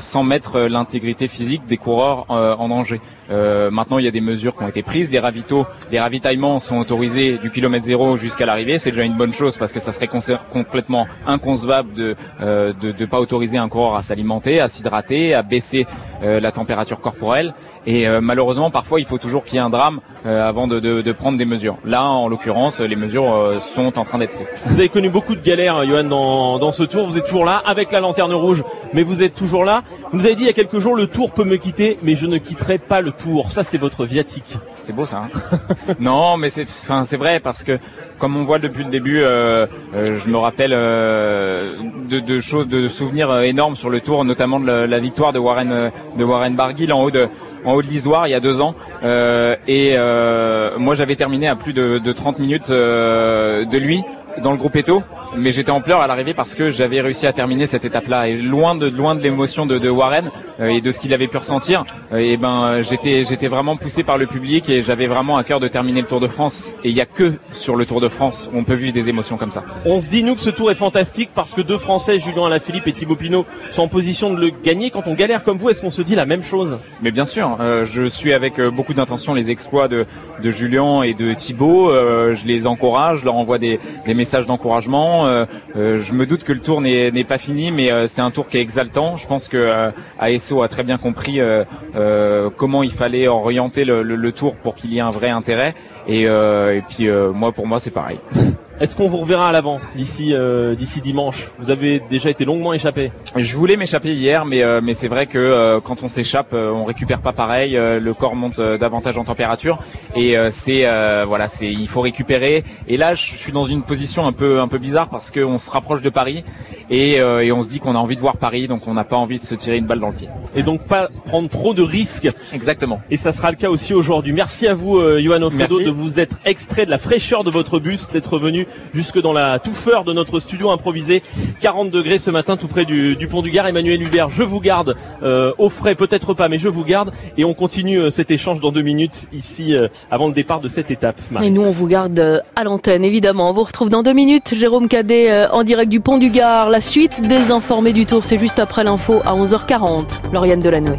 sans 0.01 0.25
mettre 0.25 0.59
l'intégrité 0.63 1.29
physique 1.29 1.65
des 1.69 1.77
coureurs 1.77 2.25
en 2.31 2.69
danger. 2.69 3.01
Euh, 3.31 3.71
maintenant, 3.71 3.99
il 3.99 4.05
y 4.05 4.09
a 4.09 4.13
des 4.13 4.21
mesures 4.21 4.57
qui 4.57 4.63
ont 4.63 4.69
été 4.69 4.83
prises. 4.83 5.11
Les 5.11 5.19
ravitaux, 5.19 5.67
les 5.91 6.01
ravitaillements 6.01 6.61
sont 6.61 6.79
autorisés 6.79 7.39
du 7.39 7.51
kilomètre 7.51 7.85
zéro 7.85 8.17
jusqu'à 8.17 8.47
l'arrivée. 8.47 8.79
C'est 8.79 8.91
déjà 8.91 9.05
une 9.05 9.15
bonne 9.17 9.33
chose 9.33 9.57
parce 9.57 9.73
que 9.73 9.81
ça 9.81 9.93
serait 9.93 10.09
complètement 10.53 11.07
inconcevable 11.27 11.95
de 11.95 12.17
euh, 12.43 12.73
ne 12.83 13.07
pas 13.07 13.21
autoriser 13.21 13.59
un 13.59 13.69
coureur 13.69 13.97
à 13.97 14.03
s'alimenter, 14.03 14.61
à 14.61 14.69
s'hydrater, 14.69 15.35
à 15.35 15.43
baisser 15.43 15.87
euh, 16.23 16.41
la 16.41 16.53
température 16.53 17.01
corporelle. 17.01 17.55
Et 17.87 18.09
euh, 18.09 18.21
malheureusement, 18.21 18.71
parfois, 18.71 18.99
il 18.99 19.07
faut 19.07 19.19
toujours 19.19 19.45
qu'il 19.45 19.55
y 19.55 19.57
ait 19.59 19.61
un 19.61 19.71
drame 19.71 20.01
euh, 20.27 20.47
avant 20.47 20.67
de, 20.67 20.81
de, 20.81 21.03
de, 21.03 21.13
prendre 21.13 21.39
des 21.39 21.45
mesures. 21.45 21.77
Là, 21.85 22.05
en 22.05 22.29
l'occurrence, 22.29 22.81
les 22.81 22.97
mesures 22.97 23.33
euh, 23.33 23.61
sont 23.61 23.97
en 23.97 24.05
train 24.05 24.19
d'être 24.19 24.33
prises. 24.35 24.49
Vous 24.67 24.79
avez 24.81 24.89
connu 24.89 25.09
beaucoup 25.09 25.37
de 25.37 25.43
galères, 25.43 25.85
Johan, 25.87 26.05
dans, 26.05 26.59
dans 26.59 26.73
ce 26.73 26.83
tour. 26.83 27.07
Vous 27.07 27.17
êtes 27.17 27.27
toujours 27.27 27.45
là, 27.45 27.63
avec 27.65 27.93
la 27.93 28.01
lanterne 28.01 28.35
rouge, 28.35 28.65
mais 28.93 29.05
vous 29.05 29.23
êtes 29.23 29.37
toujours 29.37 29.65
là. 29.65 29.83
Vous 30.11 30.19
nous 30.19 30.27
avez 30.27 30.35
dit 30.35 30.43
il 30.43 30.47
y 30.47 30.51
a 30.51 30.53
quelques 30.53 30.81
jours, 30.81 30.97
le 30.97 31.07
tour 31.07 31.31
peut 31.31 31.45
me 31.45 31.57
quitter, 31.57 31.97
mais 32.03 32.17
je 32.17 32.27
ne 32.27 32.39
quitterai 32.39 32.79
pas 32.79 33.01
le 33.01 33.13
tour. 33.13 33.53
Ça, 33.53 33.63
c'est 33.63 33.79
votre 33.79 34.05
viatique. 34.05 34.57
C'est 34.83 34.95
beau 34.95 35.07
ça. 35.07 35.23
Hein 35.25 35.59
non, 36.01 36.37
mais 36.37 36.51
c'est, 36.51 36.63
enfin, 36.63 37.05
c'est 37.05 37.17
vrai 37.17 37.39
parce 37.39 37.63
que 37.63 37.79
comme 38.19 38.37
on 38.37 38.45
voit 38.45 38.59
depuis 38.59 38.83
le 38.83 38.91
début, 38.91 39.21
euh, 39.21 39.67
je 39.95 40.29
me 40.29 40.39
rappelle 40.39 40.73
euh, 40.73 41.75
de, 42.09 42.19
de, 42.19 42.41
choses, 42.41 42.67
de 42.67 42.89
souvenirs 42.89 43.43
énormes 43.43 43.77
sur 43.77 43.91
le 43.91 44.01
tour, 44.01 44.25
notamment 44.25 44.59
de 44.59 44.67
la, 44.67 44.87
la 44.87 44.99
victoire 44.99 45.33
de 45.33 45.39
Warren, 45.39 45.91
de 46.17 46.25
Warren 46.25 46.55
Barguil 46.55 46.93
en 46.93 47.03
haut 47.03 47.11
de, 47.11 47.29
en 47.67 47.75
haut 47.75 47.83
de 47.83 47.89
l'Isoire 47.89 48.27
il 48.27 48.31
y 48.31 48.35
a 48.35 48.41
deux 48.41 48.61
ans. 48.61 48.75
Euh, 49.03 49.57
et 49.69 49.93
euh, 49.97 50.71
moi 50.79 50.95
j'avais 50.95 51.17
terminé 51.17 51.49
à 51.49 51.57
plus 51.57 51.73
de, 51.73 51.99
de 51.99 52.13
30 52.13 52.39
minutes 52.39 52.71
euh, 52.71 53.65
de 53.65 53.77
lui 53.79 54.03
dans 54.43 54.53
le 54.53 54.59
groupe 54.59 54.77
Eto 54.77 55.03
mais 55.37 55.53
j'étais 55.53 55.71
en 55.71 55.81
pleurs 55.81 56.01
à 56.01 56.07
l'arrivée 56.07 56.35
parce 56.35 56.55
que 56.55 56.71
j'avais 56.71 57.01
réussi 57.01 57.27
à 57.27 57.33
terminer 57.33 57.67
cette 57.67 57.85
étape-là 57.85 58.29
et 58.29 58.37
loin 58.37 58.75
de 58.75 58.89
loin 58.89 59.15
de 59.15 59.23
l'émotion 59.23 59.67
de, 59.67 59.79
de, 59.79 59.89
Warren 59.89 60.31
euh, 60.61 60.69
et 60.69 60.81
de 60.81 60.91
ce 60.91 61.01
qu'il 61.01 61.13
avait 61.13 61.27
pu 61.27 61.37
ressentir. 61.37 61.85
Euh, 62.13 62.19
et 62.19 62.37
ben 62.37 62.83
j'étais 62.83 63.25
j'étais 63.29 63.49
vraiment 63.49 63.77
poussé 63.77 64.03
par 64.03 64.19
le 64.19 64.27
public 64.27 64.69
et 64.69 64.83
j'avais 64.83 65.07
vraiment 65.07 65.37
à 65.37 65.45
cœur 65.45 65.61
de 65.61 65.69
terminer 65.69 66.01
le 66.01 66.07
Tour 66.07 66.21
de 66.21 66.29
France. 66.29 66.71
Et 66.85 66.91
il 66.91 66.97
y 66.97 67.01
a 67.01 67.07
que 67.07 67.35
sur 67.53 67.77
le 67.77 67.87
Tour 67.87 68.01
de 68.01 68.09
France 68.09 68.49
où 68.53 68.59
on 68.59 68.65
peut 68.65 68.75
vivre 68.75 68.93
des 68.93 69.09
émotions 69.09 69.37
comme 69.37 69.51
ça. 69.51 69.63
On 69.85 70.01
se 70.01 70.09
dit 70.09 70.23
nous 70.23 70.35
que 70.35 70.41
ce 70.41 70.51
Tour 70.51 70.71
est 70.71 70.77
fantastique 70.77 71.31
parce 71.35 71.53
que 71.53 71.61
deux 71.61 71.79
Français, 71.79 72.19
Julien 72.19 72.47
Alaphilippe 72.47 72.87
et 72.87 72.93
Thibaut 72.93 73.17
Pinot, 73.17 73.47
sont 73.73 73.83
en 73.83 73.89
position 73.89 74.33
de 74.33 74.41
le 74.41 74.51
gagner. 74.65 74.91
Quand 74.91 75.07
on 75.07 75.15
galère 75.15 75.45
comme 75.45 75.59
vous, 75.59 75.71
est-ce 75.71 75.81
qu'on 75.81 75.91
se 75.91 76.03
dit 76.03 76.15
la 76.15 76.27
même 76.27 76.43
chose? 76.43 76.79
Mais 77.03 77.11
bien 77.11 77.27
sûr, 77.27 77.59
euh, 77.61 77.85
je 77.85 78.07
suis 78.07 78.33
avec 78.33 78.61
beaucoup 78.61 78.95
d'intention 78.95 79.35
les 79.35 79.51
exploits 79.51 79.89
de, 79.89 80.07
de 80.43 80.51
Julien 80.51 81.03
et 81.03 81.15
de 81.15 81.35
Thibaut. 81.35 81.91
je 81.91 82.47
les 82.47 82.67
encourage, 82.67 83.21
je 83.21 83.25
leur 83.25 83.35
envoie 83.35 83.59
des, 83.59 83.79
des 84.07 84.15
messages 84.15 84.47
d'encouragement 84.47 85.26
je 85.75 86.13
me 86.13 86.27
doute 86.27 86.45
que 86.45 86.53
le 86.53 86.61
tour 86.61 86.81
n'est 86.81 87.25
pas 87.25 87.39
fini, 87.39 87.71
mais 87.71 87.91
euh, 87.91 88.07
c'est 88.07 88.21
un 88.21 88.31
tour 88.31 88.49
qui 88.49 88.59
est 88.59 88.61
exaltant. 88.61 89.17
Je 89.17 89.27
pense 89.27 89.49
que 89.49 89.57
euh, 89.57 89.91
ASO 90.19 90.63
a 90.63 90.69
très 90.69 90.83
bien 90.83 90.99
compris 90.99 91.41
euh, 91.41 92.51
comment 92.57 92.83
il 92.83 92.93
fallait 92.93 93.29
orienter 93.29 93.85
le, 93.85 94.03
le, 94.03 94.33
tour 94.33 94.55
pour 94.57 94.75
qu'il 94.75 94.93
y 94.93 94.99
ait 94.99 95.01
un 95.01 95.11
vrai 95.11 95.31
intérêt. 95.31 95.75
Et, 96.09 96.23
et 96.23 96.83
puis 96.89 97.09
moi, 97.35 97.53
pour 97.53 97.67
moi, 97.67 97.81
c'est 97.81 97.91
pareil. 97.91 98.19
Est-ce 98.79 98.95
qu'on 98.95 99.09
vous 99.09 99.17
reverra 99.17 99.49
à 99.49 99.53
l'avant 99.53 99.81
d'ici 99.95 100.35
euh, 100.35 100.75
d'ici 100.75 101.01
dimanche? 101.01 101.49
Vous 101.59 101.71
avez 101.71 101.99
déjà 102.11 102.29
été 102.29 102.45
longuement 102.45 102.75
échappé. 102.75 103.11
Je 103.35 103.57
voulais 103.57 103.77
m'échapper 103.79 104.13
hier, 104.13 104.45
mais 104.45 104.63
euh, 104.63 104.81
mais 104.83 104.93
c'est 104.93 105.09
vrai 105.09 105.27
que 105.27 105.39
euh, 105.39 105.81
quand 105.81 106.03
on 106.03 106.09
s'échappe, 106.09 106.53
on 106.53 106.85
récupère 106.85 107.21
pas 107.21 107.33
pareil. 107.33 107.73
le 107.73 108.13
corps 108.13 108.37
monte 108.37 108.61
davantage 108.61 109.17
en 109.17 109.25
température 109.25 109.79
et 110.15 110.37
c'est 110.51 110.85
voilà, 111.27 111.47
c'est 111.47 111.73
il 111.73 111.89
faut 111.89 112.03
récupérer. 112.03 112.65
Et 112.87 112.99
là, 112.99 113.15
je 113.15 113.35
suis 113.37 113.53
dans 113.53 113.65
une 113.65 113.83
position 113.83 114.27
un 114.27 114.33
peu 114.33 114.61
un 114.61 114.69
peu 114.69 114.79
bizarre 114.79 115.09
parce 115.09 115.31
qu'on 115.31 115.59
se 115.59 115.71
rapproche 115.71 116.03
de 116.03 116.11
Paris 116.11 116.45
et, 116.91 117.15
et 117.15 117.53
on 117.53 117.63
se 117.63 117.71
dit 117.71 117.81
qu'on 117.81 117.95
a 117.95 117.99
envie 117.99 118.17
de 118.17 118.21
voir 118.21 118.37
Paris, 118.37 118.69
donc 118.69 118.87
on 118.87 118.95
n'a 118.95 119.05
pas 119.05 119.17
envie 119.17 119.39
de 119.39 119.43
se 119.43 119.55
tirer 119.55 119.79
une 119.79 119.87
balle 119.87 120.01
dans 120.01 120.09
le 120.09 120.15
pied. 120.15 120.29
Et 120.55 120.63
donc 120.63 120.83
pas 120.83 121.09
prendre 121.27 121.49
trop 121.49 121.73
de 121.73 121.83
risques. 121.83 122.29
Exactement. 122.53 123.01
Et 123.11 123.17
ça 123.17 123.33
sera 123.33 123.51
le 123.51 123.57
cas 123.57 123.71
aussi 123.71 123.95
aujourd'hui. 123.95 124.33
Merci 124.33 124.67
à 124.69 124.75
vous, 124.75 125.01
Johan 125.19 125.43
Ofredo, 125.43 125.81
de 125.81 125.91
vous 125.91 126.21
être 126.21 126.37
extrait 126.45 126.85
de 126.85 126.91
la 126.91 126.99
fraîcheur 126.99 127.43
de 127.43 127.51
votre 127.51 127.79
bus, 127.79 128.11
d'être 128.13 128.39
venu 128.39 128.66
jusque 128.95 129.21
dans 129.21 129.33
la 129.33 129.59
touffeur 129.59 130.05
de 130.05 130.13
notre 130.13 130.41
studio 130.41 130.71
improvisé. 130.71 131.23
40 131.61 131.91
degrés 131.91 132.19
ce 132.19 132.31
matin 132.31 132.57
tout 132.57 132.69
près 132.69 132.85
du, 132.85 133.17
pont 133.31 133.43
du 133.43 133.51
Gard. 133.51 133.67
Emmanuel 133.67 134.03
Hubert, 134.03 134.31
je 134.31 134.43
vous 134.43 134.61
garde 134.61 134.97
euh, 135.23 135.53
au 135.59 135.69
frais, 135.69 135.95
peut-être 135.95 136.35
pas, 136.35 136.49
mais 136.49 136.59
je 136.59 136.69
vous 136.69 136.85
garde. 136.85 137.13
Et 137.37 137.45
on 137.45 137.55
continue 137.55 137.99
euh, 137.99 138.11
cet 138.11 138.31
échange 138.31 138.61
dans 138.61 138.73
deux 138.73 138.83
minutes 138.83 139.27
ici 139.33 139.75
euh, 139.75 139.89
avant 140.11 140.29
le 140.29 140.35
départ 140.35 140.61
de 140.61 140.69
cette 140.69 140.91
étape. 140.91 141.17
Et 141.43 141.51
nous, 141.51 141.63
on 141.63 141.73
vous 141.73 141.87
garde 141.87 142.43
à 142.55 142.65
l'antenne, 142.65 143.05
évidemment. 143.05 143.51
On 143.51 143.53
vous 143.53 143.65
retrouve 143.65 143.91
dans 143.91 144.03
deux 144.03 144.15
minutes. 144.15 144.55
Jérôme 144.55 144.89
Cadet 144.89 145.47
en 145.49 145.65
direct 145.65 145.91
du 145.91 146.01
pont 146.01 146.19
du 146.19 146.31
Gard. 146.31 146.71
La 146.71 146.81
suite 146.81 147.21
des 147.23 147.51
informés 147.51 147.93
du 147.93 148.07
tour, 148.07 148.25
c'est 148.25 148.39
juste 148.39 148.59
après 148.59 148.85
l'info 148.85 149.21
à 149.25 149.35
11h40. 149.35 150.33
Lauriane 150.33 150.61
Delanoë. 150.61 150.97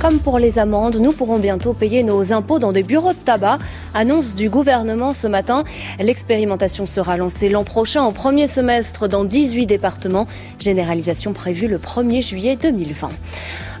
Comme 0.00 0.20
pour 0.20 0.38
les 0.38 0.60
amendes, 0.60 0.96
nous 1.00 1.10
pourrons 1.10 1.40
bientôt 1.40 1.72
payer 1.72 2.04
nos 2.04 2.32
impôts 2.32 2.60
dans 2.60 2.70
des 2.70 2.84
bureaux 2.84 3.12
de 3.12 3.18
tabac. 3.18 3.58
Annonce 3.94 4.36
du 4.36 4.48
gouvernement 4.48 5.12
ce 5.12 5.26
matin. 5.26 5.64
L'expérimentation 5.98 6.86
sera 6.86 7.16
lancée 7.16 7.48
l'an 7.48 7.64
prochain 7.64 8.04
au 8.04 8.12
premier 8.12 8.46
semestre 8.46 9.08
dans 9.08 9.24
18 9.24 9.66
départements. 9.66 10.28
Généralisation 10.60 11.32
prévue 11.32 11.66
le 11.66 11.78
1er 11.78 12.22
juillet 12.22 12.54
2020. 12.54 13.08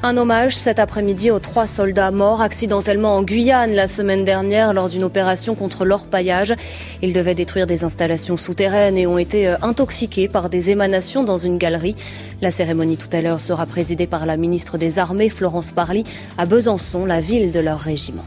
Un 0.00 0.16
hommage 0.16 0.56
cet 0.56 0.78
après-midi 0.78 1.32
aux 1.32 1.40
trois 1.40 1.66
soldats 1.66 2.12
morts 2.12 2.40
accidentellement 2.40 3.16
en 3.16 3.22
Guyane 3.22 3.72
la 3.72 3.88
semaine 3.88 4.24
dernière 4.24 4.72
lors 4.72 4.88
d'une 4.88 5.02
opération 5.02 5.56
contre 5.56 5.84
l'orpaillage. 5.84 6.54
Ils 7.02 7.12
devaient 7.12 7.34
détruire 7.34 7.66
des 7.66 7.82
installations 7.82 8.36
souterraines 8.36 8.96
et 8.96 9.08
ont 9.08 9.18
été 9.18 9.48
euh, 9.48 9.56
intoxiqués 9.60 10.28
par 10.28 10.50
des 10.50 10.70
émanations 10.70 11.24
dans 11.24 11.38
une 11.38 11.58
galerie. 11.58 11.96
La 12.40 12.52
cérémonie 12.52 12.96
tout 12.96 13.08
à 13.12 13.20
l'heure 13.20 13.40
sera 13.40 13.66
présidée 13.66 14.06
par 14.06 14.24
la 14.24 14.36
ministre 14.36 14.78
des 14.78 15.00
Armées, 15.00 15.30
Florence 15.30 15.72
Parly. 15.72 16.04
à 16.38 16.46
Besançon, 16.46 17.04
la 17.04 17.20
ville 17.20 17.50
de 17.50 17.58
leur 17.58 17.80
régiment. 17.80 18.24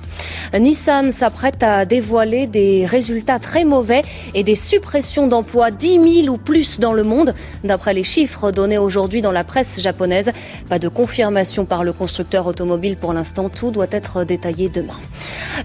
Nissan 0.53 1.13
s'apprête 1.13 1.63
à 1.63 1.86
dévoiler 1.86 2.47
des 2.47 2.86
résultats 2.86 3.39
très 3.39 3.63
mauvais 3.63 4.01
et 4.34 4.43
des 4.43 4.55
suppressions 4.55 5.27
d'emplois 5.27 5.71
10 5.71 6.23
000 6.23 6.34
ou 6.34 6.38
plus 6.38 6.81
dans 6.81 6.91
le 6.91 7.03
monde, 7.03 7.34
d'après 7.63 7.93
les 7.93 8.03
chiffres 8.03 8.51
donnés 8.51 8.77
aujourd'hui 8.77 9.21
dans 9.21 9.31
la 9.31 9.45
presse 9.45 9.79
japonaise. 9.81 10.31
Pas 10.67 10.77
de 10.77 10.89
confirmation 10.89 11.61
par 11.65 11.84
le 11.84 11.93
constructeur 11.93 12.47
automobile 12.47 12.97
pour 12.97 13.13
l'instant, 13.13 13.50
tout 13.50 13.71
doit 13.71 13.88
être 13.91 14.24
détaillé 14.24 14.69
demain. 14.69 14.97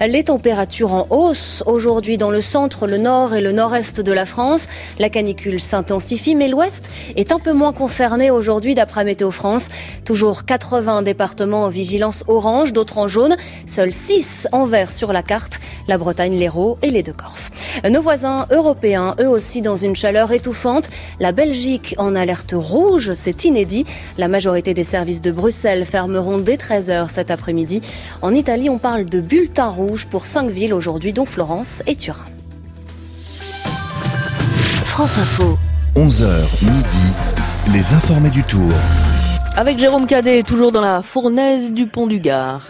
Les 0.06 0.24
températures 0.24 0.92
en 0.92 1.06
hausse 1.10 1.62
aujourd'hui 1.66 2.18
dans 2.18 2.30
le 2.30 2.40
centre, 2.40 2.86
le 2.86 2.98
nord 2.98 3.34
et 3.34 3.40
le 3.40 3.52
nord-est 3.52 4.00
de 4.00 4.12
la 4.12 4.26
France. 4.26 4.68
La 4.98 5.08
canicule 5.08 5.60
s'intensifie, 5.60 6.34
mais 6.34 6.48
l'ouest 6.48 6.90
est 7.16 7.32
un 7.32 7.38
peu 7.38 7.52
moins 7.52 7.72
concerné 7.72 8.30
aujourd'hui 8.30 8.74
d'après 8.74 9.04
Météo 9.04 9.30
France. 9.30 9.68
Toujours 10.04 10.44
80 10.44 11.02
départements 11.02 11.64
en 11.64 11.68
vigilance 11.68 12.24
orange, 12.26 12.72
d'autres 12.72 12.98
en 12.98 13.08
jaune, 13.08 13.36
seuls 13.66 13.92
6 13.92 14.48
en 14.52 14.66
vert 14.66 14.92
sur 14.92 15.12
la 15.12 15.22
carte, 15.22 15.60
la 15.88 15.98
Bretagne, 15.98 16.36
l'Hérault 16.36 16.78
et 16.82 16.90
les 16.90 17.02
deux 17.02 17.12
Corses. 17.12 17.50
Nos 17.88 18.02
voisins 18.02 18.46
européens, 18.50 19.14
eux 19.20 19.28
aussi 19.28 19.62
dans 19.62 19.76
une 19.76 19.96
chaleur 19.96 20.32
étouffante. 20.32 20.90
La 21.20 21.32
Belgique 21.32 21.94
en 21.98 22.14
alerte 22.14 22.54
rouge, 22.54 23.12
c'est 23.18 23.44
inédit. 23.44 23.86
La 24.18 24.28
majorité 24.28 24.74
des 24.74 24.84
services 24.84 25.22
de 25.22 25.30
Bruxelles 25.30 25.85
fermeront 25.86 26.38
dès 26.38 26.56
13h 26.56 27.08
cet 27.08 27.30
après-midi. 27.30 27.80
En 28.20 28.34
Italie, 28.34 28.68
on 28.68 28.78
parle 28.78 29.06
de 29.06 29.20
bulletin 29.20 29.68
rouge 29.68 30.06
pour 30.06 30.26
cinq 30.26 30.50
villes 30.50 30.74
aujourd'hui, 30.74 31.12
dont 31.14 31.24
Florence 31.24 31.82
et 31.86 31.96
Turin. 31.96 32.24
France 34.84 35.18
Info. 35.18 35.56
11h 35.94 36.70
midi, 36.70 37.14
les 37.72 37.94
informés 37.94 38.30
du 38.30 38.42
tour. 38.42 38.70
Avec 39.56 39.78
Jérôme 39.78 40.06
Cadet, 40.06 40.42
toujours 40.42 40.72
dans 40.72 40.82
la 40.82 41.02
fournaise 41.02 41.72
du 41.72 41.86
pont 41.86 42.06
du 42.06 42.18
Gard. 42.18 42.62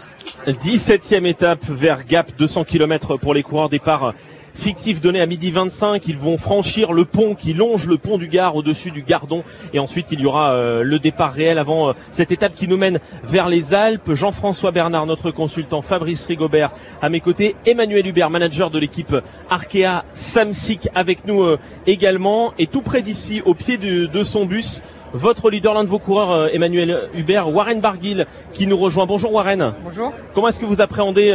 17e 0.47 1.25
étape 1.25 1.59
vers 1.67 2.05
Gap, 2.05 2.31
200 2.37 2.63
km 2.63 3.17
pour 3.17 3.33
les 3.33 3.43
coureurs 3.43 3.67
départ 3.67 4.13
fictif 4.57 5.01
donné 5.01 5.21
à 5.21 5.25
midi 5.25 5.51
25. 5.51 6.07
Ils 6.07 6.17
vont 6.17 6.37
franchir 6.37 6.91
le 6.91 7.05
pont 7.05 7.35
qui 7.35 7.53
longe 7.53 7.85
le 7.85 7.97
pont 7.97 8.17
du 8.17 8.27
Gard 8.27 8.55
au-dessus 8.55 8.91
du 8.91 9.01
Gardon. 9.01 9.43
Et 9.73 9.79
ensuite, 9.79 10.07
il 10.11 10.19
y 10.19 10.25
aura 10.25 10.51
euh, 10.51 10.83
le 10.83 10.99
départ 10.99 11.31
réel 11.31 11.57
avant 11.57 11.89
euh, 11.89 11.93
cette 12.11 12.31
étape 12.31 12.55
qui 12.55 12.67
nous 12.67 12.77
mène 12.77 12.99
vers 13.23 13.47
les 13.47 13.73
Alpes. 13.73 14.13
Jean-François 14.13 14.71
Bernard, 14.71 15.05
notre 15.05 15.31
consultant, 15.31 15.81
Fabrice 15.81 16.25
Rigobert 16.25 16.71
à 17.01 17.09
mes 17.09 17.19
côtés, 17.19 17.55
Emmanuel 17.65 18.05
Hubert, 18.07 18.29
manager 18.29 18.71
de 18.71 18.79
l'équipe 18.79 19.15
Arkea 19.49 20.03
Samsic 20.15 20.89
avec 20.95 21.25
nous 21.25 21.43
euh, 21.43 21.59
également. 21.85 22.53
Et 22.57 22.67
tout 22.67 22.81
près 22.81 23.01
d'ici, 23.01 23.41
au 23.45 23.53
pied 23.53 23.77
de, 23.77 24.07
de 24.07 24.23
son 24.23 24.45
bus, 24.45 24.81
votre 25.13 25.49
leader, 25.49 25.73
l'un 25.73 25.83
de 25.83 25.89
vos 25.89 25.99
coureurs, 25.99 26.53
Emmanuel 26.53 26.99
Hubert, 27.15 27.49
Warren 27.49 27.79
Barguil, 27.79 28.25
qui 28.53 28.67
nous 28.67 28.77
rejoint. 28.77 29.05
Bonjour 29.05 29.31
Warren. 29.31 29.71
Bonjour. 29.83 30.11
Comment 30.35 30.49
est-ce 30.49 30.59
que 30.59 30.65
vous 30.65 30.81
appréhendez 30.81 31.33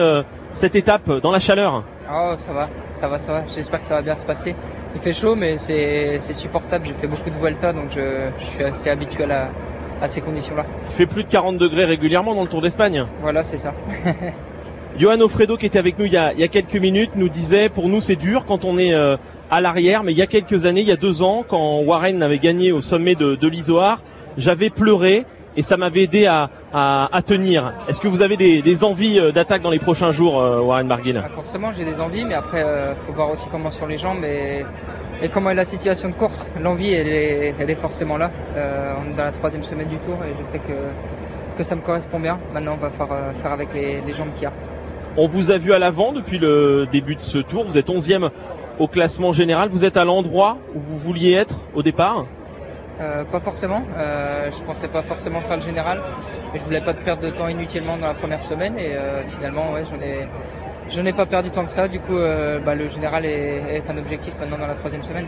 cette 0.55 0.77
étape 0.77 1.11
dans 1.23 1.31
la 1.31 1.41
chaleur? 1.41 1.83
Oh, 2.13 2.35
ça 2.37 2.53
va, 2.53 2.69
ça 3.03 3.09
va, 3.09 3.19
ça 3.19 3.33
va. 3.33 3.43
J'espère 3.53 3.81
que 3.81 3.87
ça 3.87 3.95
va 3.95 4.03
bien 4.03 4.15
se 4.15 4.25
passer. 4.25 4.55
Il 4.95 5.01
fait 5.01 5.13
chaud, 5.13 5.35
mais 5.35 5.59
c'est 5.59 6.21
supportable. 6.33 6.87
J'ai 6.87 6.93
fait 6.93 7.09
beaucoup 7.09 7.31
de 7.31 7.35
Vuelta, 7.35 7.73
donc 7.73 7.87
je, 7.93 8.01
je 8.39 8.45
suis 8.45 8.63
assez 8.63 8.91
habitué 8.91 9.25
à, 9.25 9.49
à 10.01 10.07
ces 10.07 10.21
conditions-là. 10.21 10.65
Il 10.91 10.95
fait 10.95 11.07
plus 11.07 11.25
de 11.25 11.29
40 11.29 11.59
degrés 11.59 11.85
régulièrement 11.85 12.33
dans 12.33 12.43
le 12.43 12.49
Tour 12.49 12.63
d'Espagne. 12.63 13.05
Voilà, 13.21 13.43
c'est 13.43 13.57
ça. 13.57 13.73
Johan 15.01 15.21
Ofredo, 15.21 15.57
qui 15.57 15.67
était 15.67 15.81
avec 15.81 15.99
nous 15.99 16.05
il 16.05 16.13
y 16.13 16.17
a, 16.17 16.33
il 16.33 16.39
y 16.39 16.45
a 16.45 16.49
quelques 16.49 16.77
minutes, 16.77 17.11
nous 17.17 17.29
disait 17.29 17.69
pour 17.69 17.89
nous 17.89 18.01
c'est 18.01 18.15
dur 18.15 18.45
quand 18.47 18.65
on 18.65 18.79
est 18.79 18.95
euh, 18.95 19.17
à 19.51 19.61
l'arrière, 19.61 20.05
mais 20.05 20.13
il 20.13 20.19
y 20.19 20.23
a 20.23 20.29
quelques 20.29 20.65
années, 20.65 20.83
il 20.83 20.87
y 20.87 20.93
a 20.93 20.97
deux 20.97 21.23
ans, 21.23 21.45
quand 21.49 21.81
Warren 21.81 22.23
avait 22.23 22.39
gagné 22.39 22.71
au 22.71 22.83
sommet 22.83 23.17
de, 23.17 23.35
de 23.35 23.49
l'Isoar, 23.49 24.01
j'avais 24.39 24.71
pleuré 24.71 25.25
et 25.57 25.63
ça 25.63 25.77
m'avait 25.77 26.03
aidé 26.03 26.27
à, 26.27 26.49
à, 26.73 27.09
à 27.13 27.23
tenir. 27.23 27.73
Est-ce 27.89 28.01
que 28.01 28.09
vous 28.09 28.23
avez 28.23 28.37
des, 28.37 28.63
des 28.63 28.85
envies 28.85 29.19
euh, 29.19 29.33
d'attaque 29.33 29.63
dans 29.63 29.71
les 29.71 29.79
prochains 29.79 30.13
jours, 30.13 30.41
euh, 30.41 30.61
Warren 30.61 30.89
Barguil 30.89 31.21
ah, 31.23 31.29
Forcément, 31.29 31.73
j'ai 31.73 31.85
des 31.85 32.01
envies, 32.01 32.25
mais 32.25 32.35
après, 32.35 32.63
euh, 32.63 32.95
faut 33.07 33.13
voir 33.13 33.31
aussi 33.31 33.47
comment 33.51 33.71
sont 33.71 33.87
les 33.87 33.99
jambes 33.99 34.25
et, 34.25 34.65
et 35.23 35.29
comment 35.29 35.51
est 35.51 35.55
la 35.55 35.65
situation 35.65 36.09
de 36.09 36.15
course. 36.15 36.51
L'envie, 36.61 36.93
elle 36.93 37.09
est, 37.09 37.55
elle 37.59 37.71
est 37.71 37.75
forcément 37.75 38.17
là. 38.17 38.31
Euh, 38.57 38.95
on 39.01 39.11
est 39.11 39.17
dans 39.17 39.25
la 39.25 39.33
troisième 39.33 39.65
semaine 39.65 39.89
du 39.89 39.97
tour 39.97 40.17
et 40.25 40.33
je 40.41 40.47
sais 40.47 40.59
que, 40.59 41.59
que 41.59 41.63
ça 41.63 41.75
me 41.77 41.81
correspond 41.81 42.19
bien. 42.19 42.39
Maintenant, 42.53 42.77
on 42.79 42.83
va 42.83 42.91
faire, 42.91 43.09
faire 43.43 43.53
avec 43.53 43.69
les, 43.75 44.01
les 44.07 44.13
jambes 44.15 44.33
qu'il 44.35 44.45
y 44.45 44.47
a. 44.47 44.53
On 45.17 45.29
vous 45.29 45.51
a 45.51 45.59
vu 45.59 45.75
à 45.75 45.79
l'avant 45.79 46.13
depuis 46.13 46.39
le 46.39 46.87
début 46.91 47.15
de 47.15 47.21
ce 47.21 47.37
tour. 47.37 47.65
Vous 47.65 47.77
êtes 47.77 47.89
11e 47.89 48.31
au 48.79 48.87
classement 48.89 49.35
général. 49.35 49.69
Vous 49.69 49.85
êtes 49.85 49.99
à 49.99 50.05
l'endroit 50.07 50.57
où 50.75 50.81
vous 50.81 50.99
vouliez 50.99 51.33
être 51.35 51.57
au 51.75 51.83
départ? 51.83 52.25
Euh, 53.03 53.25
pas 53.25 53.41
forcément. 53.41 53.83
Euh, 53.97 54.49
je 54.51 54.63
pensais 54.63 54.89
pas 54.89 55.03
forcément 55.03 55.41
faire 55.41 55.57
le 55.57 55.63
général. 55.63 56.01
Mais 56.53 56.61
je 56.61 56.65
voulais 56.65 56.81
pas 56.81 56.95
perdre 56.95 57.23
de 57.23 57.31
temps 57.31 57.49
inutilement 57.49 57.97
dans 57.97 58.07
la 58.07 58.15
première 58.15 58.43
semaine 58.43 58.75
et 58.79 58.93
euh, 58.95 59.23
finalement 59.37 59.73
ouais, 59.73 59.85
j'en 60.91 61.07
ai 61.07 61.13
pas 61.13 61.27
perdu 61.27 61.51
tant 61.51 61.65
que 61.65 61.71
ça. 61.71 61.89
Du 61.89 61.99
coup 61.99 62.17
bah, 62.65 62.75
le 62.75 62.89
général 62.89 63.25
est, 63.25 63.77
est, 63.77 63.91
un 63.91 63.97
objectif 63.97 64.35
maintenant 64.39 64.59
dans 64.59 64.67
la 64.67 64.75
troisième 64.75 65.03
semaine. 65.03 65.27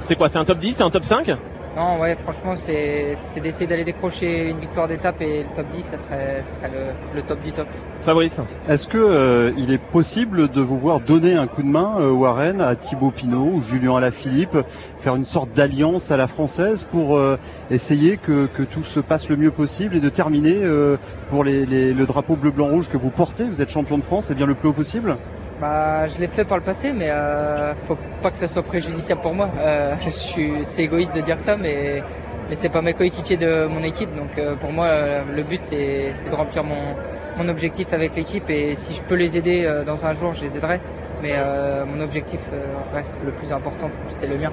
C'est 0.00 0.14
quoi 0.14 0.28
C'est 0.28 0.38
un 0.38 0.44
top 0.44 0.58
10 0.58 0.74
C'est 0.74 0.82
un 0.82 0.90
top 0.90 1.04
5 1.04 1.30
Non 1.76 2.00
ouais 2.00 2.16
franchement 2.16 2.56
c'est 2.56 3.16
d'essayer 3.40 3.66
d'aller 3.66 3.84
décrocher 3.84 4.48
une 4.48 4.58
victoire 4.58 4.88
d'étape 4.88 5.20
et 5.20 5.44
le 5.44 5.56
top 5.56 5.66
10 5.72 5.82
ça 5.82 5.98
serait, 5.98 6.42
ça 6.42 6.56
serait 6.58 6.68
le, 6.68 7.16
le 7.16 7.22
top 7.22 7.42
du 7.42 7.52
top. 7.52 7.66
Fabrice. 8.04 8.40
Est-ce 8.68 8.88
que 8.88 8.98
euh, 8.98 9.52
il 9.58 9.72
est 9.72 9.78
possible 9.78 10.48
de 10.48 10.60
vous 10.60 10.78
voir 10.78 11.00
donner 11.00 11.34
un 11.34 11.46
coup 11.46 11.62
de 11.62 11.68
main, 11.68 11.96
euh, 12.00 12.10
Warren, 12.10 12.60
à 12.60 12.74
Thibaut 12.74 13.10
Pinot 13.10 13.50
ou 13.54 13.62
Julien 13.62 13.96
Alaphilippe, 13.96 14.56
faire 15.00 15.16
une 15.16 15.26
sorte 15.26 15.52
d'alliance 15.54 16.10
à 16.10 16.16
la 16.16 16.26
française 16.26 16.86
pour 16.90 17.16
euh, 17.16 17.38
essayer 17.70 18.16
que, 18.16 18.46
que, 18.46 18.62
tout 18.62 18.84
se 18.84 19.00
passe 19.00 19.28
le 19.28 19.36
mieux 19.36 19.50
possible 19.50 19.96
et 19.96 20.00
de 20.00 20.08
terminer 20.08 20.56
euh, 20.62 20.96
pour 21.30 21.44
les, 21.44 21.66
les, 21.66 21.92
le 21.92 22.06
drapeau 22.06 22.36
bleu-blanc-rouge 22.36 22.88
que 22.88 22.96
vous 22.96 23.10
portez 23.10 23.44
Vous 23.44 23.60
êtes 23.62 23.70
champion 23.70 23.98
de 23.98 24.02
France, 24.02 24.30
et 24.30 24.34
bien 24.34 24.46
le 24.46 24.54
plus 24.54 24.68
haut 24.68 24.72
possible? 24.72 25.16
Bah, 25.60 26.06
je 26.08 26.18
l'ai 26.18 26.26
fait 26.26 26.44
par 26.44 26.58
le 26.58 26.62
passé, 26.62 26.92
mais 26.92 27.08
euh, 27.10 27.74
faut 27.86 27.98
pas 28.22 28.30
que 28.30 28.36
ça 28.36 28.48
soit 28.48 28.62
préjudiciable 28.62 29.20
pour 29.20 29.34
moi. 29.34 29.48
Euh, 29.58 29.94
je 30.04 30.10
suis, 30.10 30.52
c'est 30.64 30.84
égoïste 30.84 31.14
de 31.16 31.20
dire 31.20 31.38
ça, 31.38 31.56
mais 31.56 32.02
mais 32.48 32.56
c'est 32.56 32.70
pas 32.70 32.80
mes 32.80 32.94
coéquipiers 32.94 33.36
de 33.36 33.66
mon 33.66 33.82
équipe, 33.82 34.08
donc 34.16 34.38
euh, 34.38 34.54
pour 34.56 34.72
moi 34.72 34.88
le 35.36 35.42
but 35.42 35.62
c'est, 35.62 36.12
c'est 36.14 36.30
de 36.30 36.34
remplir 36.34 36.64
mon 36.64 36.94
mon 37.38 37.48
objectif 37.48 37.92
avec 37.92 38.16
l'équipe 38.16 38.50
et 38.50 38.74
si 38.74 38.94
je 38.94 39.00
peux 39.02 39.14
les 39.14 39.36
aider 39.36 39.64
euh, 39.64 39.84
dans 39.84 40.04
un 40.04 40.12
jour, 40.12 40.34
je 40.34 40.44
les 40.44 40.56
aiderai. 40.56 40.80
Mais 41.22 41.32
euh, 41.34 41.84
mon 41.84 42.02
objectif 42.02 42.40
euh, 42.52 42.62
reste 42.94 43.16
le 43.24 43.32
plus 43.32 43.52
important, 43.52 43.90
c'est 44.10 44.26
le 44.26 44.36
mien. 44.36 44.52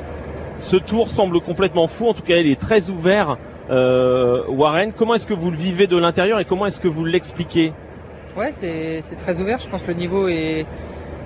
Ce 0.60 0.78
tour 0.78 1.10
semble 1.10 1.42
complètement 1.42 1.88
fou, 1.88 2.08
en 2.08 2.14
tout 2.14 2.24
cas 2.24 2.38
il 2.38 2.48
est 2.50 2.60
très 2.60 2.90
ouvert. 2.90 3.38
Euh, 3.70 4.44
Warren, 4.48 4.92
comment 4.94 5.16
est-ce 5.16 5.28
que 5.28 5.34
vous 5.34 5.52
le 5.52 5.58
vivez 5.58 5.88
de 5.88 5.98
l'intérieur 5.98 6.40
et 6.40 6.46
comment 6.46 6.66
est-ce 6.66 6.80
que 6.80 6.88
vous 6.88 7.06
l'expliquez? 7.06 7.72
Ouais, 8.38 8.52
c'est, 8.52 9.02
c'est 9.02 9.16
très 9.16 9.40
ouvert. 9.40 9.60
Je 9.60 9.68
pense 9.68 9.82
que 9.82 9.92
le 9.92 9.98
niveau 9.98 10.28
est, 10.28 10.66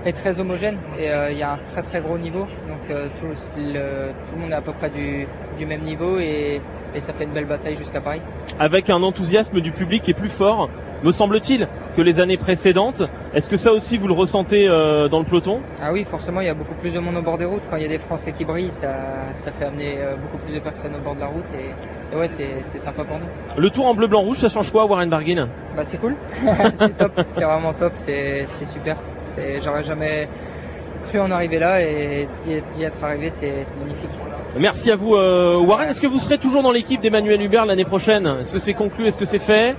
est 0.06 0.14
très 0.14 0.40
homogène 0.40 0.78
et 0.98 1.06
il 1.06 1.10
euh, 1.10 1.32
y 1.32 1.44
a 1.44 1.54
un 1.54 1.60
très 1.72 1.82
très 1.82 2.00
gros 2.02 2.18
niveau. 2.18 2.42
Donc 2.68 2.80
euh, 2.90 3.08
tout, 3.20 3.28
le, 3.28 3.74
tout 3.74 4.36
le 4.36 4.42
monde 4.42 4.52
est 4.52 4.56
à 4.56 4.62
peu 4.62 4.72
près 4.72 4.90
du, 4.90 5.28
du 5.58 5.66
même 5.66 5.82
niveau 5.82 6.20
et, 6.20 6.62
et 6.96 7.00
ça 7.00 7.14
fait 7.14 7.26
une 7.26 7.32
belle 7.32 7.46
bataille 7.46 7.76
jusqu'à 7.78 8.02
Paris. 8.02 8.22
Avec 8.60 8.90
un 8.90 9.02
enthousiasme 9.04 9.60
du 9.62 9.72
public 9.72 10.04
qui 10.04 10.12
est 10.12 10.16
plus 10.16 10.30
fort, 10.30 10.70
me 11.04 11.12
semble-t-il, 11.12 11.68
que 11.96 12.02
les 12.02 12.20
années 12.20 12.38
précédentes. 12.38 13.04
Est-ce 13.34 13.50
que 13.50 13.58
ça 13.58 13.72
aussi 13.72 13.98
vous 13.98 14.08
le 14.08 14.14
ressentez 14.14 14.68
euh, 14.68 15.08
dans 15.08 15.20
le 15.20 15.26
peloton? 15.26 15.60
Ah 15.82 15.92
oui, 15.94 16.06
forcément, 16.10 16.42
il 16.42 16.48
y 16.48 16.50
a 16.50 16.54
beaucoup 16.54 16.74
plus 16.76 16.92
de 16.92 17.00
monde 17.00 17.16
au 17.16 17.22
bord 17.22 17.38
des 17.38 17.46
routes. 17.46 17.62
Quand 17.70 17.78
il 17.78 17.84
y 17.84 17.86
a 17.86 17.90
des 17.90 18.00
Français 18.00 18.34
qui 18.34 18.44
brillent, 18.44 18.72
ça, 18.72 18.94
ça 19.34 19.52
fait 19.52 19.66
amener 19.66 19.98
beaucoup 20.22 20.38
plus 20.44 20.54
de 20.54 20.60
personnes 20.60 20.94
au 20.96 21.04
bord 21.04 21.16
de 21.16 21.22
la 21.22 21.28
route 21.28 21.46
et, 21.58 22.14
et 22.14 22.18
ouais, 22.20 22.28
c'est 22.28 22.80
sympa 22.80 23.04
pour 23.04 23.18
nous. 23.18 23.62
Le 23.62 23.70
tour 23.70 23.86
en 23.86 23.94
bleu-blanc-rouge, 23.94 24.38
ça 24.38 24.50
change 24.50 24.72
quoi, 24.72 24.86
Warren 24.86 25.10
Barguin 25.10 25.48
Bah 25.76 25.84
c'est 25.84 25.98
cool, 25.98 26.16
c'est 26.80 26.98
top, 26.98 27.22
c'est 27.34 27.44
vraiment 27.44 27.74
top, 27.74 27.94
c'est 27.98 28.48
super. 28.66 28.98
J'aurais 29.64 29.84
jamais 29.84 30.28
cru 31.10 31.20
en 31.20 31.32
arriver 31.32 31.60
là 31.60 31.82
et 31.82 32.28
d'y 32.46 32.84
être 32.84 33.04
arrivé, 33.04 33.30
c'est 33.30 33.66
magnifique. 33.80 34.10
Merci 34.58 34.92
à 34.92 34.96
vous, 34.96 35.16
euh, 35.16 35.58
Warren. 35.58 35.90
Est-ce 35.90 36.02
que 36.02 36.08
vous 36.08 36.20
serez 36.20 36.38
toujours 36.38 36.64
dans 36.64 36.72
l'équipe 36.72 37.02
d'Emmanuel 37.02 37.42
Hubert 37.42 37.66
l'année 37.66 37.86
prochaine? 37.86 38.28
Est-ce 38.42 38.54
que 38.54 38.60
c'est 38.60 38.74
conclu? 38.74 39.06
Est-ce 39.06 39.20
que 39.20 39.26
c'est 39.26 39.40
fait? 39.40 39.76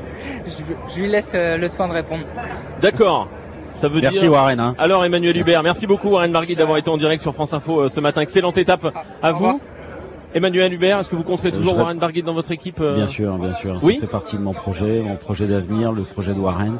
Je, 0.46 0.53
je, 0.94 1.01
lui 1.01 1.09
laisse 1.09 1.33
euh, 1.35 1.57
le 1.57 1.68
soin 1.68 1.88
de 1.88 1.92
répondre. 1.92 2.23
D'accord. 2.81 3.29
Ça 3.77 3.88
veut 3.88 4.01
merci 4.01 4.20
dire... 4.20 4.33
Warren. 4.33 4.61
Hein. 4.61 4.75
Alors 4.79 5.05
Emmanuel 5.05 5.37
Hubert, 5.37 5.62
merci 5.62 5.87
beaucoup 5.87 6.11
Warren 6.11 6.31
Barguil 6.31 6.55
d'avoir 6.57 6.79
été 6.79 6.90
en 6.90 6.99
direct 6.99 7.23
sur 7.23 7.35
France 7.35 7.53
Info 7.53 7.81
euh, 7.81 7.88
ce 7.88 7.99
matin. 8.01 8.20
Excellente 8.20 8.59
étape 8.59 8.87
ah, 8.94 9.03
à 9.23 9.33
vous. 9.33 9.61
Emmanuel 10.35 10.73
Hubert, 10.73 11.01
est-ce 11.01 11.09
que 11.09 11.16
vous 11.16 11.25
compterez 11.25 11.51
toujours 11.51 11.77
Warren 11.77 11.99
Barguil 11.99 12.23
dans 12.23 12.35
votre 12.35 12.53
équipe 12.53 12.81
Bien 12.81 13.09
sûr, 13.09 13.37
bien 13.37 13.55
sûr. 13.55 13.81
Oui 13.83 13.94
ça 13.94 14.03
fait 14.03 14.07
partie 14.07 14.37
de 14.37 14.42
mon 14.42 14.53
projet, 14.53 15.03
mon 15.03 15.16
projet 15.16 15.46
d'avenir, 15.46 15.90
le 15.92 16.03
projet 16.03 16.33
de 16.33 16.38
Warren 16.38 16.77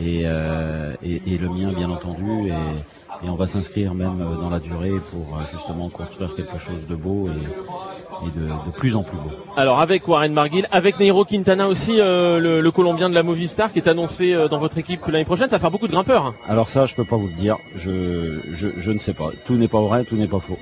et, 0.00 0.22
euh, 0.24 0.94
et, 1.04 1.20
et, 1.26 1.38
le 1.38 1.48
mien 1.48 1.72
bien 1.72 1.90
entendu. 1.90 2.48
Et, 2.48 3.26
et 3.26 3.28
on 3.28 3.34
va 3.34 3.46
s'inscrire 3.46 3.94
même 3.94 4.18
dans 4.40 4.50
la 4.50 4.58
durée 4.58 4.94
pour 5.10 5.38
justement 5.52 5.88
construire 5.88 6.34
quelque 6.34 6.58
chose 6.58 6.86
de 6.88 6.96
beau 6.96 7.28
et, 7.28 8.26
et 8.26 8.30
de, 8.30 8.46
de, 8.46 8.70
plus 8.76 8.96
en 8.96 9.02
plus 9.02 9.16
beau. 9.16 9.30
Alors 9.56 9.80
avec 9.80 10.08
Warren 10.08 10.34
Barguil, 10.34 10.66
avec 10.72 10.98
Neiro 10.98 11.24
Quintana 11.24 11.68
aussi, 11.68 12.00
euh, 12.00 12.40
le, 12.40 12.60
le, 12.60 12.70
Colombien 12.70 13.08
de 13.08 13.14
la 13.14 13.22
Movistar 13.22 13.72
qui 13.72 13.78
est 13.78 13.88
annoncé 13.88 14.32
euh, 14.32 14.48
dans 14.48 14.58
votre 14.58 14.78
équipe 14.78 15.06
l'année 15.06 15.24
prochaine, 15.24 15.48
ça 15.48 15.56
va 15.56 15.60
faire 15.60 15.70
beaucoup 15.70 15.86
de 15.86 15.92
grimpeurs. 15.92 16.26
Hein. 16.26 16.34
Alors 16.48 16.68
ça, 16.68 16.86
je 16.86 16.94
peux 16.94 17.04
pas 17.04 17.16
vous 17.16 17.28
le 17.28 17.34
dire, 17.34 17.58
je, 17.78 18.40
je, 18.56 18.68
je 18.76 18.90
ne 18.90 18.98
sais 18.98 19.14
pas. 19.14 19.28
Tout 19.46 19.54
n'est 19.54 19.68
pas 19.68 19.80
vrai, 19.80 20.04
tout 20.04 20.16
n'est 20.16 20.26
pas 20.26 20.40
faux. 20.40 20.58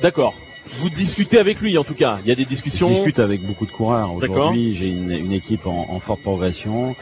D'accord. 0.00 0.34
Vous 0.78 0.88
discutez 0.88 1.38
avec 1.38 1.60
lui 1.60 1.76
en 1.76 1.84
tout 1.84 1.94
cas. 1.94 2.18
Il 2.24 2.28
y 2.28 2.32
a 2.32 2.34
des 2.34 2.46
discussions. 2.46 2.88
Je 2.88 2.94
discute 2.94 3.18
avec 3.18 3.42
beaucoup 3.42 3.66
de 3.66 3.70
coureurs. 3.70 4.12
Aujourd'hui, 4.14 4.74
j'ai 4.74 4.88
une, 4.88 5.10
une, 5.10 5.32
équipe 5.32 5.66
en, 5.66 5.86
en 5.90 6.00
forte 6.00 6.22
progression 6.22 6.94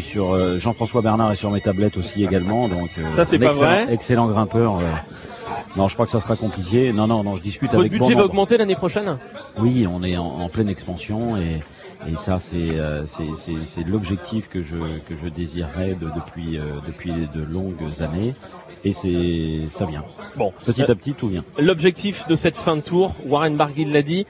suis 0.00 0.10
sur 0.10 0.32
euh, 0.32 0.58
Jean-François 0.58 1.02
Bernard 1.02 1.32
et 1.32 1.36
sur 1.36 1.50
mes 1.50 1.60
tablettes 1.60 1.96
aussi 1.96 2.24
également. 2.24 2.68
Donc 2.68 2.90
euh, 2.98 3.02
Ça, 3.14 3.24
c'est 3.24 3.36
un 3.36 3.38
pas 3.40 3.46
excellent, 3.46 3.56
vrai 3.70 3.86
excellent 3.90 4.26
grimpeur. 4.28 4.76
euh. 4.76 4.82
Non, 5.76 5.88
je 5.88 5.94
crois 5.94 6.06
que 6.06 6.12
ça 6.12 6.20
sera 6.20 6.36
compliqué. 6.36 6.92
Non, 6.92 7.06
non, 7.06 7.22
non, 7.22 7.36
je 7.36 7.42
discute 7.42 7.70
Votre 7.70 7.80
avec 7.80 7.92
budget 7.92 8.14
bon 8.14 8.20
va 8.20 8.24
augmenter 8.26 8.56
l'année 8.56 8.76
prochaine? 8.76 9.18
Oui, 9.58 9.86
on 9.90 10.02
est 10.02 10.16
en, 10.16 10.24
en 10.24 10.48
pleine 10.48 10.68
expansion 10.68 11.36
et, 11.36 11.60
et 12.10 12.16
ça 12.16 12.38
c'est 12.38 13.82
l'objectif 13.86 14.48
que 14.48 14.62
je 14.62 14.76
que 15.08 15.14
je 15.22 15.28
désirais 15.28 15.96
de- 16.00 16.06
depuis 16.14 16.58
depuis 16.86 17.12
de 17.12 17.42
longues 17.42 17.74
années 18.00 18.34
et 18.84 18.92
c'est 18.92 19.68
ça 19.76 19.84
vient. 19.86 20.04
Bon, 20.36 20.52
petit 20.64 20.82
à 20.82 20.94
petit 20.94 21.12
tout 21.14 21.28
vient. 21.28 21.44
L'objectif 21.58 22.26
de 22.28 22.36
cette 22.36 22.56
fin 22.56 22.76
de 22.76 22.80
tour, 22.82 23.14
Warren 23.26 23.56
Barguil 23.56 23.92
l'a 23.92 24.02
dit, 24.02 24.26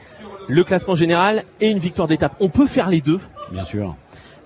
le 0.49 0.65
classement 0.65 0.95
général 0.95 1.43
et 1.61 1.69
une 1.69 1.79
victoire 1.79 2.09
d'étape. 2.09 2.35
On 2.41 2.49
peut 2.49 2.67
faire 2.67 2.89
les 2.89 3.01
deux? 3.01 3.21
Bien 3.53 3.65
sûr, 3.65 3.95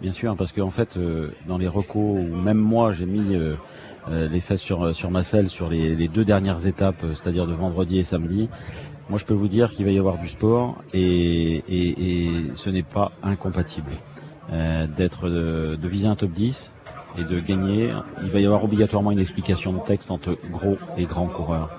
bien 0.00 0.12
sûr, 0.12 0.36
parce 0.36 0.52
qu'en 0.52 0.70
fait, 0.70 0.96
euh, 0.96 1.28
dans 1.46 1.58
les 1.58 1.68
recos, 1.68 2.18
ou 2.18 2.36
même 2.36 2.58
moi, 2.58 2.92
j'ai 2.92 3.06
mis 3.06 3.34
euh, 3.34 3.54
euh, 4.10 4.28
les 4.28 4.40
fesses 4.40 4.60
sur, 4.60 4.94
sur 4.94 5.10
ma 5.10 5.22
selle 5.22 5.50
sur 5.50 5.68
les, 5.68 5.94
les 5.94 6.08
deux 6.08 6.24
dernières 6.24 6.66
étapes, 6.66 7.04
c'est-à-dire 7.14 7.46
de 7.46 7.52
vendredi 7.52 7.98
et 7.98 8.04
samedi. 8.04 8.48
Moi, 9.08 9.18
je 9.18 9.24
peux 9.24 9.34
vous 9.34 9.48
dire 9.48 9.70
qu'il 9.70 9.84
va 9.84 9.90
y 9.90 9.98
avoir 9.98 10.18
du 10.18 10.28
sport 10.28 10.76
et, 10.94 11.62
et, 11.68 12.28
et 12.28 12.30
ce 12.54 12.70
n'est 12.70 12.84
pas 12.84 13.10
incompatible 13.22 13.90
euh, 14.52 14.86
d'être 14.86 15.28
de, 15.28 15.76
de 15.76 15.88
viser 15.88 16.06
un 16.06 16.14
top 16.14 16.30
10 16.30 16.70
et 17.18 17.24
de 17.24 17.40
gagner. 17.40 17.92
Il 18.22 18.30
va 18.30 18.40
y 18.40 18.46
avoir 18.46 18.62
obligatoirement 18.64 19.10
une 19.10 19.18
explication 19.18 19.72
de 19.72 19.80
texte 19.80 20.10
entre 20.10 20.36
gros 20.50 20.78
et 20.96 21.04
grands 21.04 21.26
coureurs. 21.26 21.70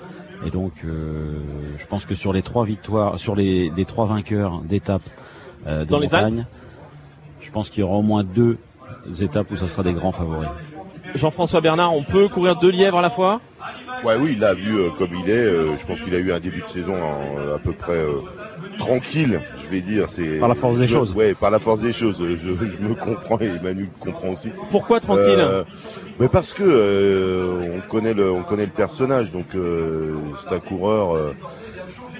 Et 0.46 0.50
donc, 0.50 0.74
euh, 0.84 1.40
je 1.78 1.86
pense 1.86 2.06
que 2.06 2.16
sur 2.16 2.34
les 2.34 2.42
trois 2.42 2.66
victoires, 2.66 3.18
sur 3.20 3.36
les, 3.36 3.72
les 3.76 3.86
trois 3.86 4.08
vainqueurs 4.08 4.60
d'étapes 4.62 5.02
euh, 5.68 5.86
de 5.86 5.90
Dans 5.90 6.00
les 6.00 6.08
montagne, 6.08 6.46
je 7.52 7.54
pense 7.54 7.70
qu'il 7.70 7.82
y 7.82 7.84
aura 7.84 7.98
au 7.98 8.02
moins 8.02 8.24
deux 8.24 8.58
étapes 9.22 9.52
où 9.52 9.58
ça 9.58 9.68
sera 9.68 9.84
des 9.84 9.92
grands 9.92 10.14
favoris. 10.14 10.48
Jean-François 11.16 11.60
Bernard, 11.60 11.94
on 11.94 12.02
peut 12.02 12.30
courir 12.30 12.56
deux 12.56 12.70
lièvres 12.72 12.98
à 13.00 13.02
la 13.02 13.10
fois? 13.10 13.42
Ouais, 14.06 14.16
oui, 14.18 14.32
il 14.36 14.40
l'a 14.40 14.54
vu 14.54 14.80
euh, 14.80 14.88
comme 14.98 15.10
il 15.22 15.30
est. 15.30 15.34
euh, 15.34 15.76
je 15.78 15.86
pense 15.86 16.02
qu'il 16.02 16.16
a 16.16 16.20
eu 16.20 16.32
un 16.32 16.40
début 16.40 16.62
de 16.62 16.68
saison 16.68 16.94
en- 16.96 17.54
à 17.54 17.60
peu 17.60 17.74
près 17.74 17.98
euh, 17.98 18.22
tranquille, 18.80 19.42
je 19.66 19.70
vais 19.70 19.82
dire. 19.82 20.06
C'est 20.08 20.40
Par 20.40 20.48
la 20.48 20.56
force 20.56 20.78
des 20.78 20.88
je- 20.88 20.94
choses. 20.94 21.14
Ouais, 21.14 21.34
par 21.34 21.52
la 21.52 21.60
force 21.60 21.82
des 21.82 21.92
choses. 21.92 22.16
Je, 22.20 22.36
je 22.38 22.88
me 22.88 22.96
comprends 22.96 23.38
et 23.42 23.52
Manu 23.62 23.90
comprend 24.00 24.30
aussi. 24.30 24.50
Pourquoi 24.72 25.02
tranquille? 25.02 25.36
Euh, 25.38 25.64
mais 26.22 26.30
parce 26.30 26.54
que 26.54 26.64
euh, 26.66 27.76
on 27.76 27.82
connaît 27.92 28.14
le, 28.14 28.32
on 28.32 28.44
connaît 28.44 28.66
le 28.66 28.72
personnage. 28.72 29.34
Donc 29.34 29.48
euh, 29.56 30.14
c'est 30.42 30.56
un 30.56 30.60
coureur. 30.60 31.34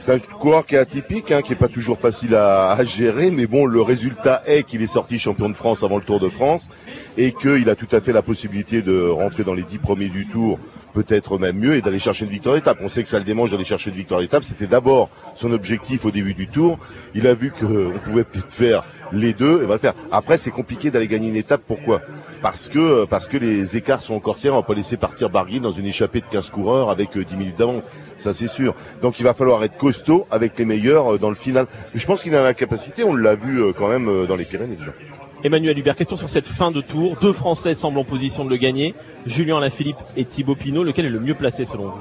Euh, 0.02 0.04
c'est 0.04 0.14
un 0.14 0.20
coureur 0.20 0.66
qui 0.66 0.76
est 0.76 0.80
atypique, 0.80 1.32
hein, 1.32 1.42
qui 1.42 1.54
est 1.54 1.58
pas 1.58 1.68
toujours 1.68 1.98
facile 1.98 2.36
à, 2.36 2.72
à 2.72 2.84
gérer, 2.84 3.32
mais 3.32 3.46
bon, 3.46 3.66
le 3.66 3.82
résultat 3.82 4.44
est 4.46 4.64
qu'il 4.64 4.82
est 4.82 4.88
sorti 4.88 5.20
champion 5.20 5.50
de 5.50 5.54
France 5.54 5.84
avant 5.84 5.98
le 5.98 6.04
Tour 6.04 6.20
de 6.20 6.30
France 6.30 6.70
et 7.18 7.32
qu'il 7.34 7.70
a 7.70 7.76
tout 7.76 7.88
à 7.92 8.02
fait 8.02 8.14
la 8.14 8.22
possibilité 8.22 8.82
de 8.82 9.08
rentrer 9.08 9.44
dans 9.44 9.54
les 9.54 9.64
dix 9.64 9.78
premiers 9.78 10.10
du 10.10 10.26
Tour, 10.26 10.60
peut-être 10.94 11.38
même 11.38 11.58
mieux, 11.58 11.76
et 11.76 11.82
d'aller 11.82 12.00
chercher 12.00 12.26
une 12.26 12.32
victoire 12.32 12.56
d'étape. 12.56 12.80
On 12.82 12.90
sait 12.90 13.04
que 13.04 13.10
ça 13.10 13.20
le 13.20 13.26
démange 13.26 13.52
d'aller 13.52 13.64
chercher 13.64 13.90
une 13.90 13.98
victoire 13.98 14.22
d'étape. 14.22 14.44
C'était 14.44 14.68
d'abord 14.68 15.10
son 15.36 15.52
objectif 15.52 16.06
au 16.06 16.12
début 16.12 16.34
du 16.34 16.48
Tour. 16.48 16.80
Il 17.16 17.28
a 17.28 17.34
vu 17.34 17.52
qu'on 17.52 18.00
pouvait 18.04 18.24
peut-être 18.24 18.52
faire 18.52 18.84
les 19.12 19.34
deux 19.34 19.62
et 19.62 19.66
va 19.66 19.76
le 19.76 19.80
faire. 19.80 19.94
Après, 20.12 20.38
c'est 20.38 20.52
compliqué 20.52 20.90
d'aller 20.92 21.08
gagner 21.08 21.30
une 21.30 21.36
étape. 21.36 21.62
Pourquoi? 21.68 22.02
Parce 22.42 22.70
que 22.70 23.06
parce 23.06 23.28
que 23.28 23.38
les 23.38 23.78
écarts 23.78 24.02
sont 24.02 24.16
encore 24.16 24.38
serrés. 24.38 24.56
On 24.56 24.62
va 24.62 24.66
pas 24.66 24.74
laisser 24.74 24.98
partir 24.98 25.30
Barguil 25.30 25.62
dans 25.62 25.72
une 25.72 25.86
échappée 25.86 26.22
de 26.22 26.26
15 26.32 26.50
coureurs 26.50 26.90
avec 26.90 27.16
euh, 27.16 27.24
10 27.24 27.36
minutes 27.36 27.58
d'avance. 27.58 27.90
Ça, 28.22 28.34
c'est 28.34 28.48
sûr. 28.48 28.74
Donc, 29.02 29.20
il 29.20 29.24
va 29.24 29.34
falloir 29.34 29.64
être 29.64 29.78
costaud 29.78 30.26
avec 30.30 30.58
les 30.60 30.66
meilleurs 30.66 31.14
euh, 31.14 31.18
dans 31.18 31.30
le 31.30 31.36
final. 31.36 31.66
Mais 31.94 32.00
je 32.00 32.06
pense 32.06 32.22
qu'il 32.22 32.36
a 32.36 32.44
la 32.44 32.54
capacité. 32.54 33.04
On 33.04 33.16
l'a 33.16 33.34
vu 33.36 33.62
euh, 33.62 33.72
quand 33.78 33.88
même 33.88 34.08
euh, 34.08 34.26
dans 34.28 34.36
les 34.36 34.46
Pyrénées 34.46 34.76
déjà. 34.76 34.92
Emmanuel 35.44 35.78
Hubert, 35.80 35.96
question 35.96 36.16
sur 36.18 36.30
cette 36.30 36.46
fin 36.46 36.70
de 36.70 36.82
tour. 36.82 37.16
Deux 37.20 37.34
Français 37.34 37.74
semblent 37.74 37.98
en 37.98 38.04
position 38.04 38.46
de 38.46 38.50
le 38.52 38.58
gagner. 38.58 38.94
Julien 39.26 39.58
Alaphilippe 39.58 39.98
et 40.16 40.24
Thibaut 40.24 40.54
Pinot. 40.56 40.84
Lequel 40.84 41.06
est 41.08 41.10
le 41.10 41.20
mieux 41.20 41.34
placé 41.34 41.66
selon 41.66 41.86
vous 41.86 42.00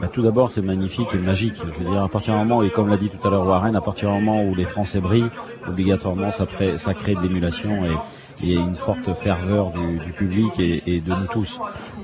Bah, 0.00 0.08
tout 0.10 0.22
d'abord, 0.22 0.50
c'est 0.50 0.62
magnifique 0.62 1.08
et 1.12 1.18
magique. 1.18 1.54
Je 1.58 1.84
veux 1.84 1.90
dire, 1.90 2.02
à 2.02 2.08
partir 2.08 2.32
du 2.32 2.38
moment, 2.38 2.62
et 2.62 2.70
comme 2.70 2.88
l'a 2.88 2.96
dit 2.96 3.10
tout 3.10 3.28
à 3.28 3.30
l'heure 3.30 3.46
Warren, 3.46 3.76
à 3.76 3.82
partir 3.82 4.08
du 4.08 4.14
moment 4.14 4.42
où 4.42 4.54
les 4.54 4.64
Français 4.64 5.00
brillent, 5.00 5.28
obligatoirement, 5.68 6.32
ça, 6.32 6.46
pré- 6.46 6.78
ça 6.78 6.94
crée 6.94 7.14
de 7.14 7.20
l'émulation 7.20 7.84
et, 7.84 8.48
et 8.50 8.54
une 8.54 8.74
forte 8.74 9.12
ferveur 9.22 9.70
du, 9.70 9.98
du 10.06 10.12
public 10.12 10.58
et, 10.58 10.82
et 10.86 11.00
de 11.00 11.10
nous 11.10 11.26
tous. 11.30 11.60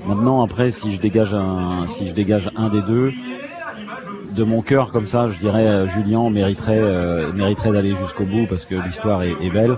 Maintenant, 0.07 0.43
après, 0.43 0.69
si 0.69 0.93
je 0.95 1.01
dégage 1.01 1.33
un, 1.33 1.87
si 1.87 2.07
je 2.07 2.13
dégage 2.13 2.51
un 2.55 2.69
des 2.69 2.81
deux, 2.83 3.11
de 4.39 4.45
mon 4.45 4.61
cœur 4.61 4.91
comme 4.91 5.05
ça, 5.05 5.29
je 5.29 5.37
dirais 5.37 5.67
euh, 5.67 5.87
Julien 5.89 6.29
mériterait, 6.29 6.79
euh, 6.79 7.33
mériterait 7.33 7.73
d'aller 7.73 7.93
jusqu'au 8.01 8.23
bout 8.23 8.45
parce 8.47 8.63
que 8.63 8.75
l'histoire 8.75 9.21
est, 9.21 9.35
est 9.41 9.49
belle. 9.49 9.75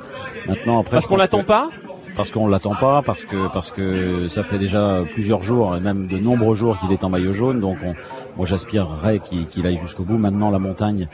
Maintenant, 0.47 0.79
après, 0.79 0.97
Parce 0.97 1.07
qu'on 1.07 1.17
l'attend 1.17 1.43
pas? 1.43 1.69
Parce 2.15 2.29
qu'on 2.29 2.47
l'attend 2.47 2.75
pas, 2.75 3.01
parce 3.01 3.23
que 3.23 3.51
parce 3.51 3.71
que 3.71 4.27
ça 4.27 4.43
fait 4.43 4.59
déjà 4.59 4.99
plusieurs 5.13 5.41
jours, 5.41 5.75
et 5.75 5.79
même 5.79 6.07
de 6.07 6.17
nombreux 6.17 6.55
jours 6.55 6.77
qu'il 6.79 6.91
est 6.91 7.03
en 7.03 7.09
maillot 7.09 7.33
jaune, 7.33 7.59
donc 7.59 7.77
on, 7.83 7.95
moi 8.37 8.45
j'aspirerais 8.45 9.19
qu'il 9.51 9.65
aille 9.65 9.79
jusqu'au 9.81 10.03
bout. 10.03 10.17
Maintenant 10.17 10.51
la 10.51 10.59
montagne 10.59 11.07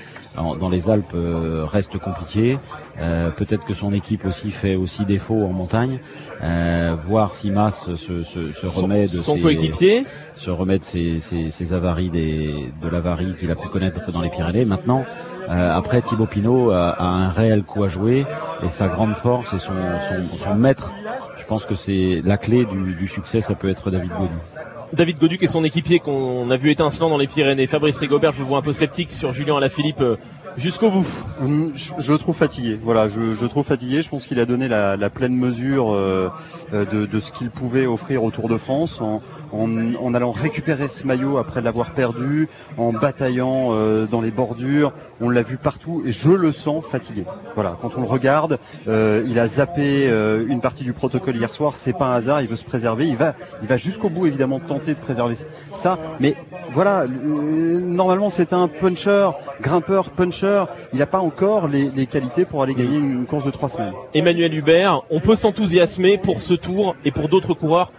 dans 0.60 0.70
les 0.70 0.90
Alpes 0.90 1.14
euh, 1.16 1.66
reste 1.66 1.98
compliquée. 1.98 2.60
Euh, 3.00 3.30
Peut-être 3.30 3.66
que 3.66 3.74
son 3.74 3.94
équipe 3.94 4.26
aussi 4.26 4.52
fait 4.52 4.76
aussi 4.76 5.06
défaut 5.06 5.44
en 5.44 5.54
montagne. 5.54 6.00
Euh, 6.44 6.96
voir 7.08 7.34
si 7.34 7.50
Mas 7.50 7.86
se, 7.86 7.96
se, 7.98 8.24
se 8.54 8.68
Son- 8.68 8.82
remet 8.84 9.04
de 9.08 9.18
son 9.18 9.36
ses, 9.36 9.42
coéquipier 9.42 10.04
se 10.36 10.52
remet 10.52 10.78
de 10.78 10.84
ses, 10.84 11.20
ses, 11.20 11.50
ses 11.50 11.74
avaries 11.74 12.10
des, 12.10 12.54
de 12.84 12.88
l'avarie 12.90 13.34
qu'il 13.40 13.50
a 13.50 13.56
pu 13.56 13.68
connaître 13.70 14.12
dans 14.12 14.22
les 14.22 14.30
Pyrénées. 14.30 14.66
Maintenant, 14.66 15.04
euh, 15.50 15.76
après 15.76 16.02
Thibaut 16.02 16.28
Pinot 16.28 16.70
a, 16.70 16.90
a 16.92 17.04
un 17.06 17.30
réel 17.30 17.64
coup 17.64 17.84
à 17.84 17.90
jouer 17.90 18.26
et 18.64 18.70
sa 18.70 18.88
grande 18.88 19.16
force 19.16 19.54
et 19.54 19.60
son, 19.60 19.72
son, 19.72 20.38
son 20.44 20.56
maître. 20.56 20.92
Je 21.40 21.46
pense 21.46 21.66
que 21.66 21.76
c'est 21.76 22.22
la 22.24 22.38
clé 22.38 22.66
du, 22.66 22.94
du 22.94 23.08
succès, 23.08 23.42
ça 23.42 23.56
peut 23.56 23.70
être 23.70 23.90
David 23.90 24.12
Gaudu. 24.12 24.34
David 24.94 25.18
Goduc 25.18 25.44
et 25.44 25.48
son 25.48 25.64
équipier 25.66 26.00
qu'on 26.00 26.50
a 26.50 26.56
vu 26.56 26.70
étincelant 26.72 27.10
dans 27.10 27.18
les 27.18 27.28
Pyrénées. 27.28 27.68
Fabrice 27.68 27.98
Rigobert, 27.98 28.32
je 28.32 28.42
vous 28.42 28.48
vois 28.48 28.60
un 28.60 28.62
peu 28.62 28.72
sceptique 28.74 29.12
sur 29.12 29.34
Julien 29.34 29.58
Alaphilippe 29.58 30.00
euh, 30.02 30.16
jusqu'au 30.58 30.90
bout. 30.92 31.06
Hum, 31.42 31.72
Je, 31.76 32.12
le 32.12 32.18
trouve 32.18 32.36
fatigué. 32.36 32.80
Voilà, 32.84 33.08
je, 33.08 33.34
je 33.36 33.46
trouve 33.46 33.66
fatigué. 33.66 34.02
Je 34.02 34.10
pense 34.10 34.26
qu'il 34.28 34.40
a 34.40 34.46
donné 34.46 34.68
la, 34.68 34.98
la 34.98 35.10
pleine 35.10 35.36
mesure 35.36 35.94
euh, 35.94 36.30
euh, 36.74 36.86
de, 36.86 37.06
de 37.06 37.20
ce 37.20 37.32
qu'il 37.32 37.50
pouvait 37.50 37.86
offrir 37.86 38.24
au 38.24 38.32
Tour 38.32 38.50
de 38.50 38.58
France 38.58 39.02
en, 39.02 39.22
en, 39.54 39.96
en 39.96 40.14
allant 40.14 40.32
récupérer 40.32 40.88
ce 40.88 41.06
maillot 41.06 41.38
après 41.38 41.62
l'avoir 41.62 41.92
perdu, 41.92 42.50
en 42.78 42.92
bataillant 42.92 43.70
euh, 43.72 44.06
dans 44.06 44.22
les 44.22 44.32
bordures. 44.32 44.92
On 45.22 45.30
l'a 45.30 45.42
vu 45.44 45.58
partout 45.58 46.04
et 46.06 46.12
je 46.12 46.30
le 46.30 46.52
sens 46.52 46.84
fatigué. 46.86 47.24
Voilà, 47.56 47.78
quand 47.82 47.92
on 47.98 48.02
le 48.02 48.08
regarde, 48.08 48.60
euh, 48.88 49.24
il 49.28 49.40
a 49.40 49.48
zappé 49.48 50.08
euh, 50.10 50.46
une 50.48 50.62
partie 50.62 50.84
du 50.84 50.94
protocole 50.94 51.36
hier 51.36 51.52
soir. 51.54 51.76
C'est 51.76 51.94
pas 51.98 52.08
un 52.08 52.16
hasard. 52.16 52.42
Il 52.42 52.48
veut 52.48 52.56
se 52.56 52.66
préserver. 52.66 53.08
Il 53.08 53.16
va, 53.16 53.34
il 53.62 53.68
va 53.68 53.78
jusqu'au 53.78 54.10
bout 54.10 54.26
évidemment 54.28 54.60
tenter 54.60 54.94
de 54.94 55.00
préserver 55.00 55.36
ça. 55.76 55.98
Mais 56.20 56.36
voilà, 56.74 57.02
euh, 57.04 57.80
normalement 57.80 58.30
c'est 58.30 58.54
un 58.54 58.68
puncher, 58.68 59.30
grimpeur, 59.62 60.10
puncher. 60.10 60.64
Il 60.94 61.00
n'a 61.00 61.06
pas 61.06 61.20
encore 61.20 61.68
les, 61.68 61.90
les 61.96 62.06
qualités 62.06 62.46
pour 62.46 62.64
aller 62.64 62.74
gagner 62.76 62.98
une 62.98 63.26
course 63.26 63.46
de 63.46 63.52
trois 63.52 63.70
semaines. 63.70 63.94
Emmanuel 64.14 64.54
Hubert, 64.54 65.02
on 65.10 65.20
peut 65.20 65.36
s'enthousiasmer 65.36 66.18
pour 66.18 66.42
ce 66.42 66.54
tour 66.54 66.96
et 67.06 67.12
pour 67.12 67.30
d'autres 67.30 67.54
coureurs 67.54 67.92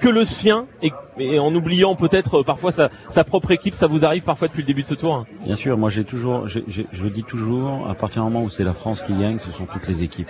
que 0.00 0.08
le 0.08 0.24
sien 0.24 0.64
et, 0.82 0.92
et 1.18 1.40
en 1.40 1.52
oubliant 1.52 1.96
peut-être 1.96 2.40
euh, 2.40 2.42
parfois 2.44 2.70
sa, 2.70 2.88
sa 3.10 3.24
propre 3.24 3.50
équipe, 3.50 3.74
ça 3.74 3.88
vous 3.88 4.04
arrive 4.04 4.22
parfois 4.22 4.46
depuis 4.46 4.60
le 4.62 4.66
début 4.66 4.82
de 4.82 4.86
ce 4.86 4.94
tour 4.94 5.24
Bien 5.44 5.56
sûr, 5.56 5.76
moi 5.76 5.90
j'ai 5.90 6.04
toujours, 6.04 6.46
j'ai- 6.46 6.62
j'ai- 6.68 6.86
je 6.92 7.06
dis 7.06 7.24
toujours, 7.24 7.88
à 7.90 7.94
partir 7.94 8.22
du 8.24 8.30
moment 8.30 8.44
où 8.44 8.48
c'est 8.50 8.62
la 8.62 8.74
France 8.74 9.02
qui 9.02 9.12
gagne, 9.12 9.38
ce 9.40 9.50
sont 9.50 9.64
toutes 9.64 9.88
les 9.88 10.04
équipes. 10.04 10.28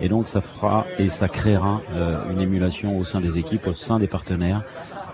Et 0.00 0.08
donc 0.08 0.28
ça 0.28 0.40
fera 0.40 0.86
et 1.00 1.08
ça 1.08 1.26
créera 1.26 1.80
euh, 1.96 2.16
une 2.32 2.40
émulation 2.40 2.96
au 2.96 3.04
sein 3.04 3.20
des 3.20 3.38
équipes, 3.38 3.66
au 3.66 3.74
sein 3.74 3.98
des 3.98 4.06
partenaires, 4.06 4.62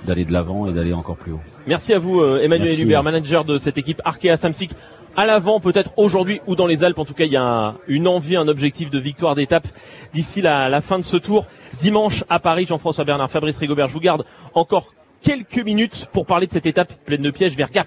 d'aller 0.04 0.26
de 0.26 0.32
l'avant 0.34 0.68
et 0.68 0.72
d'aller 0.74 0.92
encore 0.92 1.16
plus 1.16 1.32
haut. 1.32 1.40
Merci 1.66 1.94
à 1.94 1.98
vous 1.98 2.20
euh, 2.20 2.42
Emmanuel 2.42 2.68
Merci. 2.68 2.82
Hubert, 2.82 3.02
manager 3.02 3.46
de 3.46 3.56
cette 3.56 3.78
équipe 3.78 4.02
Arkea 4.04 4.36
Samsic. 4.36 4.72
À 5.16 5.26
l'avant 5.26 5.60
peut-être 5.60 5.90
aujourd'hui 5.96 6.40
ou 6.48 6.56
dans 6.56 6.66
les 6.66 6.82
Alpes, 6.82 6.98
en 6.98 7.04
tout 7.04 7.14
cas 7.14 7.24
il 7.24 7.32
y 7.32 7.36
a 7.36 7.74
une 7.86 8.08
envie, 8.08 8.34
un 8.34 8.48
objectif 8.48 8.90
de 8.90 8.98
victoire 8.98 9.36
d'étape 9.36 9.66
d'ici 10.12 10.42
la, 10.42 10.68
la 10.68 10.80
fin 10.80 10.98
de 10.98 11.04
ce 11.04 11.16
tour. 11.16 11.46
Dimanche 11.74 12.24
à 12.28 12.40
Paris, 12.40 12.66
Jean-François 12.66 13.04
Bernard, 13.04 13.30
Fabrice 13.30 13.58
Rigobert, 13.58 13.86
je 13.86 13.92
vous 13.92 14.00
garde 14.00 14.24
encore 14.54 14.92
quelques 15.22 15.64
minutes 15.64 16.08
pour 16.12 16.26
parler 16.26 16.48
de 16.48 16.52
cette 16.52 16.66
étape 16.66 16.92
pleine 17.04 17.22
de 17.22 17.30
pièges 17.30 17.56
vers 17.56 17.70
Gap. 17.70 17.86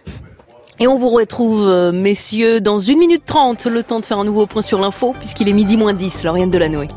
Et 0.80 0.88
on 0.88 0.98
vous 0.98 1.10
retrouve, 1.10 1.68
euh, 1.68 1.92
messieurs, 1.92 2.62
dans 2.62 2.80
une 2.80 3.00
minute 3.00 3.26
trente, 3.26 3.66
le 3.66 3.84
temps 3.84 4.00
de 4.00 4.06
faire 4.06 4.20
un 4.20 4.26
nouveau 4.26 4.46
point 4.46 4.62
sur 4.62 4.80
l'info, 4.80 5.14
puisqu'il 5.20 5.50
est 5.50 5.54
midi 5.54 5.76
moins 5.76 5.94
10, 5.94 6.24
Lauriane 6.24 6.52
Delanoë. 6.52 6.88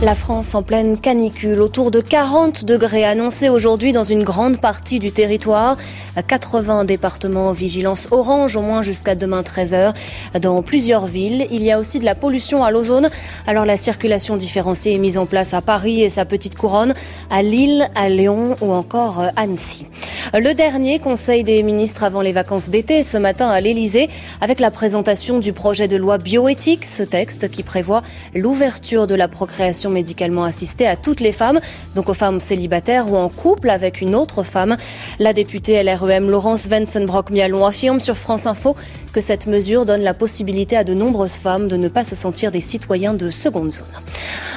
La 0.00 0.14
France 0.14 0.54
en 0.54 0.62
pleine 0.62 0.96
canicule, 0.96 1.60
autour 1.60 1.90
de 1.90 2.00
40 2.00 2.64
degrés 2.64 3.04
annoncés 3.04 3.48
aujourd'hui 3.48 3.90
dans 3.90 4.04
une 4.04 4.22
grande 4.22 4.60
partie 4.60 5.00
du 5.00 5.10
territoire. 5.10 5.76
80 6.22 6.84
départements 6.84 7.48
en 7.48 7.52
vigilance 7.52 8.08
orange, 8.10 8.56
au 8.56 8.62
moins 8.62 8.82
jusqu'à 8.82 9.14
demain 9.14 9.42
13h. 9.42 9.94
Dans 10.40 10.62
plusieurs 10.62 11.06
villes, 11.06 11.46
il 11.50 11.62
y 11.62 11.70
a 11.70 11.78
aussi 11.78 11.98
de 11.98 12.04
la 12.04 12.14
pollution 12.14 12.62
à 12.64 12.70
l'ozone. 12.70 13.10
Alors 13.46 13.64
la 13.64 13.76
circulation 13.76 14.36
différenciée 14.36 14.94
est 14.94 14.98
mise 14.98 15.18
en 15.18 15.26
place 15.26 15.54
à 15.54 15.60
Paris 15.60 16.02
et 16.02 16.10
sa 16.10 16.24
petite 16.24 16.56
couronne, 16.56 16.94
à 17.30 17.42
Lille, 17.42 17.88
à 17.94 18.08
Lyon 18.08 18.56
ou 18.60 18.72
encore 18.72 19.20
à 19.20 19.32
Annecy. 19.36 19.86
Le 20.34 20.52
dernier 20.52 20.98
conseil 20.98 21.42
des 21.42 21.62
ministres 21.62 22.04
avant 22.04 22.20
les 22.20 22.32
vacances 22.32 22.68
d'été 22.68 23.02
ce 23.02 23.16
matin 23.16 23.48
à 23.48 23.60
l'Elysée 23.60 24.10
avec 24.40 24.60
la 24.60 24.70
présentation 24.70 25.38
du 25.38 25.54
projet 25.54 25.88
de 25.88 25.96
loi 25.96 26.18
bioéthique, 26.18 26.84
ce 26.84 27.02
texte 27.02 27.50
qui 27.50 27.62
prévoit 27.62 28.02
l'ouverture 28.34 29.06
de 29.06 29.14
la 29.14 29.26
procréation 29.26 29.88
médicalement 29.88 30.44
assistée 30.44 30.86
à 30.86 30.96
toutes 30.96 31.20
les 31.20 31.32
femmes, 31.32 31.60
donc 31.94 32.08
aux 32.10 32.14
femmes 32.14 32.40
célibataires 32.40 33.10
ou 33.10 33.16
en 33.16 33.28
couple 33.28 33.70
avec 33.70 34.02
une 34.02 34.14
autre 34.14 34.42
femme. 34.42 34.76
La 35.18 35.32
députée 35.32 35.78
LREM 36.08 36.30
Laurence 36.30 36.68
Wensenbrock-Mialon 36.68 37.66
affirme 37.66 38.00
sur 38.00 38.16
France 38.16 38.46
Info 38.46 38.74
que 39.12 39.20
cette 39.20 39.46
mesure 39.46 39.84
donne 39.84 40.00
la 40.02 40.14
possibilité 40.14 40.74
à 40.74 40.82
de 40.82 40.94
nombreuses 40.94 41.32
femmes 41.32 41.68
de 41.68 41.76
ne 41.76 41.88
pas 41.88 42.02
se 42.02 42.16
sentir 42.16 42.50
des 42.50 42.62
citoyens 42.62 43.12
de 43.12 43.30
seconde 43.30 43.72
zone. 43.72 43.86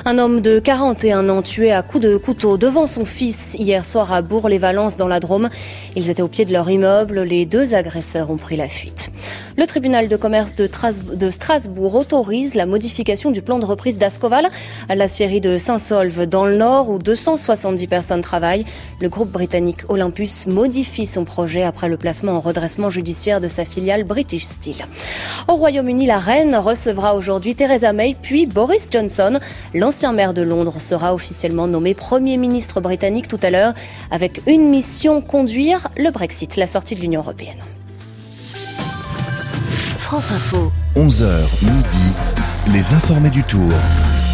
Un 0.06 0.18
homme 0.18 0.42
de 0.42 0.60
41 0.60 1.28
ans 1.30 1.42
tué 1.42 1.72
à 1.72 1.84
coups 1.84 2.04
de 2.04 2.18
couteau 2.18 2.58
devant 2.58 2.88
son 2.88 3.04
fils 3.04 3.56
hier 3.60 3.86
soir 3.86 4.14
à 4.14 4.22
Bourg-les-Valences 4.22 4.96
dans 4.96 5.10
la 5.10 5.20
Drôme. 5.20 5.50
Ils 5.96 6.10
étaient 6.10 6.22
au 6.22 6.28
pied 6.30 6.46
de 6.46 6.54
leur 6.54 6.70
immeuble. 6.70 7.22
Les 7.22 7.46
deux 7.46 7.74
agresseurs 7.74 8.32
ont 8.32 8.38
pris 8.38 8.56
la 8.56 8.70
fuite. 8.70 9.12
Le 9.58 9.68
tribunal 9.68 10.08
de 10.08 10.16
commerce 10.16 10.56
de, 10.56 11.30
Strasbourg 11.30 11.96
autorise 11.96 12.56
la 12.56 12.66
modification 12.66 13.30
du 13.30 13.42
plan 13.42 13.60
de 13.60 13.66
reprise 13.66 13.98
d'Ascoval 13.98 14.48
à 14.88 14.96
la 14.96 15.08
série 15.08 15.42
de 15.42 15.58
Saint-Solve 15.58 16.26
dans 16.26 16.46
le 16.46 16.56
Nord 16.56 16.90
où 16.90 16.98
270 16.98 17.88
personnes 17.88 18.22
travaillent. 18.22 18.66
Le 19.02 19.10
groupe 19.10 19.32
britannique 19.32 19.82
Olympus 19.90 20.48
modifie 20.48 21.06
son 21.06 21.26
projet 21.26 21.41
après 21.66 21.90
le 21.90 21.98
placement 21.98 22.34
en 22.34 22.40
redressement 22.40 22.90
judiciaire 22.90 23.42
de 23.42 23.48
sa 23.48 23.66
filiale 23.66 24.04
British 24.04 24.44
Steel. 24.44 24.76
Au 25.48 25.56
Royaume-Uni, 25.56 26.06
la 26.06 26.20
reine 26.20 26.56
recevra 26.56 27.16
aujourd'hui 27.16 27.56
Theresa 27.56 27.94
May 27.94 28.16
puis 28.22 28.46
Boris 28.46 28.88
Johnson. 28.92 29.40
L'ancien 29.74 30.14
maire 30.14 30.34
de 30.34 30.44
Londres 30.44 30.80
sera 30.80 31.16
officiellement 31.16 31.68
nommé 31.68 31.96
Premier 31.96 32.38
ministre 32.38 32.80
britannique 32.80 33.28
tout 33.28 33.40
à 33.42 33.50
l'heure 33.50 33.74
avec 34.12 34.42
une 34.46 34.70
mission 34.70 35.22
conduire 35.22 35.88
le 35.98 36.12
Brexit, 36.12 36.58
la 36.58 36.68
sortie 36.68 36.96
de 36.96 37.02
l'Union 37.02 37.22
européenne. 37.22 37.60
France 39.98 40.32
Info. 40.32 40.72
11h 40.96 41.66
midi, 41.66 42.74
les 42.74 42.94
informés 42.94 43.30
du 43.30 43.44
tour. 43.44 43.72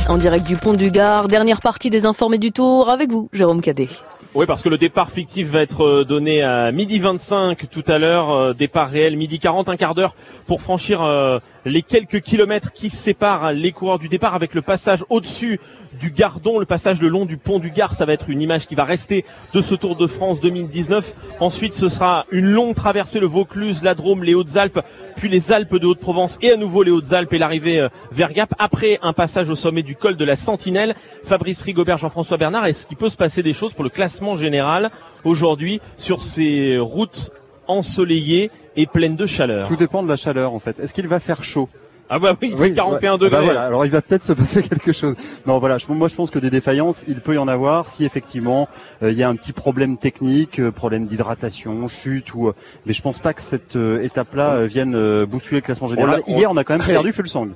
En 0.09 0.17
direct 0.17 0.45
du 0.45 0.57
pont 0.57 0.73
du 0.73 0.91
Gard, 0.91 1.27
dernière 1.27 1.61
partie 1.61 1.89
des 1.89 2.05
informés 2.05 2.39
du 2.39 2.51
tour 2.51 2.89
avec 2.89 3.11
vous, 3.11 3.29
Jérôme 3.31 3.61
Cadet. 3.61 3.89
Oui, 4.36 4.45
parce 4.45 4.61
que 4.61 4.69
le 4.69 4.78
départ 4.78 5.09
fictif 5.09 5.47
va 5.47 5.61
être 5.61 5.84
euh, 5.84 6.03
donné 6.03 6.43
à 6.43 6.71
midi 6.71 6.99
25 6.99 7.69
tout 7.69 7.84
à 7.88 7.97
l'heure, 7.97 8.30
euh, 8.32 8.53
départ 8.53 8.89
réel 8.89 9.15
midi 9.15 9.39
40, 9.39 9.69
un 9.69 9.78
quart 9.78 9.95
d'heure 9.95 10.15
pour 10.45 10.61
franchir 10.61 11.01
euh, 11.01 11.39
les 11.68 11.82
quelques 11.82 12.22
kilomètres 12.22 12.72
qui 12.72 12.89
séparent 12.89 13.51
les 13.51 13.72
coureurs 13.72 13.99
du 13.99 14.07
départ 14.07 14.36
avec 14.36 14.53
le 14.53 14.61
passage 14.61 15.03
au-dessus 15.09 15.59
du 15.99 16.11
Gardon, 16.11 16.59
le 16.59 16.65
passage 16.65 17.01
le 17.01 17.07
long 17.07 17.26
du 17.26 17.38
pont 17.38 17.59
du 17.59 17.72
Gard, 17.72 17.93
ça 17.93 18.05
va 18.05 18.13
être 18.13 18.30
une 18.30 18.41
image 18.41 18.68
qui 18.68 18.76
va 18.76 18.84
rester 18.84 19.26
de 19.53 19.61
ce 19.61 19.76
Tour 19.76 19.95
de 19.95 20.05
France 20.05 20.39
2019. 20.41 21.13
Ensuite, 21.39 21.74
ce 21.74 21.88
sera 21.88 22.26
une 22.32 22.45
longue 22.45 22.76
traversée, 22.76 23.20
le 23.20 23.26
Vaucluse, 23.26 23.82
la 23.84 23.95
Drôme, 23.95 24.24
les 24.24 24.36
Hautes-Alpes, 24.36 24.80
puis 25.15 25.30
les 25.30 25.51
Alpes 25.51 25.76
de 25.76 25.88
Haute-Provence 25.88 26.38
et 26.41 26.51
à 26.51 26.55
nouveau 26.55 26.84
les 26.84 26.91
Hautes-Alpes 26.91 27.34
et 27.34 27.39
l'arrivée 27.39 27.80
euh, 27.80 27.89
vers 28.11 28.34
Gap. 28.34 28.53
Après 28.59 28.99
un 29.01 29.13
passage 29.13 29.49
au 29.49 29.55
sommet 29.55 29.84
du 29.84 29.95
col 29.95 30.15
de 30.15 30.26
la 30.26 30.36
Sentinelle, 30.36 30.95
Fabrice 31.26 31.61
Rigobert, 31.61 31.97
Jean-François 31.97 32.38
Bernard, 32.38 32.65
est-ce 32.68 32.86
qu'il 32.86 32.97
peut 32.97 33.09
se 33.09 33.18
passer 33.18 33.41
des 33.41 33.53
choses 33.53 33.74
pour 33.74 33.84
le 33.84 33.89
classement 33.89 34.38
général 34.38 34.91
aujourd'hui 35.24 35.82
sur 35.97 36.22
ces 36.22 36.78
routes 36.78 37.32
ensoleillées 37.68 38.51
et 38.78 38.86
pleines 38.86 39.15
de 39.15 39.25
chaleur 39.25 39.67
Tout 39.67 39.75
dépend 39.75 40.03
de 40.03 40.07
la 40.07 40.15
chaleur 40.15 40.53
en 40.53 40.59
fait. 40.59 40.80
Est-ce 40.80 40.93
qu'il 40.93 41.07
va 41.07 41.19
faire 41.19 41.43
chaud? 41.43 41.67
Ah 42.09 42.19
bah 42.19 42.36
oui, 42.41 42.51
il 42.53 42.57
fait 42.57 42.73
41 42.73 43.17
degrés. 43.17 43.30
Bah 43.30 43.41
voilà, 43.43 43.63
alors 43.63 43.86
il 43.86 43.91
va 43.91 44.01
peut-être 44.01 44.23
se 44.23 44.32
passer 44.32 44.63
quelque 44.69 44.93
chose. 44.93 45.15
Non, 45.45 45.59
voilà, 45.59 45.78
moi 45.89 46.07
je 46.07 46.15
pense 46.15 46.32
que 46.32 46.39
des 46.39 46.49
défaillances, 46.49 47.03
il 47.07 47.19
peut 47.19 47.36
y 47.36 47.38
en 47.38 47.47
avoir 47.47 47.89
si 47.89 48.05
effectivement 48.05 48.69
euh, 49.03 49.11
il 49.11 49.17
y 49.17 49.23
a 49.23 49.30
un 49.30 49.36
petit 49.36 49.51
problème 49.51 49.97
technique, 49.97 50.59
euh, 50.59 50.71
problème 50.71 51.05
d'hydratation, 51.05 51.88
chute 51.89 52.34
ou. 52.34 52.47
Euh, 52.47 52.55
mais 52.86 52.93
je 52.93 53.01
pense 53.01 53.19
pas 53.19 53.34
que 53.34 53.41
cette 53.41 53.75
étape-là 53.75 54.65
vienne 54.65 55.25
bousculer 55.25 55.59
le 55.59 55.65
classement 55.65 55.88
général. 55.88 56.21
Hier, 56.28 56.49
on 56.49 56.55
a 56.55 56.63
quand 56.63 56.78
même 56.78 56.88
perdu 56.88 57.11
Fulsang. 57.11 57.49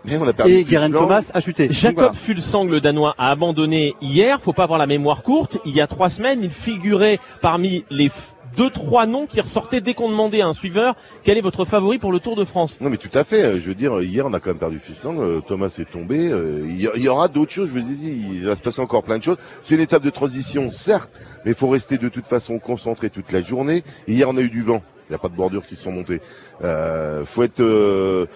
Et 0.46 0.64
Guerin 0.64 0.92
Thomas 0.92 1.32
a 1.34 1.40
chuté. 1.40 1.70
Jacob 1.72 2.14
Fulsang, 2.14 2.66
le 2.66 2.82
Danois, 2.82 3.16
a 3.18 3.32
abandonné 3.32 3.96
hier. 4.02 4.42
Faut 4.42 4.54
pas 4.54 4.64
avoir 4.64 4.80
la 4.80 4.88
mémoire 4.88 5.24
courte. 5.24 5.60
Il 5.66 5.74
y 5.74 5.82
a 5.82 5.88
trois 5.88 6.10
semaines, 6.10 6.40
il 6.44 6.52
figurait 6.52 7.20
parmi 7.42 7.86
les 7.90 8.12
deux 8.58 8.70
trois 8.70 9.06
noms 9.06 9.26
qui 9.26 9.42
ressortaient 9.42 9.82
dès 9.82 9.94
qu'on 9.94 10.10
demandait 10.10 10.42
à 10.42 10.48
un 10.48 10.54
suiveur 10.54 10.96
quel 11.24 11.38
est 11.38 11.42
votre 11.42 11.66
favori 11.66 11.98
pour 11.98 12.12
le 12.12 12.20
Tour 12.20 12.36
de 12.36 12.46
France. 12.46 12.80
Non 12.82 12.90
mais 12.90 12.98
tout 12.98 13.10
à 13.14 13.24
fait. 13.24 13.60
Je 13.60 13.70
veux 13.70 13.76
dire, 13.76 14.02
hier 14.02 14.26
on 14.26 14.34
a 14.34 14.40
quand 14.40 14.50
même 14.50 14.58
perdu 14.58 14.80
Fuslang, 14.80 15.20
euh, 15.20 15.42
Thomas 15.42 15.76
est 15.80 15.90
tombé. 15.90 16.30
Euh, 16.30 16.66
il 16.68 17.02
y 17.02 17.08
aura 17.08 17.28
d'autres 17.28 17.52
choses. 17.52 17.70
Je 17.70 17.80
vous 17.80 17.80
ai 17.80 17.96
dit, 17.96 18.22
il 18.34 18.46
va 18.46 18.56
se 18.56 18.62
passer 18.62 18.82
encore 18.82 19.04
plein 19.04 19.18
de 19.18 19.24
choses. 19.24 19.38
C'est 19.64 19.76
une 19.76 19.82
étape 19.82 20.04
de 20.04 20.10
transition, 20.10 20.72
certes, 20.72 21.12
mais 21.46 21.52
il 21.52 21.58
faut 21.58 21.70
rester 21.70 21.98
de 21.98 22.10
toute 22.10 22.28
façon 22.28 22.60
concentré 22.60 23.10
toute 23.10 23.32
la 23.32 23.42
journée. 23.42 23.84
hier 24.08 24.30
on 24.30 24.38
a 24.38 24.42
eu 24.42 24.50
du 24.50 24.62
vent. 24.62 24.82
Il 25.10 25.14
n'y 25.14 25.16
a 25.16 25.20
pas 25.20 25.30
de 25.30 25.36
bordures 25.36 25.66
qui 25.66 25.76
sont 25.76 25.92
montées. 25.92 26.22
Euh, 26.64 27.26
faut 27.26 27.44
être, 27.44 27.60
euh, 27.60 28.28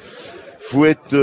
faut 0.59 0.86
être 0.86 1.16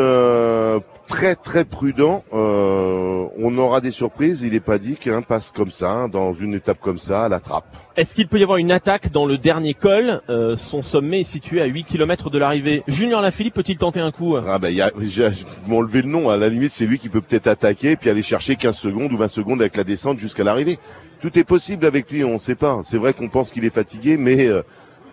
très 1.08 1.34
très 1.34 1.64
prudent. 1.64 2.24
on 2.32 3.58
aura 3.58 3.80
des 3.80 3.90
surprises. 3.90 4.42
Il 4.42 4.52
n'est 4.52 4.60
pas 4.60 4.78
dit 4.78 4.96
qu'un 4.96 5.22
passe 5.22 5.52
comme 5.52 5.70
ça, 5.70 6.08
dans 6.10 6.32
une 6.32 6.54
étape 6.54 6.78
comme 6.80 6.98
ça, 6.98 7.24
à 7.24 7.28
la 7.28 7.40
trappe. 7.40 7.66
Est-ce 7.94 8.14
qu'il 8.14 8.26
peut 8.26 8.38
y 8.38 8.42
avoir 8.42 8.56
une 8.56 8.72
attaque 8.72 9.12
dans 9.12 9.26
le 9.26 9.36
dernier 9.36 9.74
col? 9.74 10.22
Euh, 10.30 10.56
Son 10.56 10.80
sommet 10.80 11.20
est 11.20 11.24
situé 11.24 11.60
à 11.60 11.66
8 11.66 11.84
km 11.84 12.30
de 12.30 12.38
l'arrivée. 12.38 12.82
Junior 12.88 13.20
Lafilippe 13.20 13.52
peut-il 13.52 13.76
tenter 13.76 14.00
un 14.00 14.10
coup? 14.10 14.34
Ah 14.36 14.58
ben, 14.58 14.74
bah, 14.74 14.90
j'ai 15.02 15.28
enlevé 15.70 16.00
le 16.00 16.08
nom. 16.08 16.30
À 16.30 16.38
la 16.38 16.48
limite, 16.48 16.72
c'est 16.72 16.86
lui 16.86 16.98
qui 16.98 17.10
peut 17.10 17.20
peut-être 17.20 17.48
attaquer 17.48 17.96
puis 17.96 18.08
aller 18.08 18.22
chercher 18.22 18.56
15 18.56 18.76
secondes 18.76 19.12
ou 19.12 19.18
20 19.18 19.28
secondes 19.28 19.60
avec 19.60 19.76
la 19.76 19.84
descente 19.84 20.18
jusqu'à 20.18 20.42
l'arrivée. 20.42 20.78
Tout 21.20 21.38
est 21.38 21.44
possible 21.44 21.84
avec 21.84 22.10
lui, 22.10 22.24
on 22.24 22.34
ne 22.34 22.38
sait 22.38 22.54
pas. 22.54 22.80
C'est 22.82 22.96
vrai 22.96 23.12
qu'on 23.12 23.28
pense 23.28 23.50
qu'il 23.50 23.64
est 23.66 23.70
fatigué, 23.70 24.16
mais 24.16 24.46
euh, 24.46 24.62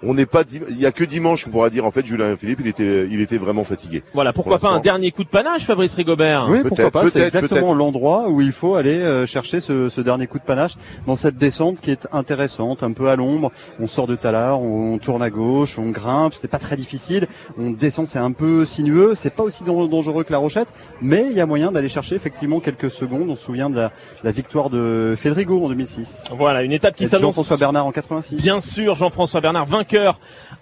on 0.04 0.14
n'est 0.14 0.26
pas 0.26 0.44
il 0.70 0.80
y 0.80 0.86
a 0.86 0.92
que 0.92 1.04
dimanche 1.04 1.46
qu'on 1.46 1.52
pourra 1.52 1.70
dire 1.70 1.86
en 1.86 1.92
fait 1.92 2.06
Julien 2.06 2.36
Philippe 2.36 2.60
il 2.62 2.68
était 2.68 3.08
il 3.10 3.22
était 3.22 3.38
vraiment 3.38 3.64
fatigué. 3.64 4.04
Voilà, 4.14 4.34
pourquoi 4.34 4.60
pas 4.60 4.70
un 4.70 4.80
dernier 4.80 5.12
coup 5.12 5.24
de 5.24 5.30
panache 5.30 5.64
Fabrice 5.64 5.94
Rigobert 5.96 6.48
Oui, 6.50 6.60
pourquoi 6.68 6.92
pas, 6.92 7.10
c'est 7.10 7.22
exactement 7.22 7.74
l'endroit 7.74 8.30
où 8.30 8.42
il 8.42 8.52
faut 8.52 8.76
aller 8.76 8.98
euh, 8.98 9.26
chercher 9.26 9.60
ce, 9.60 9.90
ce, 9.90 10.02
dernier 10.02 10.28
coup 10.28 10.40
de 10.40 10.44
panache 10.44 10.74
dans 11.06 11.16
cette 11.16 11.38
descente 11.38 11.82
qui 11.82 11.92
est 11.92 12.08
intéressante, 12.12 12.84
un 12.84 12.92
peu 12.92 13.10
à 13.10 13.16
l'ombre, 13.16 13.52
on 13.80 13.88
sort 13.88 14.08
de 14.08 14.16
talard, 14.16 14.62
on, 14.62 14.98
tourne 14.98 15.22
à 15.22 15.30
gauche, 15.30 15.78
on 15.78 15.90
grimpe, 15.90 16.34
c'est 16.34 16.48
pas 16.48 16.60
très 16.60 16.76
difficile, 16.76 17.28
on 17.60 17.72
descend, 17.72 18.08
c'est 18.08 18.20
un 18.20 18.32
peu 18.32 18.66
sinueux, 18.66 19.14
c'est 19.16 19.34
pas 19.34 19.44
aussi 19.44 19.64
dangereux 19.64 20.24
que 20.24 20.32
la 20.32 20.38
Rochette, 20.38 20.68
mais 21.02 21.28
il 21.30 21.36
y 21.36 21.42
a 21.42 21.46
moyen 21.46 21.72
d'aller 21.72 21.90
chercher 21.90 22.16
effectivement 22.16 22.60
quelques 22.60 22.92
secondes, 22.92 23.30
on 23.30 23.36
se 23.36 23.44
souvient 23.44 23.70
de 23.70 23.76
la, 23.76 23.92
la 24.24 24.32
victoire 24.32 24.70
de 24.70 25.16
Federico 25.18 25.64
en 25.64 25.70
2006. 25.70 26.26
Voilà, 26.38 26.64
une 26.64 26.72
étape 26.72 26.96
qui 26.96 27.08
s'annonce 27.08 27.22
Jean-François 27.22 27.58
Bernard 27.58 27.86
en 27.86 27.92
86. 27.92 28.38
Bien 28.38 28.60
sûr, 28.60 28.96
Jean-François 28.96 29.42
Bernard 29.42 29.66
vainqueur 29.66 29.89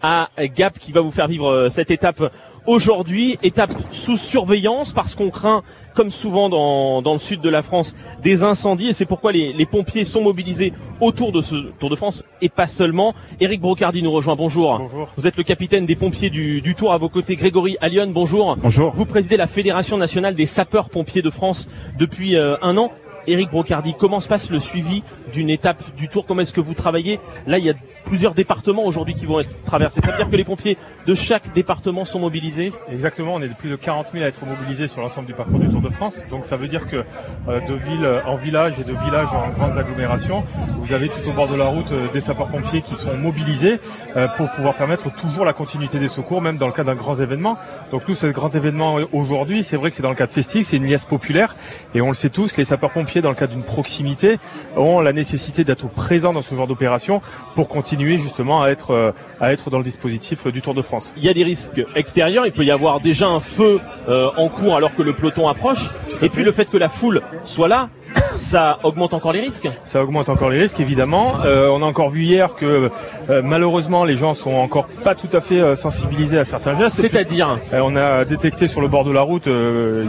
à 0.02 0.30
Gap 0.56 0.78
qui 0.80 0.92
va 0.92 1.02
vous 1.02 1.12
faire 1.12 1.28
vivre 1.28 1.50
euh, 1.50 1.70
cette 1.70 1.92
étape 1.92 2.32
aujourd'hui. 2.68 3.40
Étape 3.42 3.72
sous 3.92 4.18
surveillance 4.18 4.94
parce 4.94 5.16
qu'on 5.16 5.30
craint, 5.30 5.64
comme 5.96 6.12
souvent 6.12 6.50
dans, 6.50 7.02
dans, 7.02 7.14
le 7.14 7.20
sud 7.20 7.42
de 7.42 7.50
la 7.50 7.64
France, 7.64 7.96
des 8.22 8.44
incendies 8.44 8.90
et 8.90 8.94
c'est 8.94 9.06
pourquoi 9.06 9.32
les, 9.32 9.54
les, 9.54 9.66
pompiers 9.66 10.06
sont 10.06 10.22
mobilisés 10.22 10.74
autour 11.00 11.32
de 11.32 11.42
ce 11.42 11.56
Tour 11.80 11.90
de 11.90 11.96
France 11.96 12.24
et 12.42 12.50
pas 12.50 12.68
seulement. 12.68 13.16
Eric 13.40 13.62
Brocardi 13.62 14.04
nous 14.04 14.12
rejoint. 14.12 14.36
Bonjour. 14.36 14.78
Bonjour. 14.78 15.10
Vous 15.18 15.26
êtes 15.26 15.38
le 15.38 15.44
capitaine 15.44 15.86
des 15.86 15.96
pompiers 15.96 16.30
du, 16.30 16.62
du 16.62 16.76
Tour 16.76 16.94
à 16.94 16.98
vos 16.98 17.10
côtés. 17.10 17.36
Grégory 17.36 17.78
Allion, 17.82 18.08
bonjour. 18.08 18.56
Bonjour. 18.58 18.94
Vous 18.96 19.06
présidez 19.06 19.38
la 19.38 19.48
Fédération 19.48 19.98
nationale 19.98 20.36
des 20.36 20.46
sapeurs-pompiers 20.46 21.22
de 21.22 21.30
France 21.30 21.68
depuis 21.98 22.36
euh, 22.36 22.58
un 22.62 22.78
an. 22.78 22.92
Eric 23.30 23.50
Brocardi, 23.50 23.94
comment 23.98 24.22
se 24.22 24.30
passe 24.30 24.50
le 24.50 24.60
suivi 24.60 25.04
d'une 25.34 25.50
étape 25.50 25.84
du 25.98 26.08
Tour? 26.08 26.26
Comment 26.26 26.42
est-ce 26.42 26.54
que 26.54 26.62
vous 26.62 26.74
travaillez? 26.74 27.20
Là, 27.46 27.58
il 27.58 27.66
y 27.66 27.70
a 27.70 27.74
plusieurs 28.08 28.34
départements 28.34 28.86
aujourd'hui 28.86 29.16
qui 29.16 29.26
vont 29.26 29.40
être 29.40 29.50
traversés. 29.66 30.02
Ça 30.02 30.12
veut 30.12 30.18
dire 30.18 30.30
que 30.30 30.36
les 30.36 30.44
pompiers 30.44 30.78
de 31.08 31.16
chaque 31.16 31.54
département 31.54 32.06
sont 32.06 32.20
mobilisés 32.20 32.72
Exactement, 32.92 33.36
on 33.36 33.42
est 33.42 33.48
de 33.48 33.54
plus 33.54 33.70
de 33.70 33.76
40 33.76 34.08
000 34.12 34.24
à 34.24 34.28
être 34.28 34.46
mobilisés 34.46 34.88
sur 34.88 35.02
l'ensemble 35.02 35.28
du 35.28 35.34
parcours 35.34 35.60
du 35.60 35.70
Tour 35.70 35.82
de 35.82 35.90
France. 35.90 36.22
Donc 36.30 36.46
ça 36.46 36.58
veut 36.58 36.68
dire 36.68 36.90
que 36.90 36.98
euh, 36.98 37.60
de 37.68 37.74
ville 37.74 38.08
en 38.26 38.36
village 38.36 38.80
et 38.80 38.84
de 38.84 38.94
village 38.94 39.30
en 39.34 39.50
grandes 39.58 39.78
agglomérations, 39.78 40.44
vous 40.88 40.94
avez 40.94 41.10
tout 41.10 41.30
au 41.30 41.32
bord 41.32 41.48
de 41.48 41.56
la 41.56 41.66
route 41.66 41.92
euh, 41.92 42.08
des 42.14 42.22
sapeurs-pompiers 42.22 42.82
qui 42.82 42.96
sont 42.96 43.16
mobilisés 43.18 43.80
euh, 44.16 44.28
pour 44.30 44.50
pouvoir 44.52 44.74
permettre 44.74 45.14
toujours 45.14 45.46
la 45.46 45.54
continuité 45.54 46.00
des 46.00 46.08
secours, 46.08 46.42
même 46.42 46.58
dans 46.58 46.68
le 46.68 46.74
cas 46.74 46.84
d'un 46.84 46.96
grand 46.96 47.20
événement. 47.20 47.58
Donc 47.92 48.08
nous, 48.08 48.16
ce 48.16 48.28
grand 48.28 48.54
événement 48.56 48.98
aujourd'hui, 49.14 49.64
c'est 49.64 49.78
vrai 49.78 49.90
que 49.90 49.96
c'est 49.96 50.02
dans 50.02 50.10
le 50.10 50.16
cadre 50.16 50.32
festif, 50.32 50.68
c'est 50.68 50.78
une 50.78 50.88
liesse 50.88 51.06
populaire, 51.06 51.56
et 51.94 52.02
on 52.02 52.08
le 52.08 52.16
sait 52.16 52.30
tous, 52.30 52.58
les 52.58 52.64
sapeurs-pompiers, 52.64 53.22
dans 53.22 53.30
le 53.30 53.36
cadre 53.36 53.54
d'une 53.54 53.64
proximité, 53.64 54.40
ont 54.76 55.02
la 55.02 55.14
nécessité 55.14 55.64
d'être 55.64 55.88
présents 55.88 56.34
dans 56.34 56.42
ce 56.42 56.56
genre 56.56 56.68
d'opération 56.68 57.22
pour 57.54 57.68
continuer 57.68 58.18
justement 58.18 58.64
à 58.64 58.70
être 58.70 58.92
euh, 58.92 59.12
à 59.40 59.52
être 59.52 59.70
dans 59.70 59.78
le 59.78 59.84
dispositif 59.84 60.48
du 60.48 60.62
Tour 60.62 60.74
de 60.74 60.82
France. 60.82 60.97
Il 61.18 61.24
y 61.24 61.30
a 61.30 61.34
des 61.34 61.44
risques 61.44 61.86
extérieurs, 61.96 62.46
il 62.46 62.52
peut 62.52 62.66
y 62.66 62.72
avoir 62.72 63.00
déjà 63.00 63.28
un 63.28 63.40
feu 63.40 63.80
euh, 64.10 64.30
en 64.38 64.50
cours 64.50 64.76
alors 64.76 64.96
que 64.96 65.02
le 65.02 65.14
peloton 65.14 65.48
approche, 65.48 65.90
et 66.22 66.30
puis 66.30 66.44
le 66.44 66.52
fait 66.52 66.66
que 66.66 66.78
la 66.78 66.90
foule 66.90 67.22
soit 67.46 67.68
là 67.68 67.90
ça 68.32 68.80
augmente 68.84 69.14
encore 69.14 69.32
les 69.32 69.40
risques. 69.40 69.70
Ça 69.86 70.04
augmente 70.04 70.30
encore 70.30 70.50
les 70.50 70.60
risques, 70.60 70.80
évidemment. 70.80 71.36
Euh, 71.46 71.70
on 71.70 71.82
a 71.82 71.86
encore 71.86 72.10
vu 72.10 72.24
hier 72.24 72.56
que 72.56 72.90
euh, 73.30 73.42
malheureusement 73.44 74.06
les 74.06 74.16
gens 74.16 74.34
sont 74.34 74.54
encore 74.54 74.88
pas 75.04 75.16
tout 75.16 75.30
à 75.34 75.42
fait 75.42 75.60
euh, 75.60 75.76
sensibilisés 75.76 76.38
à 76.38 76.46
certains 76.46 76.78
gestes. 76.78 76.98
C'est-à-dire 76.98 77.58
On 77.74 77.96
a 77.96 78.26
détecté 78.26 78.68
sur 78.68 78.82
le 78.82 78.88
bord 78.88 79.06
de 79.06 79.12
la 79.12 79.22
route 79.22 79.48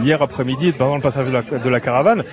hier 0.03 0.21
après-midi, 0.21 0.71
pendant 0.71 0.95
le 0.95 1.01
passage 1.01 1.27
de 1.27 1.31
la, 1.31 1.41
de 1.41 1.69
la 1.69 1.79
caravane, 1.79 2.23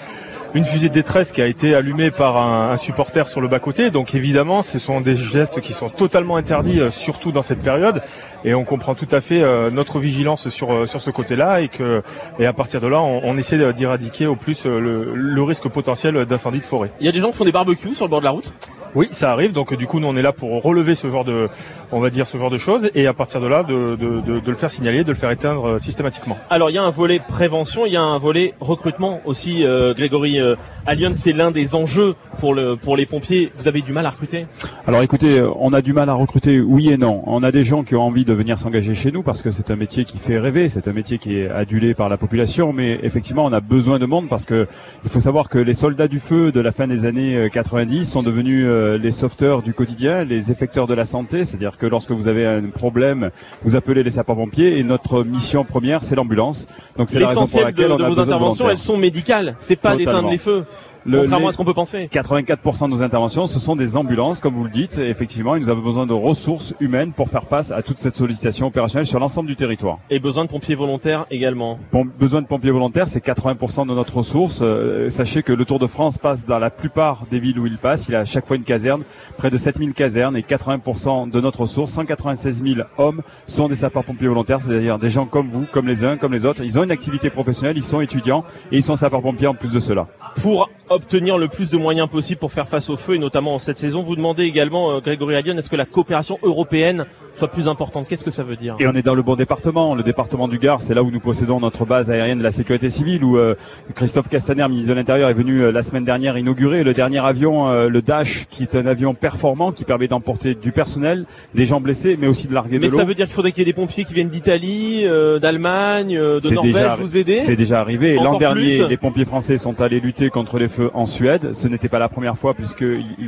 une 0.54 0.64
fusée 0.64 0.88
de 0.88 0.94
détresse 0.94 1.32
qui 1.32 1.42
a 1.42 1.46
été 1.46 1.74
allumée 1.74 2.10
par 2.10 2.36
un, 2.36 2.70
un 2.70 2.76
supporter 2.76 3.28
sur 3.28 3.40
le 3.40 3.48
bas-côté. 3.48 3.90
Donc 3.90 4.14
évidemment, 4.14 4.62
ce 4.62 4.78
sont 4.78 5.00
des 5.00 5.14
gestes 5.14 5.60
qui 5.60 5.72
sont 5.72 5.88
totalement 5.88 6.36
interdits, 6.36 6.80
surtout 6.90 7.32
dans 7.32 7.42
cette 7.42 7.62
période. 7.62 8.02
Et 8.46 8.54
on 8.54 8.64
comprend 8.64 8.94
tout 8.94 9.08
à 9.10 9.20
fait 9.20 9.42
euh, 9.42 9.70
notre 9.70 9.98
vigilance 9.98 10.48
sur 10.50 10.72
euh, 10.72 10.86
sur 10.86 11.02
ce 11.02 11.10
côté-là 11.10 11.60
et 11.60 11.68
que 11.68 12.00
et 12.38 12.46
à 12.46 12.52
partir 12.52 12.80
de 12.80 12.86
là, 12.86 13.00
on, 13.00 13.20
on 13.24 13.36
essaie 13.36 13.58
d'éradiquer 13.72 14.26
au 14.26 14.36
plus 14.36 14.64
euh, 14.66 14.78
le, 14.78 15.12
le 15.14 15.42
risque 15.42 15.68
potentiel 15.68 16.24
d'incendie 16.26 16.60
de 16.60 16.64
forêt. 16.64 16.90
Il 17.00 17.06
y 17.06 17.08
a 17.08 17.12
des 17.12 17.18
gens 17.18 17.32
qui 17.32 17.38
font 17.38 17.44
des 17.44 17.50
barbecues 17.50 17.96
sur 17.96 18.04
le 18.04 18.10
bord 18.10 18.20
de 18.20 18.24
la 18.24 18.30
route? 18.30 18.50
Oui, 18.94 19.08
ça 19.10 19.32
arrive. 19.32 19.52
Donc 19.52 19.74
du 19.74 19.86
coup, 19.88 19.98
nous 19.98 20.06
on 20.06 20.16
est 20.16 20.22
là 20.22 20.32
pour 20.32 20.62
relever 20.62 20.94
ce 20.94 21.08
genre 21.08 21.24
de, 21.24 21.48
on 21.92 22.00
va 22.00 22.10
dire 22.10 22.26
ce 22.26 22.38
genre 22.38 22.50
de 22.50 22.58
choses, 22.58 22.88
et 22.94 23.06
à 23.06 23.12
partir 23.12 23.40
de 23.40 23.46
là, 23.46 23.62
de, 23.62 23.96
de, 23.96 24.20
de, 24.20 24.40
de 24.40 24.50
le 24.50 24.56
faire 24.56 24.70
signaler, 24.70 25.04
de 25.04 25.08
le 25.10 25.14
faire 25.16 25.30
éteindre 25.30 25.66
euh, 25.66 25.78
systématiquement. 25.78 26.36
Alors 26.50 26.70
il 26.70 26.74
y 26.74 26.78
a 26.78 26.82
un 26.82 26.90
volet 26.90 27.20
prévention, 27.20 27.86
il 27.86 27.92
y 27.92 27.96
a 27.96 28.02
un 28.02 28.18
volet 28.18 28.54
recrutement 28.60 29.20
aussi. 29.24 29.64
euh, 29.64 29.94
Grégory 29.94 30.40
euh, 30.40 30.54
Allion, 30.86 31.12
c'est 31.16 31.32
l'un 31.32 31.50
des 31.50 31.74
enjeux 31.74 32.14
pour 32.40 32.54
le 32.54 32.76
pour 32.76 32.96
les 32.96 33.06
pompiers. 33.06 33.50
Vous 33.58 33.66
avez 33.68 33.80
du 33.82 33.92
mal 33.92 34.06
à 34.06 34.10
recruter? 34.10 34.46
Alors 34.86 35.02
écoutez, 35.02 35.38
euh, 35.40 35.50
on 35.58 35.72
a 35.72 35.82
du 35.82 35.92
mal 35.92 36.08
à 36.08 36.14
recruter, 36.14 36.60
oui 36.60 36.90
et 36.90 36.96
non. 36.96 37.22
On 37.26 37.42
a 37.42 37.50
des 37.50 37.64
gens 37.64 37.82
qui 37.82 37.96
ont 37.96 38.02
envie 38.02 38.24
de 38.24 38.32
venir 38.32 38.56
s'engager 38.58 38.94
chez 38.94 39.10
nous 39.10 39.22
parce 39.22 39.42
que 39.42 39.50
c'est 39.50 39.70
un 39.72 39.76
métier 39.76 40.04
qui 40.04 40.18
fait 40.18 40.38
rêver, 40.38 40.68
c'est 40.68 40.86
un 40.86 40.92
métier 40.92 41.18
qui 41.18 41.38
est 41.40 41.48
adulé 41.50 41.92
par 41.94 42.08
la 42.08 42.16
population, 42.16 42.72
mais 42.72 43.00
effectivement 43.02 43.44
on 43.44 43.52
a 43.52 43.60
besoin 43.60 43.98
de 43.98 44.06
monde 44.06 44.28
parce 44.28 44.44
que 44.44 44.68
il 45.04 45.10
faut 45.10 45.18
savoir 45.20 45.48
que 45.48 45.58
les 45.58 45.74
soldats 45.74 46.06
du 46.08 46.20
feu 46.20 46.52
de 46.52 46.60
la 46.60 46.70
fin 46.70 46.86
des 46.86 47.04
années 47.04 47.36
euh, 47.36 47.48
90 47.48 48.04
sont 48.08 48.22
devenus 48.22 48.64
euh, 48.66 48.96
les 48.96 49.10
sauveteurs 49.10 49.62
du 49.62 49.72
quotidien, 49.72 50.22
les 50.24 50.52
effecteurs 50.52 50.86
de 50.86 50.94
la 50.94 51.04
santé, 51.04 51.44
c'est-à-dire 51.44 51.75
que 51.76 51.86
lorsque 51.86 52.10
vous 52.10 52.28
avez 52.28 52.46
un 52.46 52.62
problème, 52.62 53.30
vous 53.62 53.76
appelez 53.76 54.02
les 54.02 54.10
sapeurs-pompiers 54.10 54.78
et 54.78 54.82
notre 54.82 55.22
mission 55.22 55.64
première 55.64 56.02
c'est 56.02 56.16
l'ambulance. 56.16 56.66
Donc 56.96 57.10
c'est 57.10 57.18
la 57.18 57.28
raison 57.28 57.46
pour 57.46 57.58
de, 57.58 57.64
laquelle 57.64 57.92
on 57.92 57.98
de 57.98 58.04
a 58.04 58.08
vos 58.08 58.10
besoin 58.10 58.26
de 58.26 58.30
interventions, 58.30 58.70
elles 58.70 58.78
sont 58.78 58.96
médicales. 58.96 59.54
C'est 59.60 59.76
pas 59.76 59.96
d'éteindre 59.96 60.30
les 60.30 60.38
feux. 60.38 60.64
Le- 61.06 61.20
contrairement 61.20 61.46
les- 61.46 61.48
à 61.50 61.52
ce 61.52 61.56
qu'on 61.56 61.64
peut 61.64 61.74
penser. 61.74 62.08
84% 62.10 62.88
de 62.88 62.94
nos 62.94 63.02
interventions, 63.02 63.46
ce 63.46 63.58
sont 63.58 63.76
des 63.76 63.96
ambulances, 63.96 64.40
comme 64.40 64.54
vous 64.54 64.64
le 64.64 64.70
dites. 64.70 64.98
Et 64.98 65.08
effectivement, 65.08 65.54
et 65.56 65.60
nous 65.60 65.68
avons 65.68 65.82
besoin 65.82 66.06
de 66.06 66.12
ressources 66.12 66.74
humaines 66.80 67.12
pour 67.12 67.28
faire 67.28 67.44
face 67.44 67.70
à 67.72 67.82
toute 67.82 67.98
cette 67.98 68.16
sollicitation 68.16 68.66
opérationnelle 68.66 69.06
sur 69.06 69.18
l'ensemble 69.18 69.48
du 69.48 69.56
territoire. 69.56 69.98
Et 70.10 70.18
besoin 70.18 70.44
de 70.44 70.50
pompiers 70.50 70.74
volontaires 70.74 71.26
également. 71.30 71.78
Pom- 71.90 72.10
besoin 72.18 72.42
de 72.42 72.46
pompiers 72.46 72.70
volontaires, 72.70 73.08
c'est 73.08 73.20
80% 73.20 73.86
de 73.86 73.94
notre 73.94 74.16
ressource. 74.18 74.60
Euh, 74.62 75.08
sachez 75.08 75.42
que 75.42 75.52
le 75.52 75.64
Tour 75.64 75.78
de 75.78 75.86
France 75.86 76.18
passe 76.18 76.46
dans 76.46 76.58
la 76.58 76.70
plupart 76.70 77.22
des 77.30 77.38
villes 77.38 77.58
où 77.58 77.66
il 77.66 77.78
passe. 77.78 78.06
Il 78.08 78.14
a 78.14 78.20
à 78.20 78.24
chaque 78.24 78.46
fois 78.46 78.56
une 78.56 78.62
caserne, 78.64 79.02
près 79.38 79.50
de 79.50 79.56
7000 79.56 79.92
casernes 79.94 80.36
et 80.36 80.42
80% 80.42 81.26
de 81.30 81.40
notre 81.40 81.60
ressource, 81.62 81.92
196 81.92 82.62
000 82.62 82.80
hommes 82.98 83.22
sont 83.46 83.68
des 83.68 83.74
sapeurs-pompiers 83.74 84.28
volontaires, 84.28 84.60
c'est-à-dire 84.60 84.98
des 84.98 85.10
gens 85.10 85.26
comme 85.26 85.48
vous, 85.48 85.64
comme 85.70 85.86
les 85.88 86.04
uns, 86.04 86.16
comme 86.16 86.32
les 86.32 86.44
autres. 86.44 86.62
Ils 86.64 86.78
ont 86.78 86.82
une 86.84 86.90
activité 86.90 87.30
professionnelle, 87.30 87.76
ils 87.76 87.82
sont 87.82 88.00
étudiants 88.00 88.44
et 88.72 88.76
ils 88.76 88.82
sont 88.82 88.96
sapeurs-pompiers 88.96 89.46
en 89.46 89.54
plus 89.54 89.72
de 89.72 89.78
cela. 89.80 90.06
Pour 90.42 90.68
obtenir 90.88 91.38
le 91.38 91.48
plus 91.48 91.70
de 91.70 91.76
moyens 91.76 92.08
possible 92.08 92.38
pour 92.38 92.52
faire 92.52 92.68
face 92.68 92.90
au 92.90 92.96
feu 92.96 93.14
et 93.14 93.18
notamment 93.18 93.58
cette 93.58 93.78
saison, 93.78 94.02
vous 94.02 94.16
demandez 94.16 94.44
également, 94.44 94.92
euh, 94.92 95.00
Grégory 95.00 95.36
Allion, 95.36 95.56
est-ce 95.56 95.70
que 95.70 95.76
la 95.76 95.84
coopération 95.84 96.38
européenne 96.42 97.06
soit 97.36 97.48
plus 97.48 97.68
importante? 97.68 98.06
Qu'est-ce 98.08 98.24
que 98.24 98.30
ça 98.30 98.42
veut 98.42 98.56
dire? 98.56 98.76
Et 98.78 98.86
on 98.86 98.92
est 98.92 99.02
dans 99.02 99.14
le 99.14 99.22
bon 99.22 99.36
département, 99.36 99.94
le 99.94 100.02
département 100.02 100.48
du 100.48 100.58
Gard, 100.58 100.80
c'est 100.80 100.94
là 100.94 101.02
où 101.02 101.10
nous 101.10 101.20
possédons 101.20 101.60
notre 101.60 101.84
base 101.84 102.10
aérienne 102.10 102.38
de 102.38 102.42
la 102.42 102.50
sécurité 102.50 102.88
civile, 102.90 103.24
où 103.24 103.36
euh, 103.36 103.54
Christophe 103.94 104.28
Castaner, 104.28 104.66
ministre 104.68 104.90
de 104.90 104.94
l'Intérieur, 104.94 105.28
est 105.28 105.34
venu 105.34 105.60
euh, 105.60 105.72
la 105.72 105.82
semaine 105.82 106.04
dernière 106.04 106.38
inaugurer 106.38 106.84
le 106.84 106.94
dernier 106.94 107.24
avion, 107.24 107.68
euh, 107.68 107.88
le 107.88 108.02
Dash, 108.02 108.46
qui 108.50 108.62
est 108.62 108.74
un 108.76 108.86
avion 108.86 109.14
performant, 109.14 109.72
qui 109.72 109.84
permet 109.84 110.08
d'emporter 110.08 110.54
du 110.54 110.72
personnel, 110.72 111.24
des 111.54 111.66
gens 111.66 111.80
blessés, 111.80 112.16
mais 112.18 112.26
aussi 112.26 112.48
de 112.48 112.54
larguer 112.54 112.78
Mais 112.78 112.86
de 112.86 112.92
l'eau. 112.92 112.98
ça 112.98 113.04
veut 113.04 113.14
dire 113.14 113.26
qu'il 113.26 113.34
faudrait 113.34 113.52
qu'il 113.52 113.60
y 113.60 113.62
ait 113.62 113.72
des 113.72 113.72
pompiers 113.72 114.04
qui 114.04 114.14
viennent 114.14 114.28
d'Italie, 114.28 115.02
euh, 115.04 115.38
d'Allemagne, 115.38 116.16
euh, 116.16 116.40
de 116.40 116.50
Norvège 116.50 116.74
déjà, 116.74 116.96
vous 116.96 117.16
aider? 117.16 117.36
C'est 117.36 117.56
déjà 117.56 117.80
arrivé. 117.80 118.14
L'an 118.14 118.38
dernier, 118.38 118.86
les 118.88 118.96
pompiers 118.96 119.24
français 119.24 119.58
sont 119.58 119.80
allés 119.80 120.00
lutter 120.00 120.30
contre 120.30 120.58
les 120.58 120.68
en 120.94 121.06
Suède. 121.06 121.54
Ce 121.54 121.68
n'était 121.68 121.88
pas 121.88 121.98
la 121.98 122.08
première 122.08 122.36
fois 122.36 122.54
puisque 122.54 122.84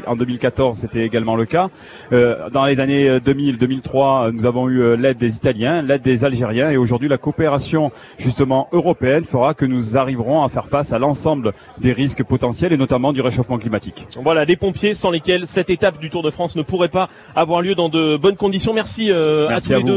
en 0.06 0.16
2014 0.16 0.76
c'était 0.78 1.04
également 1.04 1.36
le 1.36 1.44
cas. 1.44 1.68
Euh, 2.12 2.48
dans 2.50 2.64
les 2.64 2.80
années 2.80 3.08
euh, 3.08 3.20
2000-2003, 3.20 4.32
nous 4.32 4.46
avons 4.46 4.68
eu 4.68 4.80
euh, 4.80 4.96
l'aide 4.96 5.18
des 5.18 5.36
Italiens, 5.36 5.82
l'aide 5.82 6.02
des 6.02 6.24
Algériens 6.24 6.70
et 6.70 6.76
aujourd'hui 6.76 7.08
la 7.08 7.18
coopération 7.18 7.90
justement 8.18 8.68
européenne 8.72 9.24
fera 9.24 9.54
que 9.54 9.64
nous 9.64 9.96
arriverons 9.96 10.42
à 10.42 10.48
faire 10.48 10.66
face 10.66 10.92
à 10.92 10.98
l'ensemble 10.98 11.52
des 11.78 11.92
risques 11.92 12.24
potentiels 12.24 12.72
et 12.72 12.76
notamment 12.76 13.12
du 13.12 13.20
réchauffement 13.20 13.58
climatique. 13.58 14.06
Voilà, 14.22 14.46
des 14.46 14.56
pompiers 14.56 14.94
sans 14.94 15.10
lesquels 15.10 15.46
cette 15.46 15.70
étape 15.70 15.98
du 15.98 16.10
Tour 16.10 16.22
de 16.22 16.30
France 16.30 16.56
ne 16.56 16.62
pourrait 16.62 16.88
pas 16.88 17.08
avoir 17.34 17.62
lieu 17.62 17.74
dans 17.74 17.88
de 17.88 18.16
bonnes 18.16 18.36
conditions. 18.36 18.74
Merci, 18.74 19.10
euh, 19.10 19.48
à 19.48 19.60
tous 19.60 19.72
à 19.72 19.76
les 19.76 19.82
vous. 19.82 19.88
deux 19.88 19.96